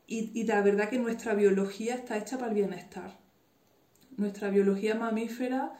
Y, 0.07 0.31
y 0.33 0.45
la 0.45 0.61
verdad 0.61 0.89
que 0.89 0.97
nuestra 0.97 1.35
biología 1.35 1.95
está 1.95 2.17
hecha 2.17 2.37
para 2.37 2.49
el 2.49 2.55
bienestar. 2.55 3.19
Nuestra 4.17 4.49
biología 4.49 4.95
mamífera 4.95 5.77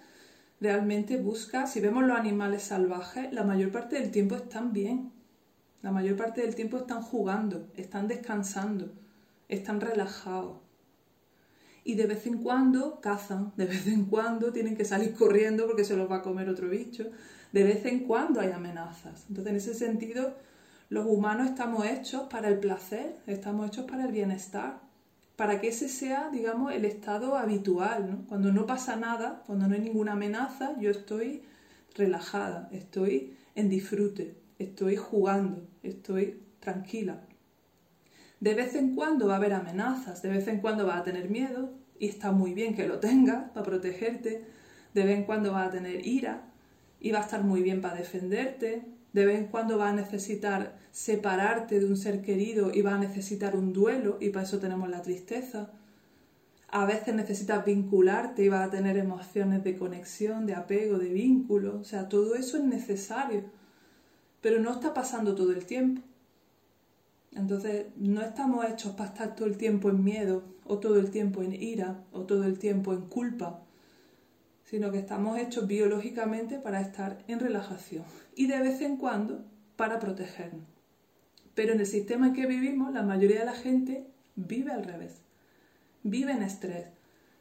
realmente 0.59 1.17
busca, 1.17 1.67
si 1.67 1.79
vemos 1.79 2.03
los 2.03 2.17
animales 2.17 2.63
salvajes, 2.63 3.31
la 3.31 3.43
mayor 3.43 3.71
parte 3.71 3.99
del 3.99 4.11
tiempo 4.11 4.35
están 4.35 4.73
bien. 4.73 5.11
La 5.81 5.91
mayor 5.91 6.17
parte 6.17 6.41
del 6.41 6.55
tiempo 6.55 6.77
están 6.77 7.01
jugando, 7.01 7.67
están 7.75 8.07
descansando, 8.07 8.91
están 9.47 9.79
relajados. 9.79 10.57
Y 11.83 11.93
de 11.93 12.07
vez 12.07 12.25
en 12.25 12.41
cuando 12.41 12.99
cazan, 12.99 13.53
de 13.55 13.67
vez 13.67 13.85
en 13.87 14.05
cuando 14.05 14.51
tienen 14.51 14.75
que 14.75 14.83
salir 14.83 15.13
corriendo 15.13 15.67
porque 15.67 15.83
se 15.83 15.95
los 15.95 16.09
va 16.09 16.17
a 16.17 16.21
comer 16.23 16.49
otro 16.49 16.67
bicho, 16.67 17.11
de 17.55 17.63
vez 17.63 17.85
en 17.85 17.99
cuando 17.99 18.41
hay 18.41 18.51
amenazas. 18.51 19.27
Entonces, 19.29 19.51
en 19.51 19.55
ese 19.55 19.73
sentido, 19.73 20.35
los 20.89 21.05
humanos 21.05 21.47
estamos 21.47 21.85
hechos 21.85 22.23
para 22.23 22.49
el 22.49 22.59
placer, 22.59 23.15
estamos 23.27 23.67
hechos 23.67 23.85
para 23.85 24.03
el 24.03 24.11
bienestar, 24.11 24.81
para 25.37 25.61
que 25.61 25.69
ese 25.69 25.87
sea, 25.87 26.29
digamos, 26.29 26.73
el 26.73 26.83
estado 26.83 27.37
habitual. 27.37 28.25
Cuando 28.27 28.51
no 28.51 28.65
pasa 28.65 28.97
nada, 28.97 29.41
cuando 29.45 29.69
no 29.69 29.75
hay 29.75 29.79
ninguna 29.79 30.11
amenaza, 30.11 30.77
yo 30.81 30.91
estoy 30.91 31.43
relajada, 31.95 32.67
estoy 32.73 33.37
en 33.55 33.69
disfrute, 33.69 34.35
estoy 34.59 34.97
jugando, 34.97 35.65
estoy 35.81 36.43
tranquila. 36.59 37.21
De 38.41 38.53
vez 38.53 38.75
en 38.75 38.95
cuando 38.95 39.27
va 39.27 39.35
a 39.35 39.37
haber 39.37 39.53
amenazas, 39.53 40.21
de 40.21 40.27
vez 40.27 40.49
en 40.49 40.59
cuando 40.59 40.85
va 40.85 40.97
a 40.97 41.03
tener 41.05 41.29
miedo, 41.29 41.71
y 41.99 42.09
está 42.09 42.33
muy 42.33 42.53
bien 42.53 42.75
que 42.75 42.85
lo 42.85 42.99
tenga 42.99 43.53
para 43.53 43.65
protegerte, 43.65 44.45
de 44.93 45.05
vez 45.05 45.19
en 45.19 45.23
cuando 45.23 45.53
va 45.53 45.63
a 45.63 45.71
tener 45.71 46.05
ira, 46.05 46.51
y 47.05 47.11
va 47.11 47.19
a 47.19 47.23
estar 47.23 47.43
muy 47.43 47.61
bien 47.61 47.81
para 47.81 47.97
defenderte, 47.97 48.83
de 49.13 49.25
vez 49.25 49.37
en 49.39 49.47
cuando 49.47 49.77
va 49.77 49.89
a 49.89 49.93
necesitar 49.93 50.77
separarte 50.91 51.79
de 51.79 51.85
un 51.85 51.97
ser 51.97 52.21
querido 52.21 52.71
y 52.73 52.81
va 52.81 52.95
a 52.95 52.97
necesitar 52.97 53.55
un 53.55 53.73
duelo, 53.73 54.17
y 54.19 54.29
para 54.29 54.45
eso 54.45 54.59
tenemos 54.59 54.89
la 54.89 55.01
tristeza. 55.01 55.71
A 56.69 56.85
veces 56.85 57.13
necesitas 57.13 57.63
vincularte 57.63 58.43
y 58.43 58.49
vas 58.49 58.67
a 58.67 58.71
tener 58.71 58.97
emociones 58.97 59.63
de 59.63 59.77
conexión, 59.77 60.45
de 60.45 60.55
apego, 60.55 60.97
de 60.97 61.09
vínculo. 61.09 61.79
O 61.79 61.83
sea, 61.83 62.09
todo 62.09 62.35
eso 62.35 62.57
es 62.57 62.63
necesario 62.63 63.43
pero 64.45 64.59
no 64.59 64.69
está 64.73 64.93
pasando 64.93 65.33
todo 65.33 65.53
el 65.53 65.65
tiempo. 65.65 66.03
Entonces, 67.31 67.87
no 67.97 68.21
estamos 68.21 68.63
hechos 68.65 68.91
para 68.91 69.09
estar 69.09 69.35
todo 69.35 69.47
el 69.47 69.57
tiempo 69.57 69.89
en 69.89 70.03
miedo, 70.03 70.43
o 70.65 70.77
todo 70.77 70.99
el 70.99 71.09
tiempo 71.09 71.41
en 71.41 71.51
ira, 71.53 72.03
o 72.11 72.27
todo 72.27 72.43
el 72.43 72.59
tiempo 72.59 72.93
en 72.93 73.01
culpa, 73.07 73.64
sino 74.65 74.91
que 74.91 74.99
estamos 74.99 75.37
hechos 75.37 75.67
biológicamente 75.67 76.59
para 76.59 76.81
estar 76.81 77.23
en 77.27 77.39
relajación 77.39 78.03
y 78.35 78.47
de 78.47 78.59
vez 78.59 78.81
en 78.81 78.97
cuando 78.97 79.45
para 79.75 79.99
protegernos. 79.99 80.65
Pero 81.53 81.73
en 81.73 81.79
el 81.79 81.85
sistema 81.85 82.27
en 82.27 82.33
que 82.33 82.47
vivimos, 82.47 82.93
la 82.93 83.03
mayoría 83.03 83.39
de 83.39 83.45
la 83.45 83.53
gente 83.53 84.07
vive 84.35 84.71
al 84.71 84.83
revés. 84.83 85.21
Vive 86.03 86.33
en 86.33 86.43
estrés, 86.43 86.87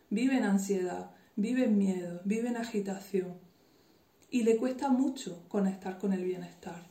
vive 0.09 0.37
en 0.37 0.45
ansiedad, 0.45 1.11
vive 1.37 1.65
en 1.65 1.77
miedo, 1.77 2.21
vive 2.25 2.49
en 2.49 2.57
agitación. 2.57 3.35
Y 4.31 4.43
le 4.43 4.57
cuesta 4.57 4.89
mucho 4.89 5.45
conectar 5.49 5.99
con 5.99 6.13
el 6.13 6.25
bienestar. 6.25 6.87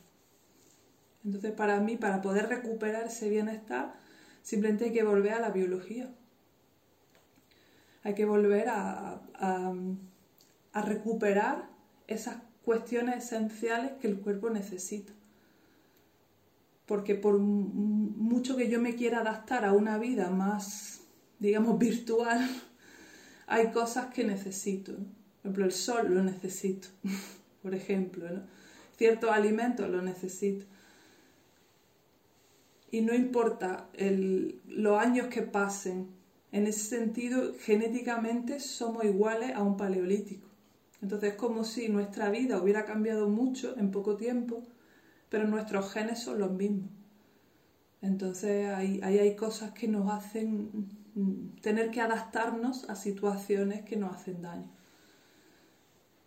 Entonces, 1.24 1.52
para 1.52 1.80
mí, 1.80 1.96
para 1.96 2.20
poder 2.20 2.48
recuperar 2.48 3.06
ese 3.06 3.28
bienestar, 3.30 3.94
simplemente 4.42 4.86
hay 4.86 4.92
que 4.92 5.02
volver 5.02 5.32
a 5.32 5.40
la 5.40 5.50
biología. 5.50 6.10
Hay 8.02 8.14
que 8.14 8.26
volver 8.26 8.68
a, 8.68 9.22
recuperar 10.82 11.68
esas 12.06 12.36
cuestiones 12.64 13.24
esenciales 13.24 13.92
que 14.00 14.08
el 14.08 14.18
cuerpo 14.18 14.50
necesita. 14.50 15.12
Porque 16.86 17.14
por 17.14 17.38
mucho 17.38 18.56
que 18.56 18.68
yo 18.68 18.80
me 18.80 18.94
quiera 18.94 19.20
adaptar 19.20 19.64
a 19.64 19.72
una 19.72 19.98
vida 19.98 20.30
más, 20.30 21.00
digamos, 21.38 21.78
virtual, 21.78 22.48
hay 23.46 23.70
cosas 23.70 24.12
que 24.12 24.24
necesito. 24.24 24.92
Por 24.92 25.50
ejemplo, 25.50 25.64
el 25.64 25.72
sol 25.72 26.14
lo 26.14 26.22
necesito, 26.22 26.88
por 27.62 27.74
ejemplo. 27.74 28.28
Ciertos 28.96 29.30
alimentos 29.30 29.88
lo 29.88 30.02
necesito. 30.02 30.66
Y 32.90 33.00
no 33.00 33.12
importa 33.12 33.88
los 34.68 35.00
años 35.00 35.26
que 35.26 35.42
pasen, 35.42 36.08
en 36.52 36.68
ese 36.68 36.96
sentido, 36.96 37.52
genéticamente 37.58 38.60
somos 38.60 39.04
iguales 39.04 39.52
a 39.56 39.62
un 39.64 39.76
paleolítico. 39.76 40.53
Entonces 41.04 41.32
es 41.32 41.36
como 41.36 41.64
si 41.64 41.90
nuestra 41.90 42.30
vida 42.30 42.56
hubiera 42.56 42.86
cambiado 42.86 43.28
mucho 43.28 43.76
en 43.76 43.90
poco 43.90 44.16
tiempo, 44.16 44.62
pero 45.28 45.46
nuestros 45.46 45.92
genes 45.92 46.20
son 46.20 46.38
los 46.38 46.50
mismos. 46.50 46.88
Entonces 48.00 48.70
ahí, 48.70 49.02
hay 49.02 49.36
cosas 49.36 49.72
que 49.72 49.86
nos 49.86 50.10
hacen 50.10 50.88
tener 51.60 51.90
que 51.90 52.00
adaptarnos 52.00 52.88
a 52.88 52.96
situaciones 52.96 53.84
que 53.84 53.96
nos 53.96 54.16
hacen 54.16 54.40
daño. 54.40 54.70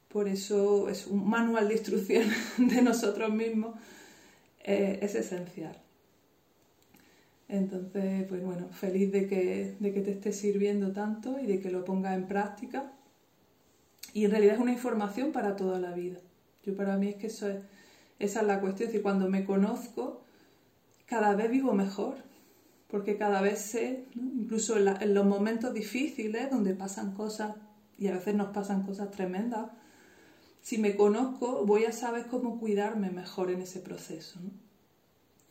Por 0.09 0.28
eso 0.28 0.89
es 0.89 1.07
un 1.07 1.28
manual 1.28 1.69
de 1.69 1.73
instrucciones 1.73 2.38
de 2.59 2.84
nosotros 2.84 3.34
mismos 3.34 3.80
eh, 4.63 4.99
es 5.01 5.15
esencial. 5.15 5.75
Entonces, 7.49 8.28
pues 8.30 8.43
bueno, 8.43 8.69
feliz 8.69 9.11
de 9.11 9.25
que, 9.25 9.75
de 9.80 9.91
que 9.91 10.01
te 10.01 10.11
esté 10.11 10.32
sirviendo 10.32 10.91
tanto 10.91 11.39
y 11.39 11.47
de 11.47 11.59
que 11.59 11.71
lo 11.71 11.84
pongas 11.84 12.15
en 12.15 12.28
práctica. 12.28 12.93
Y 14.14 14.26
en 14.26 14.32
realidad 14.32 14.55
es 14.55 14.62
una 14.62 14.72
información 14.72 15.32
para 15.32 15.55
toda 15.55 15.80
la 15.80 15.91
vida. 15.91 16.20
Yo 16.64 16.76
para 16.76 16.97
mí 16.97 17.10
es 17.10 17.16
que 17.16 17.28
es, 17.28 17.43
esa 18.20 18.41
es 18.41 18.47
la 18.47 18.60
cuestión. 18.60 18.88
Es 18.88 18.93
decir, 18.93 19.03
cuando 19.03 19.30
me 19.30 19.45
conozco, 19.45 20.22
cada 21.05 21.36
vez 21.36 21.49
vivo 21.49 21.74
mejor. 21.74 22.16
Porque 22.88 23.18
cada 23.18 23.41
vez 23.41 23.60
sé, 23.60 24.05
incluso 24.16 24.78
en, 24.78 25.14
los 25.14 25.26
momentos 25.26 25.74
difíciles, 25.74 26.49
donde 26.49 26.74
pasan 26.74 27.14
cosas, 27.14 27.55
y 27.97 28.08
a 28.08 28.14
veces 28.14 28.34
nos 28.36 28.49
pasan 28.49 28.84
cosas 28.84 29.12
tremendas, 29.12 29.72
si 30.62 30.78
me 30.78 30.95
conozco, 30.95 31.66
voy 31.66 31.86
a 31.86 31.91
saber 31.91 32.28
cómo 32.28 32.60
cuidarme 32.60 33.10
mejor 33.10 33.51
en 33.51 33.62
ese 33.62 33.80
proceso. 33.80 34.39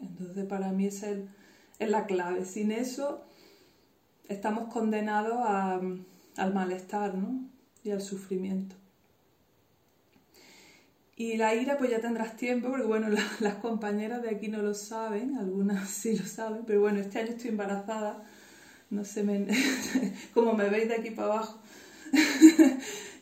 Entonces, 0.01 0.45
para 0.47 0.73
mí 0.73 0.87
es, 0.87 1.03
el, 1.03 1.29
es 1.79 1.91
la 1.91 2.07
clave. 2.07 2.45
Sin 2.45 2.73
eso, 2.73 3.23
estamos 4.29 4.73
condenados 4.73 5.39
al 6.37 6.55
malestar, 6.55 7.15
¿no? 7.15 7.49
Y 7.87 7.93
al 7.93 8.03
sufrimiento. 8.03 8.77
Y 11.17 11.39
la 11.39 11.55
ira, 11.55 11.79
pues 11.79 11.91
ya 11.91 12.01
tendrás 12.01 12.37
tiempo, 12.37 12.69
porque 12.69 12.85
bueno, 12.85 13.09
las 13.41 13.55
compañeras 13.55 14.23
de 14.23 14.31
aquí 14.31 14.49
no 14.49 14.61
lo 14.61 14.75
saben, 14.75 15.37
algunas 15.37 15.89
sí 15.91 16.17
lo 16.17 16.27
saben, 16.27 16.63
pero 16.67 16.81
bueno, 16.81 17.01
este 17.01 17.21
año 17.21 17.31
estoy 17.31 17.51
embarazada, 17.51 18.23
no 18.91 19.05
se 19.05 19.23
me, 19.23 19.47
como 20.35 20.53
me 20.53 20.69
veis 20.69 20.89
de 20.89 20.97
aquí 20.97 21.11
para 21.11 21.29
abajo, 21.29 21.59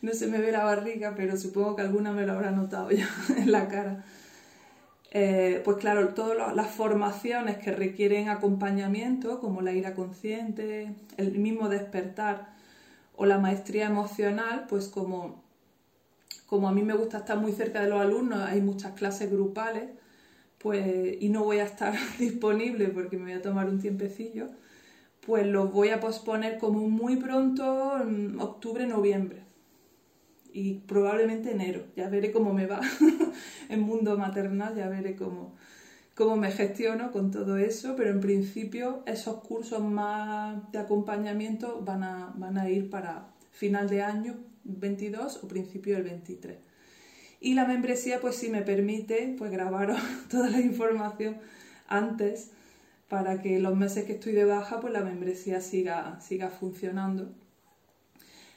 no 0.03 0.13
se 0.13 0.27
me 0.27 0.39
ve 0.39 0.51
la 0.51 0.65
barriga, 0.65 1.15
pero 1.17 1.37
supongo 1.37 1.77
que 1.77 1.83
alguna 1.83 2.13
me 2.13 2.27
lo 2.27 2.33
habrá 2.33 2.51
notado 2.51 2.91
ya 2.91 3.09
en 3.37 3.53
la 3.53 3.69
cara. 3.69 4.05
Eh, 5.17 5.63
pues 5.65 5.77
claro, 5.77 6.09
todas 6.09 6.57
las 6.57 6.71
formaciones 6.73 7.59
que 7.59 7.71
requieren 7.71 8.29
acompañamiento, 8.29 9.39
como 9.39 9.63
la 9.63 9.73
ira 9.73 9.95
consciente, 9.95 10.93
el 11.17 11.39
mismo 11.39 11.69
despertar, 11.69 12.53
o 13.17 13.27
la 13.27 13.39
maestría 13.39 13.87
emocional, 13.87 14.67
pues 14.69 14.89
como, 14.89 15.43
como 16.47 16.69
a 16.69 16.73
mí 16.73 16.83
me 16.83 16.95
gusta 16.95 17.19
estar 17.19 17.39
muy 17.39 17.53
cerca 17.53 17.83
de 17.83 17.89
los 17.89 18.01
alumnos, 18.01 18.41
hay 18.41 18.61
muchas 18.61 18.93
clases 18.93 19.31
grupales, 19.31 19.91
pues, 20.59 21.17
y 21.21 21.29
no 21.29 21.45
voy 21.45 21.59
a 21.59 21.65
estar 21.65 21.95
disponible 22.19 22.89
porque 22.89 23.17
me 23.17 23.25
voy 23.25 23.33
a 23.33 23.43
tomar 23.43 23.69
un 23.69 23.81
tiempecillo, 23.81 24.49
pues 25.21 25.47
los 25.47 25.73
voy 25.73 25.91
a 25.91 26.01
posponer 26.01 26.59
como 26.59 26.89
muy 26.89 27.17
pronto, 27.17 28.01
en 28.01 28.41
octubre, 28.41 28.87
noviembre. 28.87 29.43
Y 30.53 30.75
probablemente 30.87 31.51
enero, 31.51 31.85
ya 31.97 32.09
veré 32.09 32.31
cómo 32.31 32.53
me 32.53 32.67
va 32.67 32.81
en 33.69 33.81
mundo 33.81 34.17
maternal, 34.17 34.77
ya 34.77 34.89
veré 34.89 35.17
cómo, 35.17 35.55
cómo 36.15 36.37
me 36.37 36.53
gestiono 36.53 37.11
con 37.13 37.31
todo 37.31 37.57
eso, 37.57 37.95
pero 37.97 38.11
en 38.11 38.21
principio 38.21 39.03
esos 39.07 39.43
cursos 39.43 39.83
más 39.83 40.71
de 40.73 40.79
acompañamiento 40.79 41.81
van 41.83 42.05
a, 42.05 42.33
van 42.37 42.57
a 42.59 42.69
ir 42.71 42.89
para 42.89 43.27
final 43.51 43.89
de 43.89 44.03
año 44.03 44.37
22 44.65 45.43
o 45.43 45.49
principio 45.49 45.95
del 45.95 46.05
23. 46.05 46.57
Y 47.41 47.55
la 47.55 47.67
membresía 47.67 48.21
pues 48.21 48.37
sí 48.37 48.49
me 48.49 48.63
permite 48.63 49.35
pues 49.37 49.51
grabar 49.51 49.95
toda 50.31 50.49
la 50.49 50.61
información 50.61 51.37
antes 51.89 52.51
para 53.09 53.43
que 53.43 53.59
los 53.61 53.77
meses 53.77 54.05
que 54.05 54.15
estoy 54.15 54.33
de 54.33 54.45
baja 54.45 54.81
pues 54.81 54.93
la 54.93 55.01
membresía 55.01 55.61
siga, 55.61 56.21
siga 56.21 56.49
funcionando. 56.49 57.33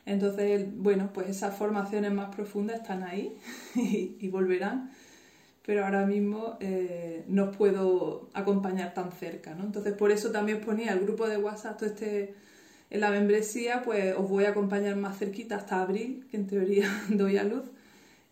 Entonces, 0.05 0.65
bueno, 0.77 1.09
pues 1.13 1.27
esas 1.27 1.57
formaciones 1.57 2.13
más 2.13 2.33
profundas 2.33 2.77
están 2.77 3.03
ahí 3.03 3.37
y 3.75 4.27
volverán 4.29 4.91
pero 5.67 5.83
ahora 5.83 6.05
mismo 6.05 6.55
eh, 6.61 7.25
no 7.27 7.51
puedo 7.51 8.29
acompañar 8.33 8.93
tan 8.93 9.11
cerca, 9.11 9.53
¿no? 9.53 9.65
Entonces 9.65 9.91
por 9.91 10.11
eso 10.11 10.31
también 10.31 10.59
os 10.59 10.65
ponía 10.65 10.93
el 10.93 11.01
grupo 11.01 11.27
de 11.27 11.35
WhatsApp 11.35 11.83
este, 11.83 12.35
en 12.89 13.01
la 13.01 13.11
membresía, 13.11 13.81
pues 13.83 14.15
os 14.15 14.29
voy 14.29 14.45
a 14.45 14.51
acompañar 14.51 14.95
más 14.95 15.17
cerquita 15.19 15.57
hasta 15.57 15.81
abril, 15.81 16.25
que 16.31 16.37
en 16.37 16.47
teoría 16.47 16.89
doy 17.09 17.35
a 17.35 17.43
luz. 17.43 17.65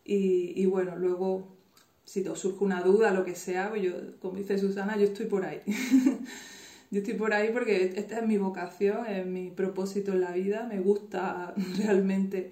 Y, 0.05 0.65
bueno, 0.67 0.95
luego 0.95 1.57
si 2.05 2.25
os 2.25 2.39
surge 2.39 2.63
una 2.63 2.81
duda, 2.81 3.11
lo 3.11 3.25
que 3.25 3.35
sea, 3.35 3.69
pues 3.69 3.81
yo, 3.81 3.91
como 4.21 4.37
dice 4.37 4.57
Susana, 4.57 4.95
yo 4.95 5.03
estoy 5.03 5.25
por 5.25 5.43
ahí. 5.43 5.59
yo 6.89 6.99
estoy 6.99 7.15
por 7.15 7.33
ahí 7.33 7.49
porque 7.51 7.95
esta 7.97 8.19
es 8.19 8.25
mi 8.25 8.37
vocación, 8.37 9.07
es 9.07 9.25
mi 9.25 9.49
propósito 9.49 10.13
en 10.13 10.21
la 10.21 10.31
vida, 10.31 10.67
me 10.71 10.79
gusta 10.79 11.53
realmente 11.77 12.51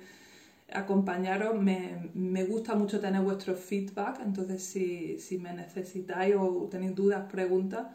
acompañaros. 0.73 1.59
Me, 1.59 2.09
me, 2.13 2.43
gusta 2.43 2.75
mucho 2.75 2.99
tener 2.99 3.21
vuestro 3.21 3.55
feedback, 3.55 4.19
entonces 4.25 4.63
si, 4.63 5.19
si, 5.19 5.37
me 5.37 5.53
necesitáis 5.53 6.35
o 6.37 6.67
tenéis 6.69 6.95
dudas, 6.95 7.31
preguntas, 7.31 7.87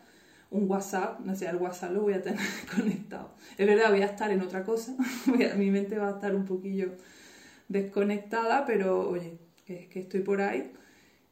un 0.50 0.68
WhatsApp, 0.70 1.20
no 1.20 1.34
sé, 1.36 1.46
el 1.46 1.56
WhatsApp 1.56 1.92
lo 1.92 2.02
voy 2.02 2.14
a 2.14 2.22
tener 2.22 2.40
conectado. 2.74 3.30
Es 3.56 3.66
verdad, 3.66 3.90
voy 3.90 4.02
a 4.02 4.06
estar 4.06 4.30
en 4.30 4.42
otra 4.42 4.64
cosa, 4.64 4.96
mi 5.56 5.70
mente 5.70 5.98
va 5.98 6.08
a 6.08 6.12
estar 6.12 6.34
un 6.34 6.44
poquillo 6.44 6.92
desconectada, 7.68 8.64
pero 8.66 9.10
oye, 9.10 9.38
que, 9.66 9.88
que 9.88 10.00
estoy 10.00 10.20
por 10.20 10.40
ahí 10.40 10.72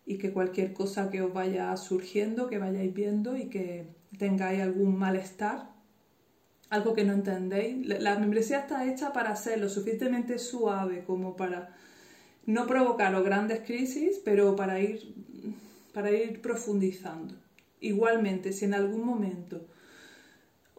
y 0.04 0.18
que 0.18 0.32
cualquier 0.32 0.72
cosa 0.72 1.10
que 1.10 1.22
os 1.22 1.32
vaya 1.32 1.76
surgiendo, 1.76 2.48
que 2.48 2.58
vayáis 2.58 2.94
viendo 2.94 3.36
y 3.36 3.48
que 3.48 3.88
tengáis 4.18 4.60
algún 4.60 4.96
malestar, 4.98 5.75
algo 6.70 6.94
que 6.94 7.04
no 7.04 7.12
entendéis. 7.12 7.86
La 7.86 8.18
membresía 8.18 8.60
está 8.60 8.90
hecha 8.90 9.12
para 9.12 9.34
ser 9.36 9.60
lo 9.60 9.68
suficientemente 9.68 10.38
suave 10.38 11.04
como 11.04 11.36
para 11.36 11.74
no 12.46 12.66
provocar 12.66 13.20
grandes 13.22 13.60
crisis, 13.60 14.20
pero 14.24 14.56
para 14.56 14.80
ir, 14.80 15.14
para 15.92 16.10
ir 16.10 16.40
profundizando. 16.40 17.34
Igualmente, 17.80 18.52
si 18.52 18.64
en 18.64 18.74
algún 18.74 19.04
momento 19.04 19.66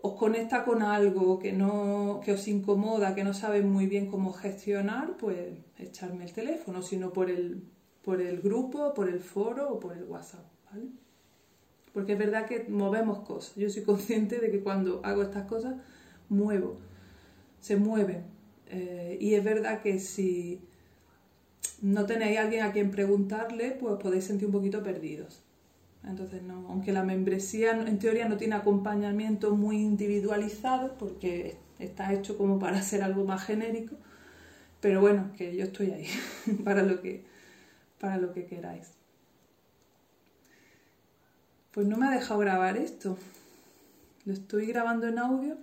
os 0.02 0.14
conecta 0.14 0.64
con 0.64 0.82
algo 0.82 1.40
que, 1.40 1.52
no, 1.52 2.22
que 2.24 2.32
os 2.32 2.48
incomoda, 2.48 3.16
que 3.16 3.24
no 3.24 3.34
sabéis 3.34 3.66
muy 3.66 3.88
bien 3.88 4.08
cómo 4.08 4.32
gestionar, 4.32 5.18
pues 5.18 5.38
echarme 5.78 6.26
el 6.26 6.34
teléfono, 6.34 6.82
sino 6.82 7.12
por 7.12 7.30
el, 7.30 7.64
por 8.04 8.22
el 8.22 8.42
grupo, 8.42 8.94
por 8.94 9.10
el 9.10 9.20
foro 9.20 9.70
o 9.70 9.80
por 9.80 9.98
el 9.98 10.04
WhatsApp. 10.04 10.46
¿vale? 10.72 10.88
Porque 11.98 12.14
es 12.14 12.20
verdad 12.20 12.46
que 12.46 12.64
movemos 12.70 13.22
cosas. 13.22 13.56
Yo 13.56 13.72
soy 13.72 13.82
consciente 13.82 14.38
de 14.38 14.52
que 14.52 14.60
cuando 14.60 15.02
hago 15.04 15.24
estas 15.24 15.48
cosas, 15.48 15.78
muevo, 16.30 16.78
se 17.60 17.76
mueven. 17.76 18.22
Eh, 18.68 19.18
y 19.20 19.34
es 19.34 19.44
verdad 19.44 19.82
que 19.82 19.98
si 19.98 20.62
no 21.82 22.06
tenéis 22.06 22.38
a 22.38 22.44
alguien 22.44 22.62
a 22.62 22.72
quien 22.72 22.92
preguntarle, 22.92 23.72
pues 23.72 23.96
podéis 24.00 24.26
sentir 24.26 24.46
un 24.46 24.52
poquito 24.52 24.84
perdidos. 24.84 25.42
Entonces, 26.08 26.44
no, 26.44 26.68
aunque 26.70 26.92
la 26.92 27.04
membresía 27.04 27.72
en 27.72 27.98
teoría 27.98 28.30
no 28.30 28.38
tiene 28.38 28.54
acompañamiento 28.54 29.56
muy 29.56 29.78
individualizado, 29.78 31.00
porque 31.00 31.58
está 31.80 32.14
hecho 32.14 32.38
como 32.38 32.60
para 32.60 32.80
ser 32.84 33.02
algo 33.02 33.26
más 33.26 33.44
genérico, 33.44 33.96
pero 34.82 35.02
bueno, 35.02 35.32
que 35.36 35.56
yo 35.56 35.64
estoy 35.64 35.90
ahí 35.90 36.06
para 36.64 36.84
lo 36.84 37.02
que, 37.02 37.24
para 38.00 38.20
lo 38.20 38.34
que 38.34 38.46
queráis. 38.46 38.97
Pues 41.78 41.86
no 41.86 41.96
me 41.96 42.08
ha 42.08 42.10
dejado 42.10 42.40
grabar 42.40 42.76
esto. 42.76 43.20
Lo 44.26 44.34
estoy 44.34 44.66
grabando 44.66 45.06
en 45.06 45.20
audio. 45.20 45.60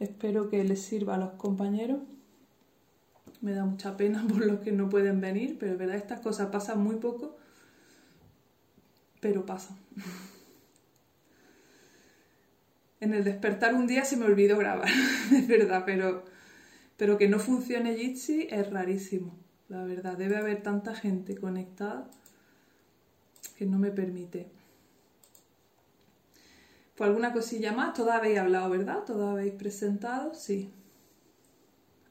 Espero 0.00 0.50
que 0.50 0.64
les 0.64 0.82
sirva 0.82 1.14
a 1.14 1.16
los 1.16 1.34
compañeros. 1.34 2.00
Me 3.40 3.52
da 3.52 3.64
mucha 3.64 3.96
pena 3.96 4.26
por 4.28 4.44
los 4.44 4.58
que 4.62 4.72
no 4.72 4.88
pueden 4.88 5.20
venir, 5.20 5.58
pero 5.60 5.74
es 5.74 5.78
verdad, 5.78 5.94
estas 5.94 6.18
cosas 6.18 6.50
pasan 6.50 6.82
muy 6.82 6.96
poco, 6.96 7.36
pero 9.20 9.46
pasan. 9.46 9.76
En 12.98 13.14
el 13.14 13.22
despertar 13.22 13.76
un 13.76 13.86
día 13.86 14.04
se 14.04 14.16
me 14.16 14.24
olvidó 14.24 14.58
grabar, 14.58 14.88
es 15.32 15.46
verdad, 15.46 15.84
pero, 15.86 16.24
pero 16.96 17.16
que 17.16 17.28
no 17.28 17.38
funcione 17.38 17.94
Jitsi 17.94 18.48
es 18.50 18.68
rarísimo. 18.68 19.36
La 19.68 19.84
verdad, 19.84 20.16
debe 20.18 20.36
haber 20.36 20.64
tanta 20.64 20.96
gente 20.96 21.36
conectada 21.36 22.10
que 23.56 23.66
no 23.66 23.78
me 23.78 23.92
permite. 23.92 24.61
Pues 27.02 27.08
alguna 27.08 27.32
cosilla 27.32 27.72
más, 27.72 27.94
todas 27.94 28.14
habéis 28.14 28.38
hablado, 28.38 28.70
¿verdad? 28.70 29.02
Todas 29.04 29.32
habéis 29.32 29.54
presentado, 29.54 30.36
sí. 30.36 30.70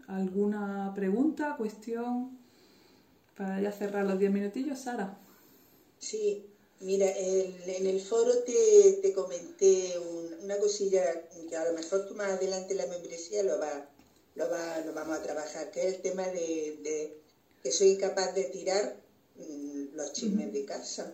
¿Alguna 0.06 0.92
pregunta, 0.94 1.56
cuestión? 1.58 2.38
Para 3.38 3.62
ya 3.62 3.72
cerrar 3.72 4.06
los 4.06 4.20
10 4.20 4.34
minutillos, 4.34 4.80
Sara. 4.80 5.18
Sí, 5.98 6.46
mira, 6.82 7.10
en 7.10 7.88
el 7.88 8.02
foro 8.02 8.40
te, 8.40 9.14
comenté 9.14 9.98
una 10.44 10.58
cosilla 10.58 11.02
que 11.48 11.56
a 11.56 11.64
lo 11.64 11.72
mejor 11.72 12.06
tú 12.06 12.16
más 12.16 12.28
adelante 12.28 12.74
en 12.74 12.80
la 12.80 12.88
membresía 12.88 13.44
lo, 13.44 13.60
va, 13.60 13.88
lo, 14.36 14.50
va, 14.50 14.82
lo 14.82 14.94
vamos 14.94 15.18
a 15.18 15.24
trabajar, 15.24 15.72
que 15.72 15.88
es 15.88 15.96
el 15.96 16.02
tema 16.02 16.28
de, 16.28 17.18
que 17.64 17.72
soy 17.72 17.92
incapaz 17.92 18.36
de 18.36 18.44
tirar 18.44 18.98
mm, 19.38 19.96
los 19.96 20.12
chismes 20.12 20.52
de 20.52 20.66
casa 20.66 21.14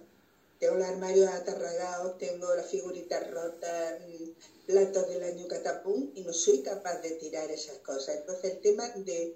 tengo 0.60 0.76
los 0.76 0.88
armarios 0.88 1.28
atarragados, 1.28 2.18
tengo 2.18 2.54
las 2.56 2.68
figuritas 2.68 3.30
rotas, 3.30 4.00
mm, 4.00 4.66
platos 4.66 5.08
del 5.08 5.24
año 5.24 5.48
catapum 5.48 6.12
y 6.14 6.22
no 6.22 6.34
soy 6.34 6.62
capaz 6.62 6.98
de 6.98 7.14
tirar 7.14 7.50
esas 7.52 7.78
cosas. 7.80 8.16
Entonces 8.16 8.56
el 8.56 8.62
tema 8.62 8.90
de, 8.96 9.34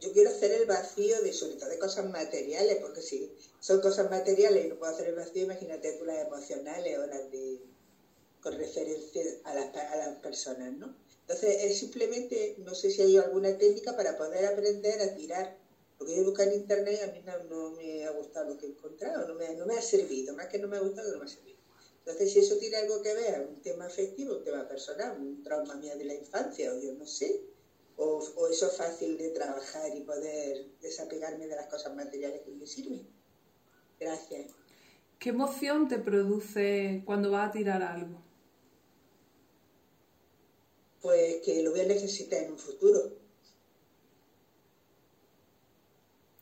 yo 0.00 0.12
quiero 0.12 0.30
hacer 0.30 0.52
el 0.52 0.66
vacío 0.66 1.22
de 1.22 1.32
sobre 1.32 1.56
todo 1.56 1.68
de 1.68 1.78
cosas 1.78 2.04
materiales, 2.04 2.78
porque 2.80 3.00
si 3.00 3.30
son 3.60 3.80
cosas 3.80 4.08
materiales 4.08 4.64
y 4.64 4.68
no 4.68 4.76
puedo 4.76 4.92
hacer 4.92 5.06
el 5.06 5.14
vacío, 5.14 5.42
imagínate 5.42 5.92
tú 5.92 6.04
las 6.04 6.18
emocionales 6.18 6.98
o 6.98 7.06
las 7.06 7.30
de 7.30 7.60
con 8.40 8.52
referencia 8.54 9.22
a 9.44 9.54
las, 9.54 9.72
a 9.72 9.96
las 9.96 10.16
personas, 10.16 10.72
¿no? 10.72 10.92
Entonces 11.20 11.58
es 11.60 11.78
simplemente, 11.78 12.54
no 12.56 12.74
sé 12.74 12.90
si 12.90 13.00
hay 13.00 13.16
alguna 13.16 13.56
técnica 13.56 13.94
para 13.94 14.16
poder 14.16 14.44
aprender 14.44 15.00
a 15.00 15.14
tirar 15.14 15.54
lo 16.02 16.06
que 16.08 16.16
yo 16.16 16.24
busco 16.24 16.42
en 16.42 16.52
internet 16.52 17.00
a 17.02 17.12
mí 17.12 17.22
no, 17.48 17.70
me 17.70 18.04
ha 18.04 18.10
gustado 18.10 18.50
lo 18.50 18.58
que 18.58 18.66
he 18.66 18.70
encontrado, 18.70 19.28
no 19.28 19.34
me, 19.34 19.54
no 19.54 19.64
me 19.64 19.76
ha 19.76 19.80
servido, 19.80 20.34
más 20.34 20.48
que 20.48 20.58
no 20.58 20.66
me 20.66 20.76
ha 20.76 20.80
gustado, 20.80 21.12
no 21.12 21.18
me 21.20 21.26
ha 21.26 21.28
servido. 21.28 21.58
Entonces, 21.98 22.32
si 22.32 22.40
eso 22.40 22.56
tiene 22.56 22.78
algo 22.78 23.00
que 23.00 23.14
ver, 23.14 23.40
un 23.40 23.62
tema 23.62 23.86
afectivo, 23.86 24.34
un 24.34 24.42
tema 24.42 24.66
personal, 24.66 25.16
un 25.16 25.40
trauma 25.44 25.76
mío 25.76 25.96
de 25.96 26.04
la 26.04 26.14
infancia, 26.14 26.72
o 26.72 26.76
yo 26.76 26.92
no 26.94 27.06
sé, 27.06 27.40
o, 27.96 28.20
o 28.34 28.48
eso 28.48 28.66
es 28.66 28.76
fácil 28.76 29.16
de 29.16 29.30
trabajar 29.30 29.94
y 29.94 30.00
poder 30.00 30.66
desapegarme 30.80 31.46
de 31.46 31.54
las 31.54 31.68
cosas 31.68 31.94
materiales 31.94 32.42
que 32.42 32.50
me 32.50 32.66
sirven. 32.66 33.06
Gracias. 34.00 34.50
¿Qué 35.20 35.28
emoción 35.28 35.86
te 35.86 36.00
produce 36.00 37.02
cuando 37.04 37.30
vas 37.30 37.48
a 37.48 37.52
tirar 37.52 37.80
algo? 37.80 38.20
Pues 41.00 41.36
que 41.44 41.62
lo 41.62 41.70
voy 41.70 41.80
a 41.80 41.86
necesitar 41.86 42.42
en 42.42 42.50
un 42.50 42.58
futuro 42.58 43.21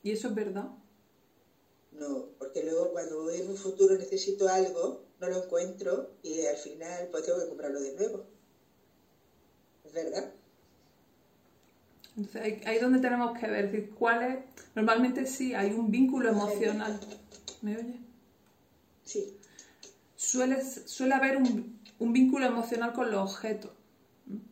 ¿Y 0.02 0.12
eso 0.12 0.28
es 0.28 0.34
verdad? 0.34 0.70
No, 1.92 2.26
porque 2.38 2.62
luego 2.62 2.92
cuando 2.92 3.30
en 3.30 3.48
un 3.48 3.56
futuro 3.56 3.96
necesito 3.96 4.48
algo, 4.48 5.04
no 5.20 5.28
lo 5.28 5.44
encuentro 5.44 6.10
y 6.22 6.42
al 6.46 6.56
final 6.56 7.08
pues 7.10 7.24
tengo 7.24 7.38
que 7.38 7.48
comprarlo 7.48 7.80
de 7.80 7.94
nuevo. 7.94 8.24
¿Es 9.84 9.92
verdad? 9.92 10.32
Entonces, 12.16 12.42
ahí, 12.66 12.76
es 12.76 12.80
donde 12.80 13.00
tenemos 13.00 13.38
que 13.38 13.46
ver, 13.46 13.70
decir, 13.70 13.90
cuál 13.90 14.22
es... 14.22 14.38
Normalmente 14.74 15.26
sí, 15.26 15.54
hay 15.54 15.72
un 15.72 15.90
vínculo 15.90 16.28
emocional. 16.28 16.98
¿Me 17.62 17.76
oye? 17.76 18.00
Sí. 19.04 19.36
Suele, 20.16 20.62
suele 20.62 21.14
haber 21.14 21.36
un, 21.36 21.80
un 21.98 22.12
vínculo 22.12 22.46
emocional 22.46 22.92
con 22.92 23.10
los 23.10 23.32
objetos. 23.32 23.70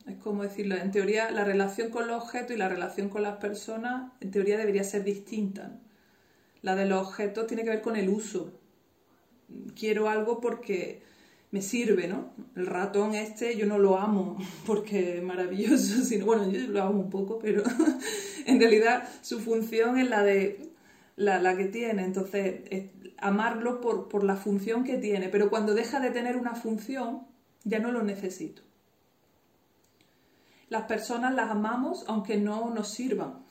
Es 0.07 0.17
como 0.17 0.43
decirlo, 0.43 0.77
en 0.77 0.91
teoría 0.91 1.31
la 1.31 1.45
relación 1.45 1.91
con 1.91 2.09
los 2.09 2.23
objetos 2.23 2.53
y 2.53 2.59
la 2.59 2.69
relación 2.69 3.09
con 3.09 3.23
las 3.23 3.37
personas, 3.37 4.13
en 4.21 4.31
teoría 4.31 4.59
debería 4.59 4.85
ser 4.85 5.05
distinta. 5.05 5.79
La 6.63 6.75
de 6.75 6.87
los 6.87 7.07
objetos 7.07 7.47
tiene 7.47 7.63
que 7.63 7.71
ver 7.71 7.83
con 7.83 7.97
el 7.97 8.09
uso. 8.09 8.53
Quiero 9.77 10.09
algo 10.09 10.41
porque 10.41 11.03
me 11.51 11.63
sirve, 11.63 12.09
¿no? 12.09 12.33
El 12.57 12.67
ratón 12.67 13.15
este 13.15 13.57
yo 13.57 13.67
no 13.67 13.79
lo 13.79 13.99
amo 13.99 14.37
porque 14.67 15.19
es 15.19 15.23
maravilloso, 15.23 16.03
sino, 16.05 16.27
bueno, 16.27 16.51
yo 16.51 16.67
lo 16.67 16.83
amo 16.83 17.01
un 17.01 17.11
poco, 17.11 17.39
pero 17.39 17.63
en 18.47 18.59
realidad 18.59 19.09
su 19.23 19.41
función 19.41 19.99
es 19.99 20.09
la 20.09 20.23
de 20.23 20.71
la, 21.17 21.41
la 21.41 21.57
que 21.57 21.65
tiene, 21.67 22.05
entonces 22.05 22.61
amarlo 23.19 23.81
por, 23.81 24.09
por 24.09 24.23
la 24.23 24.37
función 24.37 24.85
que 24.85 24.99
tiene, 24.99 25.29
pero 25.29 25.51
cuando 25.51 25.75
deja 25.75 25.99
de 26.01 26.11
tener 26.11 26.37
una 26.37 26.55
función 26.55 27.27
ya 27.65 27.81
no 27.81 27.91
lo 27.91 28.05
necesito 28.05 28.68
las 30.69 30.85
personas 30.85 31.35
las 31.35 31.51
amamos 31.51 32.05
aunque 32.07 32.37
no 32.37 32.71
nos 32.71 32.89
sirvan. 32.89 33.47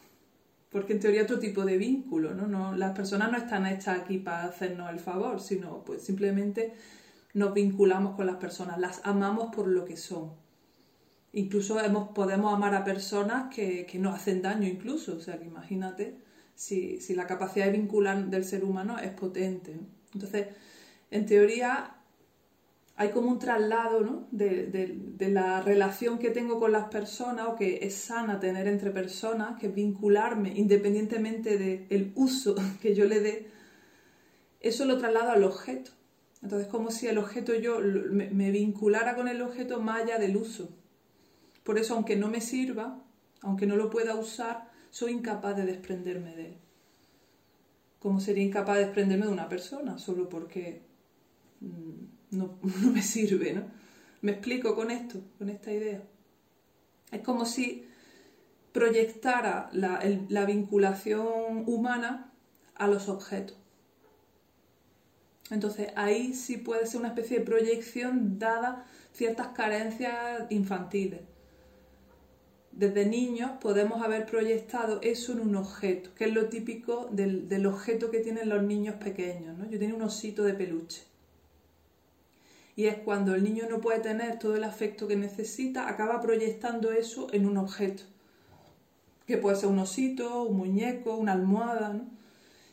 Porque 0.70 0.94
en 0.94 1.00
teoría 1.00 1.24
otro 1.24 1.40
tipo 1.40 1.64
de 1.64 1.78
vínculo, 1.78 2.34
¿no? 2.34 2.46
no 2.48 2.76
las 2.76 2.94
personas 2.94 3.32
no 3.32 3.38
están 3.38 3.66
hechas 3.66 4.00
aquí 4.00 4.18
para 4.18 4.46
hacernos 4.46 4.90
el 4.90 5.00
favor, 5.00 5.40
sino 5.40 5.84
pues 5.86 6.04
simplemente 6.04 6.74
nos 7.34 7.54
vinculamos 7.54 8.16
con 8.16 8.26
las 8.26 8.36
personas, 8.36 8.78
las 8.78 9.02
amamos 9.06 9.56
por 9.56 9.68
lo 9.68 9.86
que 9.86 9.96
son. 9.96 10.34
Incluso 11.34 11.80
hemos, 11.80 12.10
podemos 12.10 12.54
amar 12.54 12.76
a 12.76 12.84
personas 12.84 13.54
que, 13.54 13.86
que 13.86 14.00
nos 14.00 14.16
hacen 14.16 14.42
daño 14.42 14.68
incluso, 14.68 15.16
o 15.16 15.20
sea 15.20 15.38
que 15.38 15.46
imagínate 15.46 16.18
si, 16.56 17.00
si 17.00 17.16
la 17.16 17.28
capacidad 17.28 17.66
de 17.66 17.74
vincular 17.74 18.26
del 18.26 18.44
ser 18.44 18.64
humano 18.64 18.98
es 18.98 19.12
potente. 19.12 19.80
Entonces, 20.14 20.48
en 21.12 21.26
teoría 21.26 21.97
hay 23.00 23.12
como 23.12 23.30
un 23.30 23.38
traslado 23.38 24.02
¿no? 24.02 24.28
de, 24.32 25.30
la 25.30 25.62
relación 25.62 26.18
que 26.18 26.32
tengo 26.32 26.60
con 26.60 26.72
las 26.72 26.86
personas 26.86 27.48
o 27.48 27.56
que 27.56 27.80
es 27.84 27.94
sana 27.94 28.40
tener 28.40 28.68
entre 28.68 28.90
personas, 28.90 29.60
que 29.60 29.68
vincularme 29.68 30.58
independientemente 30.58 31.60
del 31.60 32.12
uso 32.16 32.56
que 32.82 32.96
yo 32.96 33.06
le 33.06 33.20
dé, 33.20 33.48
eso 34.60 34.86
lo 34.86 34.98
traslado 34.98 35.30
al 35.30 35.44
objeto. 35.44 35.92
Entonces, 36.42 36.68
como 36.68 36.90
si 36.90 37.08
el 37.08 37.20
objeto 37.20 37.54
yo 37.54 37.80
me, 37.80 38.52
vinculara 38.52 39.16
con 39.16 39.28
el 39.28 39.44
objeto 39.44 39.80
más 39.80 40.04
allá 40.04 40.18
del 40.18 40.36
uso. 40.36 40.70
Por 41.64 41.78
eso, 41.78 41.94
aunque 41.94 42.16
no 42.16 42.30
me 42.30 42.42
sirva, 42.42 43.00
aunque 43.42 43.68
no 43.68 43.76
lo 43.76 43.92
pueda 43.92 44.16
usar, 44.16 44.72
soy 44.90 45.12
incapaz 45.12 45.56
de 45.56 45.66
desprenderme 45.66 46.36
de 46.36 46.46
él. 46.48 46.58
Como 48.00 48.20
sería 48.20 48.44
incapaz 48.44 48.78
de 48.78 48.86
desprenderme 48.86 49.28
de 49.28 49.32
una 49.32 49.50
persona, 49.50 49.98
solo 50.00 50.30
porque 50.30 50.82
mm, 51.60 52.17
no, 52.32 52.58
me 52.92 53.02
sirve, 53.02 53.54
¿no? 53.54 53.64
Me 54.22 54.34
explico 54.34 54.76
con 54.76 54.92
esto, 54.92 55.22
con 55.38 55.50
esta 55.50 55.72
idea. 55.72 56.04
Es 57.12 57.22
como 57.22 57.46
si 57.46 57.86
proyectara 58.74 59.70
la, 59.72 60.04
la 60.30 60.46
vinculación 60.46 61.64
humana 61.66 62.34
a 62.76 62.88
los 62.88 63.08
objetos. 63.08 63.58
Entonces 65.50 65.90
ahí 65.96 66.34
sí 66.34 66.58
puede 66.58 66.86
ser 66.86 67.00
una 67.00 67.10
especie 67.10 67.40
de 67.40 67.46
proyección 67.46 68.38
dada 68.38 68.86
ciertas 69.14 69.48
carencias 69.50 70.44
infantiles. 70.50 71.22
Desde 72.74 73.06
niños 73.06 73.52
podemos 73.62 74.04
haber 74.04 74.26
proyectado 74.26 75.00
eso 75.02 75.32
en 75.32 75.40
un 75.40 75.56
objeto, 75.56 76.14
que 76.14 76.26
es 76.26 76.34
lo 76.34 76.50
típico 76.50 77.08
del, 77.12 77.48
del 77.48 77.66
objeto 77.66 78.12
que 78.12 78.20
tienen 78.20 78.50
los 78.50 78.62
niños 78.62 78.96
pequeños. 78.96 79.58
¿no? 79.58 79.66
Yo 79.70 79.80
tenía 79.80 79.96
un 79.96 80.02
osito 80.02 80.44
de 80.44 80.54
peluche 80.54 81.07
y 82.78 82.86
es 82.86 83.00
cuando 83.00 83.34
el 83.34 83.44
niño 83.44 83.66
no 83.68 83.82
puede 83.82 84.00
tener 84.00 84.38
todo 84.38 84.56
el 84.56 84.64
afecto 84.64 85.08
que 85.08 85.16
necesita, 85.16 85.90
acaba 85.90 86.22
proyectando 86.22 86.92
eso 86.92 87.28
en 87.34 87.48
un 87.48 87.58
objeto, 87.58 88.04
que 89.26 89.38
puede 89.38 89.56
ser 89.56 89.70
un 89.70 89.80
osito, 89.80 90.44
un 90.44 90.58
muñeco, 90.58 91.16
una 91.16 91.32
almohada, 91.34 92.00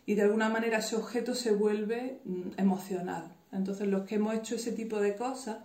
y 0.05 0.15
de 0.15 0.21
alguna 0.21 0.51
manera 0.51 0.79
ese 0.79 0.97
objeto 0.97 1.35
se 1.35 1.53
vuelve 1.53 2.21
mm, 2.27 2.61
emocional. 2.61 3.33
Entonces 3.51 3.89
los 3.89 4.07
que 4.07 4.17
hemos 4.17 4.35
hecho 4.35 4.57
ese 4.57 4.73
tipo 4.73 5.01
de 5.01 5.17
cosas 5.17 5.57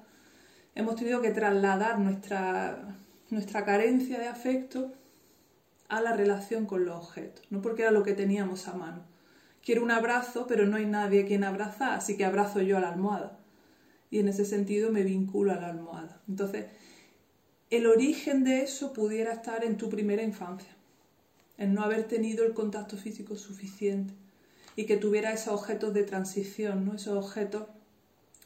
hemos 0.73 0.95
tenido 0.95 1.21
que 1.21 1.31
trasladar 1.31 1.99
nuestra, 1.99 2.95
nuestra 3.31 3.65
carencia 3.65 4.19
de 4.19 4.29
afecto 4.29 4.93
a 5.89 5.99
la 5.99 6.15
relación 6.15 6.65
con 6.65 6.85
los 6.85 6.95
objetos, 6.95 7.43
no 7.49 7.61
porque 7.61 7.81
era 7.81 7.91
lo 7.91 8.03
que 8.03 8.13
teníamos 8.13 8.69
a 8.69 8.73
mano. 8.73 9.01
Quiero 9.61 9.83
un 9.83 9.91
abrazo, 9.91 10.45
pero 10.47 10.65
no 10.65 10.77
hay 10.77 10.85
nadie 10.85 11.25
quien 11.25 11.43
abrazar, 11.43 11.91
así 11.91 12.15
que 12.15 12.23
abrazo 12.23 12.61
yo 12.61 12.77
a 12.77 12.79
la 12.79 12.93
almohada 12.93 13.38
y 14.11 14.19
en 14.19 14.27
ese 14.27 14.45
sentido 14.45 14.91
me 14.91 15.03
vinculo 15.03 15.51
a 15.51 15.57
la 15.57 15.67
almohada. 15.67 16.21
Entonces, 16.27 16.65
el 17.69 17.85
origen 17.85 18.43
de 18.43 18.61
eso 18.61 18.93
pudiera 18.93 19.33
estar 19.33 19.63
en 19.63 19.77
tu 19.77 19.89
primera 19.89 20.23
infancia, 20.23 20.75
en 21.57 21.73
no 21.73 21.83
haber 21.83 22.07
tenido 22.07 22.43
el 22.45 22.53
contacto 22.53 22.97
físico 22.97 23.35
suficiente 23.35 24.13
y 24.75 24.85
que 24.85 24.97
tuviera 24.97 25.33
esos 25.33 25.53
objetos 25.53 25.93
de 25.93 26.03
transición, 26.03 26.85
¿no? 26.85 26.95
esos 26.95 27.23
objetos 27.23 27.67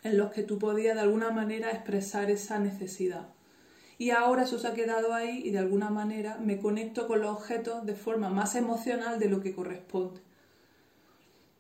en 0.04 0.18
los 0.18 0.32
que 0.32 0.44
tú 0.44 0.60
podías 0.60 0.96
de 0.96 1.02
alguna 1.02 1.32
manera 1.32 1.72
expresar 1.72 2.30
esa 2.30 2.60
necesidad. 2.60 3.30
Y 3.98 4.10
ahora 4.10 4.44
eso 4.44 4.60
se 4.60 4.68
ha 4.68 4.74
quedado 4.74 5.14
ahí 5.14 5.42
y 5.46 5.52
de 5.52 5.60
alguna 5.60 5.90
manera 5.90 6.38
me 6.40 6.60
conecto 6.60 7.08
con 7.08 7.22
los 7.22 7.30
objetos 7.30 7.86
de 7.86 7.96
forma 7.96 8.30
más 8.30 8.56
emocional 8.56 9.20
de 9.20 9.30
lo 9.30 9.40
que 9.40 9.54
corresponde. 9.54 10.20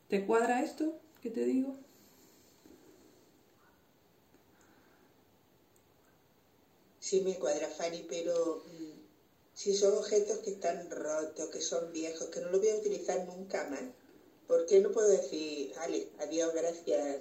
¿Te 0.10 0.26
cuadra 0.26 0.62
esto 0.62 1.00
que 1.22 1.30
te 1.30 1.46
digo? 1.46 1.78
Sí 7.14 7.22
me 7.22 7.38
cuadra, 7.38 7.68
Fanny, 7.68 8.08
pero 8.10 8.64
mm, 8.66 9.00
si 9.54 9.76
son 9.76 9.94
objetos 9.94 10.40
que 10.40 10.50
están 10.50 10.90
rotos, 10.90 11.48
que 11.52 11.62
son 11.62 11.92
viejos, 11.92 12.30
que 12.30 12.42
no 12.42 12.50
los 12.50 12.60
voy 12.60 12.72
a 12.72 12.76
utilizar 12.76 13.24
nunca 13.28 13.68
más, 13.70 13.84
¿por 14.48 14.66
qué 14.66 14.80
no 14.80 14.90
puedo 14.90 15.10
decir, 15.10 15.72
vale, 15.76 16.08
adiós, 16.18 16.52
gracias, 16.56 17.20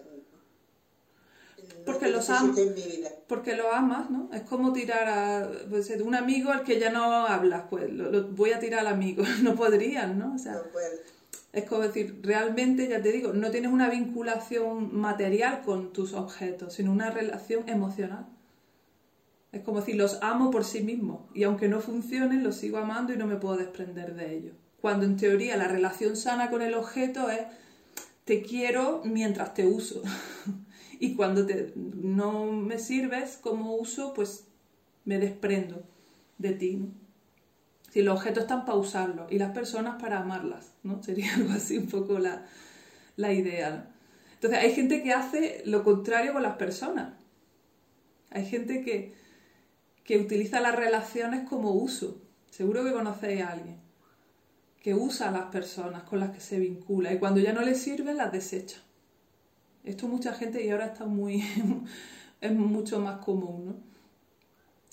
porque 1.84 2.08
los 2.08 2.30
amas 2.30 2.56
porque 3.26 3.54
lo 3.54 3.70
amas 3.70 4.08
no 4.08 4.30
es 4.32 4.40
como 4.42 4.72
tirar 4.72 5.06
a 5.08 5.50
pues, 5.68 5.90
un 5.90 6.14
amigo 6.14 6.50
al 6.50 6.64
que 6.64 6.78
ya 6.78 6.88
no 6.88 7.26
hablas 7.26 7.64
pues 7.68 7.90
lo, 7.92 8.28
voy 8.28 8.52
a 8.52 8.58
tirar 8.58 8.80
al 8.80 8.86
amigo. 8.86 9.22
No 9.42 9.54
podrían 9.54 10.18
no 10.18 10.34
o 10.34 10.38
sea 10.38 10.60
es 11.52 11.64
como 11.66 11.82
decir 11.82 12.18
realmente 12.22 12.88
ya 12.88 13.00
te 13.00 13.12
digo 13.12 13.32
no 13.32 13.50
tienes 13.50 13.70
una 13.70 13.88
vinculación 13.88 14.96
material 14.96 15.62
con 15.62 15.92
tus 15.92 16.14
objetos 16.14 16.72
sino 16.72 16.90
una 16.90 17.10
relación 17.10 17.68
emocional 17.68 18.26
es 19.52 19.62
como 19.62 19.80
decir 19.80 19.96
los 19.96 20.18
amo 20.22 20.50
por 20.50 20.64
sí 20.64 20.82
mismos 20.82 21.20
y 21.34 21.44
aunque 21.44 21.68
no 21.68 21.80
funcionen 21.80 22.42
los 22.42 22.56
sigo 22.56 22.78
amando 22.78 23.12
y 23.12 23.16
no 23.16 23.26
me 23.26 23.36
puedo 23.36 23.56
desprender 23.56 24.14
de 24.14 24.34
ellos 24.34 24.54
cuando 24.80 25.06
en 25.06 25.16
teoría 25.16 25.56
la 25.56 25.68
relación 25.68 26.16
sana 26.16 26.50
con 26.50 26.60
el 26.60 26.74
objeto 26.74 27.30
es 27.30 27.40
te 28.24 28.42
quiero 28.42 29.02
mientras 29.04 29.54
te 29.54 29.66
uso 29.66 30.02
y 31.02 31.14
cuando 31.14 31.46
no 31.74 32.52
me 32.52 32.78
sirves 32.78 33.36
como 33.36 33.74
uso, 33.74 34.14
pues 34.14 34.44
me 35.04 35.18
desprendo 35.18 35.82
de 36.38 36.52
ti. 36.52 36.80
Si 37.90 38.02
los 38.02 38.16
objetos 38.16 38.44
están 38.44 38.64
para 38.64 38.78
usarlos 38.78 39.30
y 39.32 39.38
las 39.38 39.50
personas 39.50 40.00
para 40.00 40.20
amarlas, 40.20 40.74
¿no? 40.84 41.02
Sería 41.02 41.34
algo 41.34 41.52
así 41.52 41.76
un 41.76 41.88
poco 41.88 42.18
la, 42.18 42.46
la 43.16 43.32
idea. 43.32 43.90
Entonces 44.34 44.60
hay 44.60 44.72
gente 44.72 45.02
que 45.02 45.12
hace 45.12 45.62
lo 45.64 45.82
contrario 45.82 46.32
con 46.32 46.42
las 46.42 46.56
personas. 46.56 47.14
Hay 48.30 48.46
gente 48.46 48.82
que, 48.82 49.14
que 50.12 50.18
utiliza 50.18 50.60
las 50.60 50.76
relaciones 50.76 51.48
como 51.48 51.72
uso. 51.72 52.20
Seguro 52.50 52.84
que 52.84 52.92
conocéis 52.92 53.40
a 53.40 53.52
alguien 53.52 53.80
que 54.82 54.94
usa 54.94 55.30
a 55.30 55.32
las 55.32 55.44
personas 55.44 56.02
con 56.02 56.20
las 56.20 56.32
que 56.32 56.40
se 56.40 56.58
vincula 56.58 57.14
y 57.14 57.18
cuando 57.18 57.40
ya 57.40 57.54
no 57.54 57.62
le 57.62 57.74
sirven 57.74 58.18
las 58.18 58.30
desecha. 58.30 58.76
Esto 59.84 60.08
mucha 60.08 60.34
gente 60.34 60.62
y 60.62 60.68
ahora 60.68 60.84
está 60.84 61.06
muy, 61.06 61.42
es 62.42 62.52
mucho 62.52 63.00
más 63.00 63.24
común, 63.24 63.80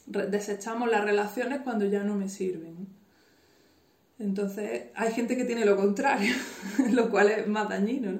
¿no? 0.07 0.23
Desechamos 0.27 0.89
las 0.89 1.03
relaciones 1.03 1.63
cuando 1.63 1.85
ya 1.85 2.01
no 2.05 2.15
me 2.15 2.29
sirven. 2.29 2.87
Entonces, 4.19 4.83
hay 4.95 5.11
gente 5.11 5.35
que 5.35 5.43
tiene 5.43 5.65
lo 5.65 5.75
contrario, 5.75 6.33
lo 6.91 7.09
cual 7.09 7.27
es 7.27 7.45
más 7.45 7.67
dañino, 7.67 8.13
¿no? 8.13 8.19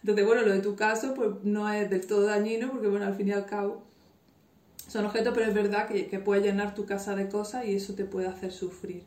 Entonces, 0.00 0.26
bueno, 0.26 0.42
lo 0.42 0.52
de 0.52 0.62
tu 0.62 0.74
caso, 0.74 1.14
pues 1.14 1.30
no 1.44 1.72
es 1.72 1.88
del 1.88 2.04
todo 2.08 2.22
dañino, 2.22 2.72
porque 2.72 2.88
bueno, 2.88 3.06
al 3.06 3.14
fin 3.14 3.28
y 3.28 3.32
al 3.32 3.46
cabo 3.46 3.93
son 4.88 5.06
objetos, 5.06 5.34
pero 5.34 5.46
es 5.46 5.54
verdad 5.54 5.88
que, 5.88 6.06
que 6.06 6.18
puede 6.18 6.42
llenar 6.42 6.74
tu 6.74 6.86
casa 6.86 7.14
de 7.16 7.28
cosas 7.28 7.66
y 7.66 7.74
eso 7.74 7.94
te 7.94 8.04
puede 8.04 8.28
hacer 8.28 8.52
sufrir. 8.52 9.02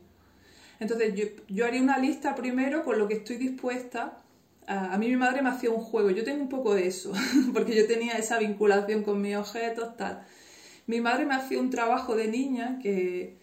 Entonces, 0.80 1.16
yo, 1.16 1.26
yo 1.48 1.66
haría 1.66 1.82
una 1.82 1.98
lista 1.98 2.36
primero 2.36 2.84
con 2.84 3.00
lo 3.00 3.08
que 3.08 3.16
estoy 3.16 3.38
dispuesta 3.38 4.18
a 4.68 4.98
mí 4.98 5.08
mi 5.08 5.16
madre 5.16 5.42
me 5.42 5.50
hacía 5.50 5.72
un 5.72 5.80
juego, 5.80 6.12
yo 6.12 6.26
tengo 6.26 6.42
un 6.42 6.50
poco 6.50 6.76
de 6.76 6.88
eso, 6.88 7.14
porque 7.54 7.76
yo 7.76 7.88
tenía 7.88 8.14
esa 8.14 8.38
vinculación 8.38 9.04
con 9.04 9.22
mis 9.22 9.36
objetos, 9.36 9.96
tal. 9.96 10.26
Mi 10.88 11.00
madre 11.00 11.26
me 11.26 11.36
hacía 11.36 11.60
un 11.60 11.70
trabajo 11.70 12.16
de 12.16 12.28
niña 12.28 12.80
que 12.82 13.38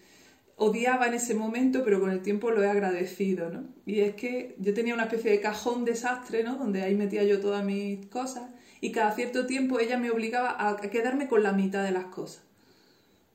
odiaba 0.55 1.07
en 1.07 1.15
ese 1.15 1.33
momento, 1.33 1.83
pero 1.83 1.99
con 1.99 2.11
el 2.11 2.21
tiempo 2.21 2.51
lo 2.51 2.63
he 2.63 2.69
agradecido, 2.69 3.49
¿no? 3.49 3.65
Y 3.85 4.01
es 4.01 4.15
que 4.15 4.55
yo 4.59 4.73
tenía 4.73 4.93
una 4.93 5.03
especie 5.03 5.31
de 5.31 5.41
cajón 5.41 5.83
desastre, 5.83 6.43
¿no? 6.43 6.57
Donde 6.57 6.83
ahí 6.83 6.95
metía 6.95 7.23
yo 7.23 7.39
todas 7.41 7.63
mis 7.63 8.05
cosas 8.07 8.49
y 8.85 8.91
cada 8.91 9.15
cierto 9.15 9.47
tiempo 9.47 9.79
ella 9.79 9.97
me 9.97 10.11
obligaba 10.11 10.55
a 10.59 10.77
quedarme 10.77 11.27
con 11.27 11.41
la 11.41 11.53
mitad 11.53 11.83
de 11.83 11.89
las 11.89 12.05
cosas. 12.05 12.43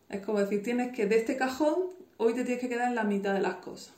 Es 0.08 0.20
como 0.20 0.38
decir, 0.38 0.62
tienes 0.62 0.92
que, 0.92 1.06
de 1.06 1.16
este 1.16 1.36
cajón, 1.36 1.86
hoy 2.18 2.34
te 2.34 2.44
tienes 2.44 2.60
que 2.60 2.68
quedar 2.68 2.86
en 2.86 2.94
la 2.94 3.02
mitad 3.02 3.34
de 3.34 3.40
las 3.40 3.56
cosas. 3.56 3.92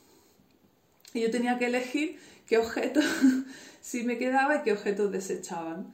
Y 1.13 1.21
yo 1.21 1.29
tenía 1.29 1.59
que 1.59 1.67
elegir 1.67 2.17
qué 2.47 2.57
objetos 2.57 3.05
sí 3.81 4.03
me 4.03 4.17
quedaba 4.17 4.55
y 4.55 4.61
qué 4.63 4.71
objetos 4.71 5.11
desechaban. 5.11 5.93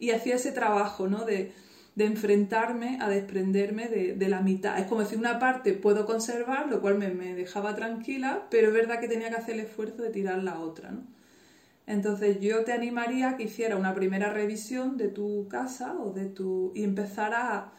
Y 0.00 0.10
hacía 0.10 0.34
ese 0.34 0.50
trabajo, 0.50 1.06
¿no? 1.06 1.24
De, 1.24 1.52
enfrentarme 1.96 2.98
a 3.00 3.08
desprenderme 3.08 3.86
de, 3.86 4.28
la 4.28 4.40
mitad. 4.40 4.76
Es 4.80 4.86
como 4.86 5.02
decir, 5.02 5.18
una 5.18 5.38
parte 5.38 5.72
puedo 5.72 6.04
conservar, 6.04 6.66
lo 6.68 6.80
cual 6.80 6.98
me, 6.98 7.34
dejaba 7.36 7.76
tranquila, 7.76 8.48
pero 8.50 8.68
es 8.68 8.74
verdad 8.74 8.98
que 8.98 9.06
tenía 9.06 9.28
que 9.28 9.36
hacer 9.36 9.54
el 9.54 9.60
esfuerzo 9.60 10.02
de 10.02 10.10
tirar 10.10 10.42
la 10.42 10.58
otra. 10.58 10.94
Entonces 11.86 12.40
yo 12.40 12.64
te 12.64 12.72
animaría 12.72 13.30
a 13.30 13.36
que 13.36 13.44
hiciera 13.44 13.76
una 13.76 13.94
primera 13.94 14.32
revisión 14.32 14.96
de 14.96 15.08
tu 15.08 15.46
casa 15.48 15.94
o 15.98 16.12
de 16.12 16.26
tu 16.26 16.72
y 16.74 16.82
empezara 16.82 17.56
a 17.56 17.72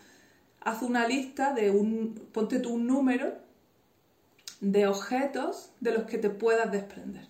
haz 0.67 0.81
una 0.81 1.07
lista 1.07 1.53
de 1.53 1.71
un 1.71 2.15
ponte 2.33 2.59
tú 2.59 2.73
un 2.73 2.87
número 2.87 3.35
de 4.59 4.87
objetos 4.87 5.71
de 5.79 5.93
los 5.93 6.03
que 6.03 6.17
te 6.17 6.29
puedas 6.29 6.71
desprender. 6.71 7.27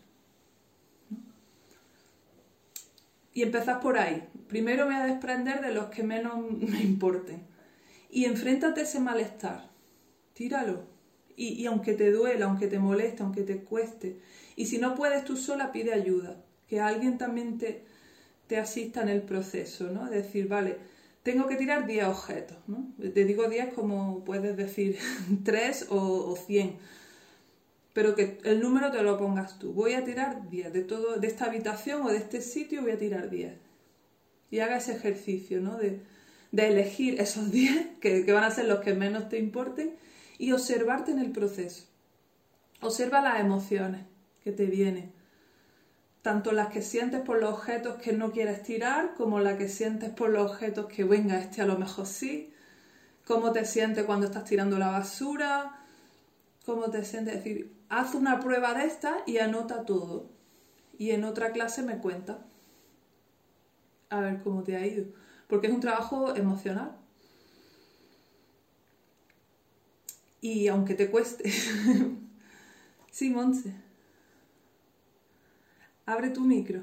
Y 3.33 3.43
empezás 3.43 3.79
por 3.79 3.99
ahí. 3.99 4.27
Primero 4.47 4.87
me 4.87 4.95
voy 4.95 5.03
a 5.03 5.05
desprender 5.05 5.61
de 5.61 5.71
los 5.71 5.85
que 5.87 6.01
menos 6.01 6.39
me 6.51 6.81
importen. 6.81 7.43
Y 8.09 8.25
enfréntate 8.25 8.81
ese 8.81 8.99
malestar. 8.99 9.69
Tíralo. 10.33 10.85
Y, 11.35 11.67
aunque 11.67 11.93
te 11.93 12.11
duela, 12.11 12.47
aunque 12.47 12.65
te 12.65 12.79
moleste, 12.79 13.21
aunque 13.21 13.43
te 13.43 13.63
cueste. 13.63 14.19
Y 14.55 14.65
si 14.65 14.79
no 14.79 14.95
puedes 14.95 15.23
tú 15.23 15.37
sola, 15.37 15.71
pide 15.71 15.93
ayuda. 15.93 16.43
Que 16.67 16.79
alguien 16.79 17.17
también 17.17 17.57
te, 17.57 17.83
te 18.47 18.57
asista 18.57 19.01
en 19.01 19.09
el 19.09 19.21
proceso, 19.21 19.85
¿no? 19.85 20.05
Es 20.05 20.11
decir, 20.11 20.47
vale, 20.47 20.77
tengo 21.23 21.47
que 21.47 21.55
tirar 21.55 21.85
10 21.85 22.05
objetos, 22.05 22.57
¿no? 22.67 22.93
Te 22.99 23.25
digo 23.25 23.49
10 23.49 23.73
como 23.73 24.23
puedes 24.23 24.55
decir 24.57 24.97
3 25.43 25.87
o, 25.89 26.31
o 26.31 26.35
100 26.35 26.77
pero 27.97 28.13
que 28.13 28.37
el 28.43 28.61
número 28.61 28.91
te 28.91 29.01
lo 29.01 29.17
pongas 29.17 29.57
tú. 29.57 29.73
Voy 29.73 29.93
a 29.93 30.05
tirar 30.05 30.51
10 30.51 30.71
de 30.71 30.83
todo, 30.83 31.15
de 31.15 31.25
esta 31.25 31.45
habitación 31.45 32.03
o 32.03 32.09
de 32.09 32.17
este 32.17 32.41
sitio 32.41 32.83
voy 32.83 32.91
a 32.91 32.99
tirar 32.99 33.31
10. 33.31 33.55
Y 34.51 34.59
haga 34.59 34.77
ese 34.77 34.91
ejercicio, 34.93 35.59
¿no? 35.61 35.77
De, 35.77 36.03
elegir 36.51 37.19
esos 37.19 37.51
10 37.51 37.97
que, 37.99 38.23
que, 38.23 38.31
van 38.31 38.43
a 38.43 38.51
ser 38.51 38.65
los 38.65 38.81
que 38.81 38.93
menos 38.93 39.29
te 39.29 39.39
importen 39.39 39.95
y 40.37 40.51
observarte 40.51 41.09
en 41.09 41.17
el 41.17 41.31
proceso. 41.31 41.85
Observa 42.81 43.19
las 43.19 43.39
emociones 43.39 44.05
que 44.43 44.51
te 44.51 44.67
vienen. 44.67 45.11
Tanto 46.27 46.51
las 46.51 46.67
que 46.67 46.81
sientes 46.81 47.21
por 47.21 47.39
los 47.39 47.53
objetos 47.53 48.01
que 48.01 48.11
no 48.11 48.33
quieres 48.33 48.61
tirar, 48.61 49.13
como 49.15 49.39
las 49.39 49.57
que 49.57 49.69
sientes 49.69 50.09
por 50.09 50.29
los 50.29 50.51
objetos 50.51 50.87
que 50.87 51.05
venga, 51.05 51.39
este 51.39 51.61
a 51.61 51.65
lo 51.65 51.79
mejor 51.79 52.05
sí. 52.05 52.53
Cómo 53.25 53.53
te 53.53 53.63
sientes 53.63 54.03
cuando 54.03 54.25
estás 54.25 54.43
tirando 54.43 54.77
la 54.77 54.91
basura. 54.91 55.85
Cómo 56.65 56.91
te 56.91 57.05
sientes, 57.05 57.35
es 57.35 57.43
decir, 57.45 57.73
haz 57.87 58.13
una 58.13 58.41
prueba 58.41 58.73
de 58.73 58.87
esta 58.87 59.19
y 59.25 59.37
anota 59.37 59.85
todo. 59.85 60.29
Y 60.97 61.11
en 61.11 61.23
otra 61.23 61.53
clase 61.53 61.81
me 61.81 61.99
cuenta. 61.99 62.45
A 64.09 64.19
ver 64.19 64.41
cómo 64.43 64.63
te 64.63 64.75
ha 64.75 64.85
ido. 64.85 65.05
Porque 65.47 65.67
es 65.67 65.73
un 65.73 65.79
trabajo 65.79 66.35
emocional. 66.35 66.97
Y 70.41 70.67
aunque 70.67 70.93
te 70.93 71.09
cueste. 71.09 71.49
sí. 73.11 73.33
Abre 76.07 76.29
tu 76.29 76.41
micro. 76.41 76.81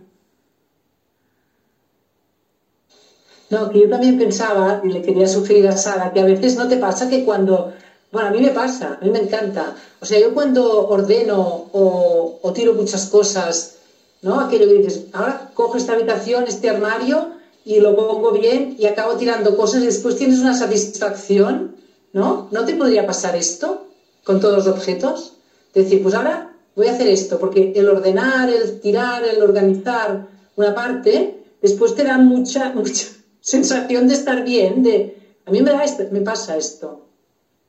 No, 3.51 3.71
que 3.71 3.81
yo 3.81 3.89
también 3.89 4.17
pensaba, 4.17 4.81
y 4.85 4.89
le 4.89 5.03
quería 5.03 5.27
sugerir 5.27 5.67
a 5.69 5.77
Sara, 5.77 6.13
que 6.13 6.21
a 6.21 6.25
veces 6.25 6.57
no 6.57 6.69
te 6.69 6.77
pasa 6.77 7.11
que 7.11 7.25
cuando 7.25 7.75
bueno, 8.15 8.29
a 8.29 8.31
mí 8.31 8.41
me 8.41 8.51
pasa, 8.51 8.97
a 9.01 9.05
mí 9.05 9.11
me 9.11 9.19
encanta. 9.19 9.75
O 10.01 10.07
sea, 10.07 10.21
yo 10.21 10.33
cuando 10.33 10.87
ordeno 10.87 11.69
o, 11.73 12.53
tiro 12.55 12.73
muchas 12.73 13.07
cosas, 13.07 13.75
¿no? 14.23 14.39
Aquello 14.39 14.69
que 14.69 14.75
dices, 14.75 15.07
ahora 15.13 15.51
cojo 15.53 15.77
esta 15.77 15.95
habitación, 15.95 16.45
este 16.47 16.71
armario 16.71 17.33
y 17.65 17.81
lo 17.81 17.97
pongo 17.97 18.31
bien 18.31 18.77
y 18.79 18.87
acabo 18.87 19.17
tirando 19.17 19.57
cosas 19.57 19.83
y 19.83 19.87
después 19.87 20.15
tienes 20.15 20.39
una 20.39 20.55
satisfacción, 20.55 21.75
¿no? 22.13 22.47
¿No 22.53 22.65
te 22.65 22.77
podría 22.77 23.05
pasar 23.05 23.35
esto 23.35 23.89
con 24.23 24.39
todos 24.39 24.59
los 24.59 24.69
objetos? 24.69 25.33
Decir, 25.75 26.01
pues 26.01 26.15
ahora 26.15 26.54
voy 26.75 26.89
a 26.89 26.93
hacer 26.93 27.09
esto, 27.09 27.39
porque 27.39 27.73
el 27.75 27.89
ordenar, 27.89 28.51
el 28.51 28.81
tirar, 28.81 29.25
el 29.25 29.43
organizar 29.43 30.29
una 30.57 30.75
parte, 30.75 31.35
después 31.61 31.95
te 31.95 32.05
da 32.05 32.19
mucha, 32.19 32.71
mucha 32.75 33.07
sensación 33.41 34.07
de 34.07 34.15
estar 34.15 34.45
bien, 34.45 34.83
de, 34.83 35.17
a 35.45 35.51
mí 35.51 35.63
me, 35.63 35.71
da 35.71 35.85
esto, 35.85 36.05
me 36.11 36.21
pasa 36.21 36.57
esto 36.57 37.01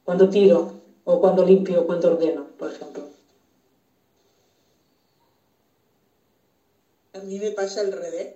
cuando 0.04 0.30
tiro 0.30 0.72
o 1.04 1.20
cuando 1.20 1.44
limpio 1.44 1.82
o 1.82 1.86
cuando 1.86 2.10
ordeno, 2.10 2.48
por 2.58 2.72
ejemplo. 2.72 3.10
A 7.14 7.20
mí 7.20 7.40
me 7.40 7.52
pasa 7.52 7.82
al 7.82 7.92
revés. 7.92 8.30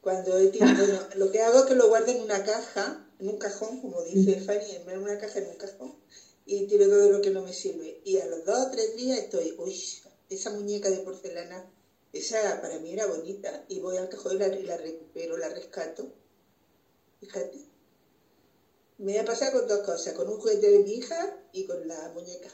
Cuando 0.00 0.30
bueno, 0.30 0.98
lo 1.16 1.30
que 1.30 1.42
hago 1.42 1.58
es 1.58 1.64
que 1.64 1.74
lo 1.74 1.88
guardo 1.88 2.12
en 2.12 2.20
una 2.20 2.42
caja, 2.42 3.04
en 3.18 3.28
un 3.28 3.36
cajón, 3.36 3.80
como 3.80 4.02
dice 4.02 4.38
Fanny, 4.38 4.70
en 4.70 4.98
una 4.98 5.18
caja 5.18 5.40
en 5.40 5.48
un 5.48 5.56
cajón, 5.56 5.92
y 6.46 6.62
tiro 6.66 6.88
todo 6.88 7.10
lo 7.10 7.20
que 7.20 7.30
no 7.30 7.42
me 7.42 7.52
sirve. 7.52 8.00
Y 8.04 8.16
a 8.16 8.26
los 8.26 8.44
dos 8.44 8.66
o 8.66 8.70
tres 8.70 8.94
días 8.94 9.18
estoy, 9.18 9.52
uy, 9.58 9.74
esa 10.28 10.50
muñeca 10.50 10.90
de 10.90 10.98
porcelana, 11.00 11.64
esa 12.12 12.60
para 12.60 12.78
mí 12.78 12.92
era 12.92 13.06
bonita, 13.06 13.64
y 13.68 13.80
voy 13.80 13.96
al 13.96 14.08
cajón 14.08 14.36
y 14.36 14.62
la, 14.62 14.76
recupero, 14.76 15.36
la 15.36 15.48
rescato. 15.48 16.12
Fíjate. 17.20 17.58
Me 18.98 19.18
ha 19.18 19.24
pasado 19.24 19.60
con 19.60 19.68
dos 19.68 19.86
cosas, 19.86 20.14
con 20.14 20.28
un 20.28 20.38
juguete 20.38 20.70
de 20.70 20.80
mi 20.80 20.96
hija 20.96 21.36
y 21.52 21.66
con 21.66 21.86
la 21.86 22.10
muñeca. 22.12 22.48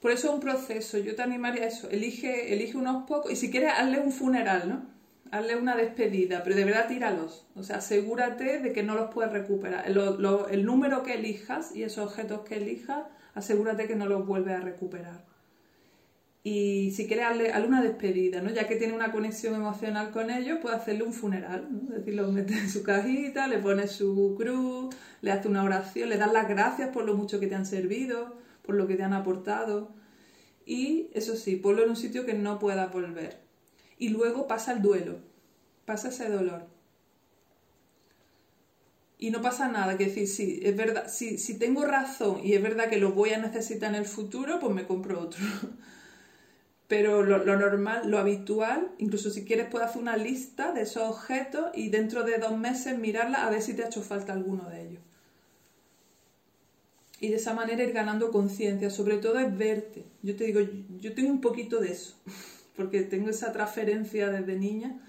Por 0.00 0.12
eso 0.12 0.28
es 0.28 0.34
un 0.34 0.40
proceso, 0.40 0.98
yo 0.98 1.16
te 1.16 1.22
animaría 1.22 1.64
a 1.64 1.66
eso, 1.66 1.90
elige, 1.90 2.54
elige 2.54 2.76
unos 2.76 3.06
pocos 3.08 3.32
y 3.32 3.36
si 3.36 3.50
quieres 3.50 3.72
hazle 3.76 3.98
un 3.98 4.12
funeral, 4.12 4.68
¿no? 4.68 4.86
Hazle 5.32 5.56
una 5.56 5.76
despedida, 5.76 6.42
pero 6.44 6.54
de 6.54 6.64
verdad 6.64 6.86
tíralos, 6.86 7.46
o 7.56 7.64
sea, 7.64 7.76
asegúrate 7.78 8.60
de 8.60 8.72
que 8.72 8.84
no 8.84 8.94
los 8.94 9.12
puedes 9.12 9.32
recuperar. 9.32 9.86
el 9.86 10.64
número 10.64 11.02
que 11.02 11.14
elijas 11.14 11.74
y 11.74 11.82
esos 11.82 12.06
objetos 12.06 12.42
que 12.42 12.56
elijas, 12.56 13.06
asegúrate 13.38 13.86
que 13.86 13.96
no 13.96 14.06
los 14.06 14.26
vuelves 14.26 14.54
a 14.54 14.60
recuperar. 14.60 15.26
Y 16.42 16.92
si 16.92 17.06
quieres 17.06 17.26
darle, 17.26 17.66
una 17.66 17.82
despedida, 17.82 18.40
¿no? 18.40 18.50
Ya 18.50 18.66
que 18.66 18.76
tiene 18.76 18.94
una 18.94 19.12
conexión 19.12 19.54
emocional 19.54 20.10
con 20.10 20.30
ellos, 20.30 20.58
puedes 20.62 20.78
hacerle 20.78 21.02
un 21.02 21.12
funeral, 21.12 21.68
¿no? 21.70 21.94
Es 21.94 22.04
decir, 22.04 22.22
metes 22.22 22.56
en 22.56 22.70
su 22.70 22.82
cajita, 22.82 23.48
le 23.48 23.58
pones 23.58 23.92
su 23.92 24.34
cruz, 24.38 24.94
le 25.20 25.32
haces 25.32 25.46
una 25.46 25.64
oración, 25.64 26.08
le 26.08 26.16
das 26.16 26.32
las 26.32 26.48
gracias 26.48 26.90
por 26.90 27.04
lo 27.04 27.14
mucho 27.14 27.40
que 27.40 27.48
te 27.48 27.54
han 27.54 27.66
servido 27.66 28.36
por 28.68 28.76
lo 28.76 28.86
que 28.86 28.96
te 28.96 29.02
han 29.02 29.14
aportado. 29.14 29.94
Y 30.66 31.08
eso 31.14 31.36
sí, 31.36 31.56
ponlo 31.56 31.84
en 31.84 31.88
un 31.88 31.96
sitio 31.96 32.26
que 32.26 32.34
no 32.34 32.58
puedas 32.58 32.92
volver. 32.92 33.40
Y 33.96 34.10
luego 34.10 34.46
pasa 34.46 34.72
el 34.72 34.82
duelo, 34.82 35.20
pasa 35.86 36.10
ese 36.10 36.28
dolor. 36.28 36.66
Y 39.18 39.30
no 39.30 39.42
pasa 39.42 39.68
nada, 39.68 39.98
que 39.98 40.06
decir, 40.06 40.28
sí, 40.28 40.60
es 40.62 40.76
verdad, 40.76 41.08
si, 41.08 41.38
si 41.38 41.58
tengo 41.58 41.84
razón 41.84 42.40
y 42.44 42.54
es 42.54 42.62
verdad 42.62 42.88
que 42.88 42.98
lo 42.98 43.12
voy 43.12 43.30
a 43.30 43.38
necesitar 43.38 43.90
en 43.90 43.96
el 43.96 44.06
futuro, 44.06 44.60
pues 44.60 44.72
me 44.72 44.86
compro 44.86 45.20
otro. 45.20 45.44
Pero 46.88 47.22
lo, 47.22 47.44
lo, 47.44 47.58
normal, 47.58 48.08
lo 48.10 48.18
habitual, 48.18 48.92
incluso 48.98 49.30
si 49.30 49.44
quieres 49.44 49.66
puedes 49.68 49.88
hacer 49.88 50.00
una 50.00 50.16
lista 50.16 50.72
de 50.72 50.82
esos 50.82 51.02
objetos 51.02 51.66
y 51.74 51.90
dentro 51.90 52.22
de 52.24 52.38
dos 52.38 52.56
meses 52.56 52.96
mirarla 52.96 53.44
a 53.46 53.50
ver 53.50 53.60
si 53.60 53.74
te 53.74 53.82
ha 53.82 53.86
hecho 53.86 54.02
falta 54.02 54.32
alguno 54.32 54.70
de 54.70 54.82
ellos 54.82 55.02
y 57.20 57.28
de 57.28 57.36
esa 57.36 57.54
manera 57.54 57.82
ir 57.82 57.92
ganando 57.92 58.30
conciencia, 58.30 58.90
sobre 58.90 59.18
todo 59.18 59.38
es 59.38 59.56
verte. 59.56 60.04
Yo 60.22 60.36
te 60.36 60.44
digo, 60.44 60.60
yo 61.00 61.14
tengo 61.14 61.30
un 61.30 61.40
poquito 61.40 61.80
de 61.80 61.92
eso, 61.92 62.14
porque 62.76 63.02
tengo 63.02 63.28
esa 63.30 63.52
transferencia 63.52 64.28
desde 64.30 64.56
niña 64.56 65.00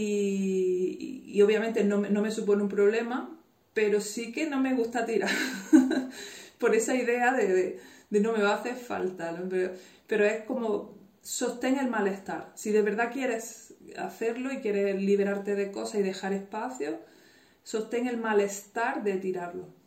y, 0.00 1.42
obviamente 1.42 1.84
no, 1.84 1.98
me 1.98 2.30
supone 2.30 2.62
un 2.62 2.68
problema, 2.68 3.38
pero 3.74 4.00
sí 4.00 4.32
que 4.32 4.48
no 4.48 4.60
me 4.60 4.74
gusta 4.74 5.06
tirar 5.06 5.30
por 6.58 6.74
esa 6.74 6.94
idea 6.94 7.32
de, 7.32 7.78
no 8.10 8.32
me 8.32 8.42
va 8.42 8.50
a 8.50 8.56
hacer 8.56 8.74
falta, 8.74 9.36
pero, 9.48 9.72
pero 10.06 10.24
es 10.24 10.44
como 10.44 10.96
sostén 11.22 11.78
el 11.78 11.88
malestar. 11.88 12.52
Si 12.54 12.72
de 12.72 12.82
verdad 12.82 13.12
quieres 13.12 13.74
hacerlo 13.96 14.52
y 14.52 14.58
quieres 14.58 15.00
liberarte 15.00 15.54
de 15.54 15.70
cosas 15.70 16.00
y 16.00 16.02
dejar 16.02 16.32
espacio, 16.32 16.98
sostén 17.62 18.06
el 18.08 18.16
malestar 18.16 19.02
de 19.02 19.16
tirarlo 19.16 19.78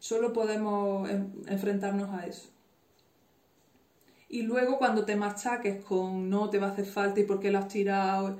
Solo 0.00 0.32
podemos 0.32 1.08
enfrentarnos 1.46 2.08
a 2.10 2.26
eso. 2.26 2.48
Y 4.30 4.42
luego 4.42 4.78
cuando 4.78 5.04
te 5.04 5.14
machaques 5.14 5.84
con 5.84 6.30
no 6.30 6.48
te 6.48 6.58
va 6.58 6.68
a 6.68 6.70
hacer 6.70 6.86
falta 6.86 7.20
y 7.20 7.24
por 7.24 7.38
qué 7.38 7.50
lo 7.50 7.58
has 7.58 7.68
tirado, 7.68 8.38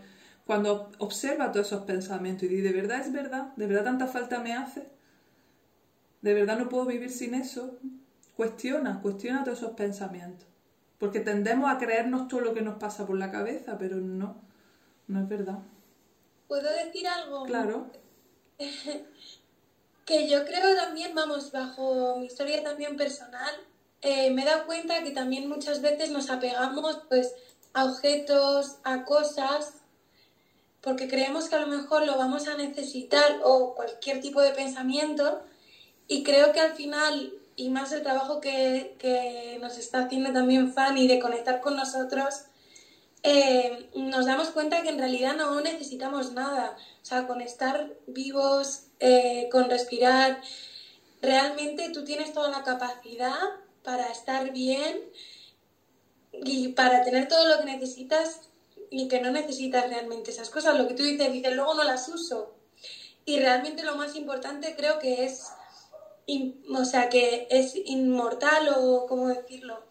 cuando 0.51 0.91
observa 0.99 1.53
todos 1.53 1.69
esos 1.69 1.85
pensamientos 1.85 2.43
y 2.43 2.49
dices, 2.49 2.65
¿de 2.65 2.81
verdad 2.81 3.01
es 3.03 3.13
verdad? 3.13 3.53
¿De 3.55 3.69
verdad 3.69 3.85
tanta 3.85 4.09
falta 4.09 4.41
me 4.41 4.53
hace? 4.53 4.85
¿De 6.23 6.35
verdad 6.35 6.59
no 6.59 6.69
puedo 6.69 6.87
vivir 6.87 7.13
sin 7.13 7.35
eso? 7.35 7.79
Cuestiona, 8.37 9.01
cuestiona 9.01 9.45
todos 9.45 9.59
esos 9.59 9.77
pensamientos. 9.77 10.49
Porque 10.99 11.21
tendemos 11.21 11.71
a 11.71 11.79
creernos 11.79 12.27
todo 12.27 12.41
lo 12.41 12.53
que 12.53 12.63
nos 12.63 12.81
pasa 12.81 13.07
por 13.07 13.17
la 13.17 13.31
cabeza, 13.31 13.79
pero 13.79 13.99
no, 13.99 14.43
no 15.07 15.21
es 15.21 15.29
verdad. 15.29 15.61
¿Puedo 16.49 16.69
decir 16.85 17.07
algo? 17.07 17.45
Claro. 17.45 17.87
que 20.05 20.29
yo 20.29 20.45
creo 20.47 20.75
también, 20.75 21.15
vamos, 21.15 21.53
bajo 21.53 22.17
mi 22.17 22.27
historia 22.27 22.65
también 22.65 22.97
personal, 22.97 23.55
eh, 24.01 24.33
me 24.33 24.43
he 24.43 24.47
dado 24.47 24.67
cuenta 24.67 25.05
que 25.05 25.13
también 25.13 25.49
muchas 25.49 25.81
veces 25.81 26.11
nos 26.11 26.29
apegamos 26.29 27.03
pues 27.09 27.37
a 27.73 27.85
objetos, 27.85 28.79
a 28.83 29.05
cosas, 29.05 29.80
porque 30.81 31.09
creemos 31.09 31.49
que 31.49 31.57
a 31.57 31.61
lo 31.61 31.67
mejor 31.67 32.07
lo 32.07 32.17
vamos 32.17 32.49
a 32.49 32.57
necesitar 32.57 33.41
o 33.45 33.75
cualquier 33.75 34.21
tipo 34.21 34.41
de 34.41 34.53
pensamiento 34.53 35.43
y 36.09 36.23
creo 36.23 36.53
que 36.53 36.61
al 36.61 36.73
final, 36.73 37.33
y 37.57 37.69
más 37.71 37.93
el 37.93 38.03
trabajo 38.03 38.41
que, 38.41 38.97
que 38.99 39.59
nos 39.61 39.79
está 39.79 40.05
haciendo 40.05 40.33
también 40.33 40.73
Fanny 40.73 41.07
de 41.07 41.21
conectar 41.21 41.61
con 41.61 41.77
nosotros, 41.77 42.45
eh, 43.23 43.91
nos 43.95 44.27
damos 44.27 44.49
cuenta 44.49 44.83
que 44.83 44.89
en 44.89 44.99
realidad 44.99 45.37
no 45.37 45.61
necesitamos 45.61 46.33
nada. 46.33 46.77
O 47.03 47.05
sea, 47.05 47.27
con 47.27 47.41
estar 47.41 47.93
vivos, 48.07 48.85
eh, 48.99 49.49
con 49.53 49.69
respirar, 49.69 50.41
realmente 51.21 51.91
tú 51.91 52.05
tienes 52.05 52.33
toda 52.33 52.51
la 52.51 52.63
capacidad 52.63 53.39
para 53.85 54.11
estar 54.11 54.53
bien 54.53 55.01
y 56.33 56.69
para 56.69 57.03
tener 57.05 57.29
todo 57.29 57.47
lo 57.47 57.59
que 57.59 57.67
necesitas 57.67 58.50
y 58.91 59.09
que 59.09 59.21
no 59.21 59.31
necesitas 59.31 59.89
realmente 59.89 60.31
esas 60.31 60.51
cosas. 60.51 60.77
Lo 60.77 60.89
que 60.89 60.95
tú 60.95 61.03
dices, 61.03 61.33
dices, 61.33 61.55
luego 61.55 61.75
no 61.75 61.85
las 61.85 62.09
uso. 62.09 62.55
Y 63.25 63.39
realmente 63.39 63.85
lo 63.85 63.97
más 63.97 64.17
importante 64.17 64.75
creo 64.77 64.99
que 64.99 65.25
es, 65.25 65.45
o 66.73 66.85
sea, 66.85 67.09
que 67.09 67.47
es 67.51 67.75
inmortal 67.85 68.69
o, 68.77 69.07
¿cómo 69.07 69.29
decirlo? 69.29 69.91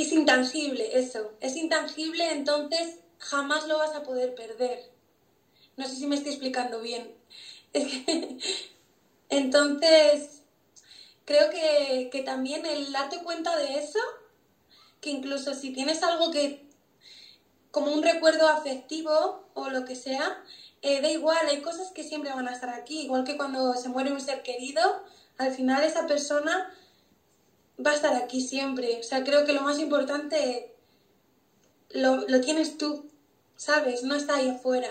es 0.00 0.12
intangible 0.12 0.98
eso, 0.98 1.32
es 1.40 1.56
intangible, 1.56 2.30
entonces 2.30 2.98
jamás 3.18 3.66
lo 3.66 3.78
vas 3.78 3.94
a 3.94 4.02
poder 4.02 4.34
perder. 4.34 4.90
No 5.76 5.86
sé 5.86 5.96
si 5.96 6.06
me 6.06 6.16
estoy 6.16 6.32
explicando 6.32 6.80
bien. 6.80 7.14
entonces, 9.28 10.42
creo 11.24 11.50
que, 11.50 12.08
que, 12.10 12.22
también 12.22 12.66
el 12.66 12.92
darte 12.92 13.18
cuenta 13.22 13.56
de 13.56 13.78
eso, 13.78 13.98
que 15.00 15.10
incluso 15.10 15.54
si 15.54 15.72
tienes 15.72 16.02
algo 16.02 16.30
que, 16.30 16.67
como 17.78 17.92
un 17.92 18.02
recuerdo 18.02 18.48
afectivo 18.48 19.48
o 19.54 19.70
lo 19.70 19.84
que 19.84 19.94
sea, 19.94 20.42
eh, 20.82 21.00
da 21.00 21.08
igual, 21.08 21.46
hay 21.48 21.62
cosas 21.62 21.92
que 21.92 22.02
siempre 22.02 22.32
van 22.32 22.48
a 22.48 22.52
estar 22.52 22.70
aquí, 22.70 23.02
igual 23.02 23.22
que 23.22 23.36
cuando 23.36 23.72
se 23.74 23.88
muere 23.88 24.10
un 24.10 24.20
ser 24.20 24.42
querido, 24.42 24.82
al 25.36 25.52
final 25.52 25.84
esa 25.84 26.08
persona 26.08 26.74
va 27.84 27.92
a 27.92 27.94
estar 27.94 28.16
aquí 28.16 28.40
siempre. 28.40 28.98
O 28.98 29.04
sea, 29.04 29.22
creo 29.22 29.44
que 29.46 29.52
lo 29.52 29.62
más 29.62 29.78
importante 29.78 30.74
lo, 31.90 32.40
tienes 32.40 32.78
tú, 32.78 33.08
¿sabes? 33.54 34.02
No 34.02 34.16
está 34.16 34.36
ahí 34.36 34.48
afuera. 34.48 34.88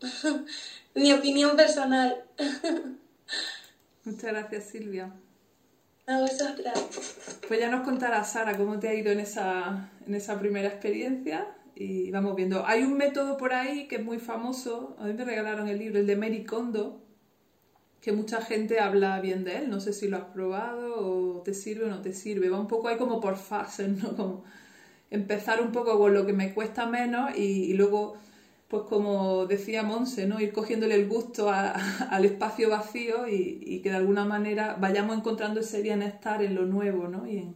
Mi 0.96 1.12
opinión 1.12 1.54
personal. 1.54 2.24
Muchas 4.04 4.32
gracias, 4.32 4.64
Silvia. 4.64 5.12
A 6.08 6.18
vosotras. 6.18 6.76
Pues 7.46 7.60
ya 7.60 7.70
nos 7.70 7.84
contará 7.84 8.24
Sara 8.24 8.56
cómo 8.56 8.80
te 8.80 8.88
ha 8.88 8.94
ido 8.94 9.12
en 9.12 9.20
esa, 9.20 9.91
en 10.06 10.14
esa 10.14 10.38
primera 10.38 10.68
experiencia 10.68 11.48
y 11.74 12.10
vamos 12.10 12.36
viendo. 12.36 12.66
Hay 12.66 12.82
un 12.82 12.96
método 12.96 13.36
por 13.36 13.52
ahí 13.52 13.88
que 13.88 13.96
es 13.96 14.04
muy 14.04 14.18
famoso, 14.18 14.96
a 14.98 15.06
mí 15.06 15.14
me 15.14 15.24
regalaron 15.24 15.68
el 15.68 15.78
libro, 15.78 15.98
el 15.98 16.06
de 16.06 16.16
Mary 16.16 16.44
Kondo, 16.44 17.02
que 18.00 18.12
mucha 18.12 18.42
gente 18.42 18.80
habla 18.80 19.20
bien 19.20 19.44
de 19.44 19.58
él. 19.58 19.70
No 19.70 19.80
sé 19.80 19.92
si 19.92 20.08
lo 20.08 20.16
has 20.16 20.24
probado 20.24 20.96
o 20.96 21.42
te 21.42 21.54
sirve 21.54 21.84
o 21.84 21.88
no 21.88 22.02
te 22.02 22.12
sirve. 22.12 22.50
Va 22.50 22.58
un 22.58 22.66
poco 22.66 22.88
ahí 22.88 22.96
como 22.96 23.20
por 23.20 23.36
fases, 23.36 23.88
¿no? 23.88 24.16
Como 24.16 24.44
empezar 25.10 25.62
un 25.62 25.72
poco 25.72 25.98
con 25.98 26.12
lo 26.12 26.26
que 26.26 26.32
me 26.32 26.52
cuesta 26.52 26.86
menos 26.86 27.36
y, 27.36 27.74
luego, 27.74 28.14
pues 28.68 28.84
como 28.88 29.46
decía 29.46 29.82
Monse, 29.84 30.26
¿no? 30.26 30.40
Ir 30.40 30.52
cogiéndole 30.52 30.96
el 30.96 31.08
gusto 31.08 31.50
al 31.52 32.24
espacio 32.24 32.70
vacío 32.70 33.28
y, 33.28 33.80
que 33.82 33.90
de 33.90 33.96
alguna 33.96 34.24
manera 34.24 34.76
vayamos 34.80 35.16
encontrando 35.16 35.60
ese 35.60 35.80
bienestar 35.80 36.42
en 36.42 36.56
lo 36.56 36.66
nuevo, 36.66 37.08
¿no? 37.08 37.24
En, 37.26 37.54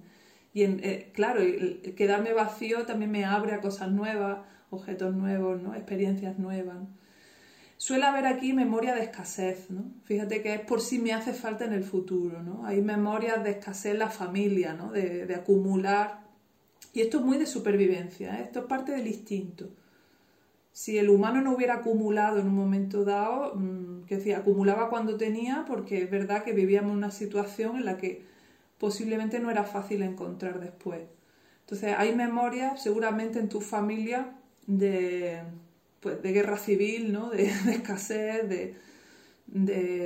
y 0.57 0.63
eh, 0.63 1.11
claro, 1.13 1.43
quedarme 1.97 2.33
vacío 2.33 2.87
también 2.87 3.11
me 3.11 3.27
abre 3.27 3.53
a 3.53 3.61
cosas 3.61 3.91
nuevas, 3.91 4.39
objetos 4.71 5.15
nuevos, 5.15 5.61
¿no? 5.61 5.75
Experiencias 5.75 6.39
nuevas. 6.39 6.79
Suele 7.77 8.07
haber 8.07 8.25
aquí 8.25 8.55
memoria 8.55 8.95
de 8.95 9.03
escasez, 9.03 9.71
¿no? 9.71 9.85
Fíjate 10.05 10.41
que 10.41 10.55
es 10.55 10.61
por 10.63 10.81
si 10.81 10.99
me 10.99 11.13
hace 11.13 11.35
falta 11.35 11.67
en 11.67 11.75
el 11.75 11.85
futuro, 11.85 12.43
¿no? 12.43 12.65
Hay 12.65 12.81
memorias 12.81 13.45
de 13.45 13.51
escasez 13.51 13.93
en 13.93 13.99
la 13.99 14.09
familia, 14.09 14.73
¿no? 14.73 14.93
De, 14.93 15.31
acumular. 15.35 16.23
Y 16.95 17.03
esto 17.03 17.19
es 17.19 17.25
muy 17.27 17.37
de 17.37 17.45
supervivencia, 17.45 18.39
¿eh? 18.41 18.45
esto 18.45 18.61
es 18.61 18.65
parte 18.65 18.93
del 18.93 19.09
instinto. 19.09 19.69
Si 20.73 20.97
el 20.97 21.11
humano 21.11 21.43
no 21.43 21.55
hubiera 21.55 21.75
acumulado 21.75 22.39
en 22.41 22.47
un 22.47 22.55
momento 22.55 23.05
dado, 23.05 23.57
mm, 23.57 24.07
que 24.07 24.17
decía, 24.17 24.39
acumulaba 24.39 24.89
cuando 24.89 25.19
tenía, 25.19 25.67
porque 25.69 26.03
es 26.03 26.11
verdad 26.11 26.45
que 26.45 26.55
vivíamos 26.55 26.93
una 26.93 27.11
situación 27.11 27.77
en 27.77 27.85
la 27.85 27.99
que 27.99 28.36
posiblemente 28.79 29.39
no 29.39 29.51
era 29.51 29.64
fácil 29.64 30.03
encontrar 30.03 30.61
después. 30.61 31.03
Entonces 31.61 31.95
hay 31.97 32.14
memorias 32.14 32.83
seguramente 32.83 33.39
en 33.39 33.49
tu 33.49 33.61
familia 33.61 34.37
de, 34.66 35.43
pues, 36.01 36.22
de 36.22 36.33
guerra 36.33 36.59
civil, 36.59 37.12
¿no? 37.12 37.31
de, 37.31 37.45
escasez, 37.70 38.49
de, 38.49 38.77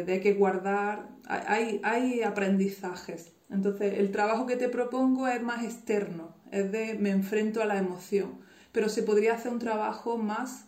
de, 0.05 0.21
que 0.21 0.35
guardar. 0.35 1.09
Hay, 1.27 1.81
hay 1.85 2.23
aprendizajes. 2.23 3.33
Entonces 3.51 3.99
el 3.99 4.11
trabajo 4.11 4.47
que 4.47 4.57
te 4.57 4.69
propongo 4.69 5.27
es 5.29 5.43
más 5.43 5.65
externo, 5.65 6.35
es 6.53 6.71
de 6.71 6.95
me 6.95 7.11
enfrento 7.11 7.61
a 7.63 7.67
la 7.67 7.79
emoción, 7.79 8.39
pero 8.73 8.89
se 8.89 9.03
podría 9.03 9.35
hacer 9.35 9.53
un 9.53 9.59
trabajo 9.59 10.17
más 10.17 10.67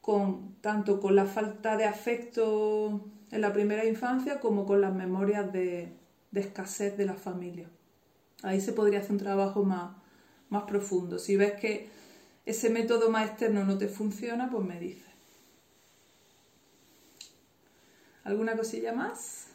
con 0.00 0.54
tanto 0.60 1.00
con 1.00 1.16
la 1.16 1.26
falta 1.26 1.76
de 1.76 1.86
afecto 1.86 3.04
en 3.30 3.40
la 3.40 3.52
primera 3.52 3.84
infancia 3.84 4.38
como 4.38 4.64
con 4.64 4.80
las 4.80 4.94
memorias 4.94 5.52
de, 5.52 5.92
de 6.34 6.40
escasez 6.40 6.96
de 6.98 7.06
la 7.06 7.14
familia. 7.14 7.70
Ahí 8.42 8.60
se 8.60 8.72
podría 8.72 8.98
hacer 8.98 9.12
un 9.12 9.18
trabajo 9.18 9.64
más, 9.64 9.96
más 10.50 10.64
profundo. 10.64 11.18
Si 11.18 11.36
ves 11.36 11.52
que 11.54 11.88
ese 12.44 12.70
método 12.70 13.08
más 13.08 13.30
externo 13.30 13.64
no 13.64 13.78
te 13.78 13.88
funciona, 13.88 14.50
pues 14.50 14.66
me 14.66 14.78
dices. 14.80 15.04
¿Alguna 18.24 18.56
cosilla 18.56 18.92
más? 18.92 19.46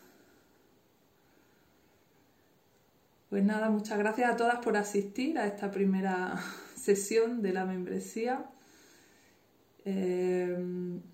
Pues 3.29 3.43
nada, 3.43 3.69
muchas 3.69 3.99
gracias 3.99 4.31
a 4.31 4.37
todas 4.37 4.59
por 4.59 4.77
asistir 4.77 5.37
a 5.37 5.45
esta 5.45 5.69
primera 5.71 6.41
sesión 6.75 7.41
de 7.41 7.51
la 7.51 7.65
membresía. 7.65 8.49
Eh, 9.91 10.55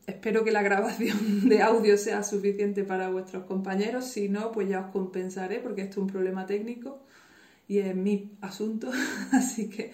espero 0.05 0.43
que 0.43 0.51
la 0.51 0.61
grabación 0.61 1.17
de 1.49 1.61
audio 1.61 1.97
sea 1.97 2.23
suficiente 2.23 2.84
para 2.84 3.09
vuestros 3.09 3.45
compañeros. 3.45 4.05
Si 4.05 4.28
no, 4.28 4.51
pues 4.51 4.67
ya 4.67 4.82
os 4.82 4.91
compensaré 4.91 5.59
porque 5.59 5.82
esto 5.82 6.01
es 6.01 6.05
un 6.05 6.07
problema 6.07 6.45
técnico 6.45 6.99
y 7.69 7.80
es 7.80 7.95
mi 7.95 8.32
asunto. 8.41 8.91
Así 9.32 9.69
que 9.69 9.93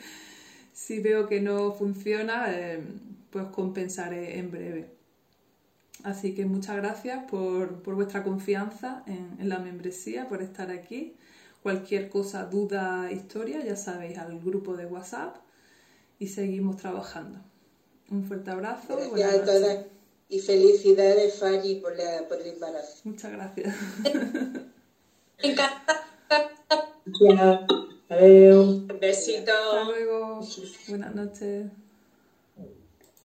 si 0.74 1.00
veo 1.00 1.28
que 1.28 1.42
no 1.42 1.74
funciona, 1.74 2.46
eh, 2.50 2.82
pues 3.30 3.46
compensaré 3.48 4.40
en 4.40 4.50
breve. 4.50 4.90
Así 6.04 6.34
que 6.34 6.46
muchas 6.46 6.78
gracias 6.78 7.26
por, 7.30 7.84
vuestra 7.84 8.24
confianza 8.24 9.04
en, 9.06 9.48
la 9.48 9.60
membresía, 9.60 10.28
por 10.28 10.42
estar 10.42 10.72
aquí. 10.72 11.16
Cualquier 11.62 12.10
cosa, 12.10 12.46
duda, 12.46 13.12
historia, 13.12 13.64
ya 13.64 13.76
sabéis, 13.76 14.18
al 14.18 14.40
grupo 14.40 14.76
de 14.76 14.88
WhatsApp 14.88 15.38
y 16.18 16.30
seguimos 16.30 16.78
trabajando. 16.78 17.51
Un 18.12 18.26
fuerte 18.26 18.52
abrazo. 18.52 18.96
Gracias 18.96 19.34
a 19.34 19.46
todas 19.46 19.80
y 20.28 20.40
felicidades, 20.40 21.40
Fanny, 21.40 21.76
por, 21.76 21.94
por 22.28 22.42
el 22.42 22.48
embarazo. 22.48 23.02
Muchas 23.06 23.32
gracias. 23.32 23.76
Encantada. 25.40 26.06
Adiós. 28.10 28.68
Un 28.90 29.00
besito. 29.00 29.52
Hasta 29.52 29.84
luego. 29.86 30.42
Buenas 30.88 31.16
noches. 31.16 31.68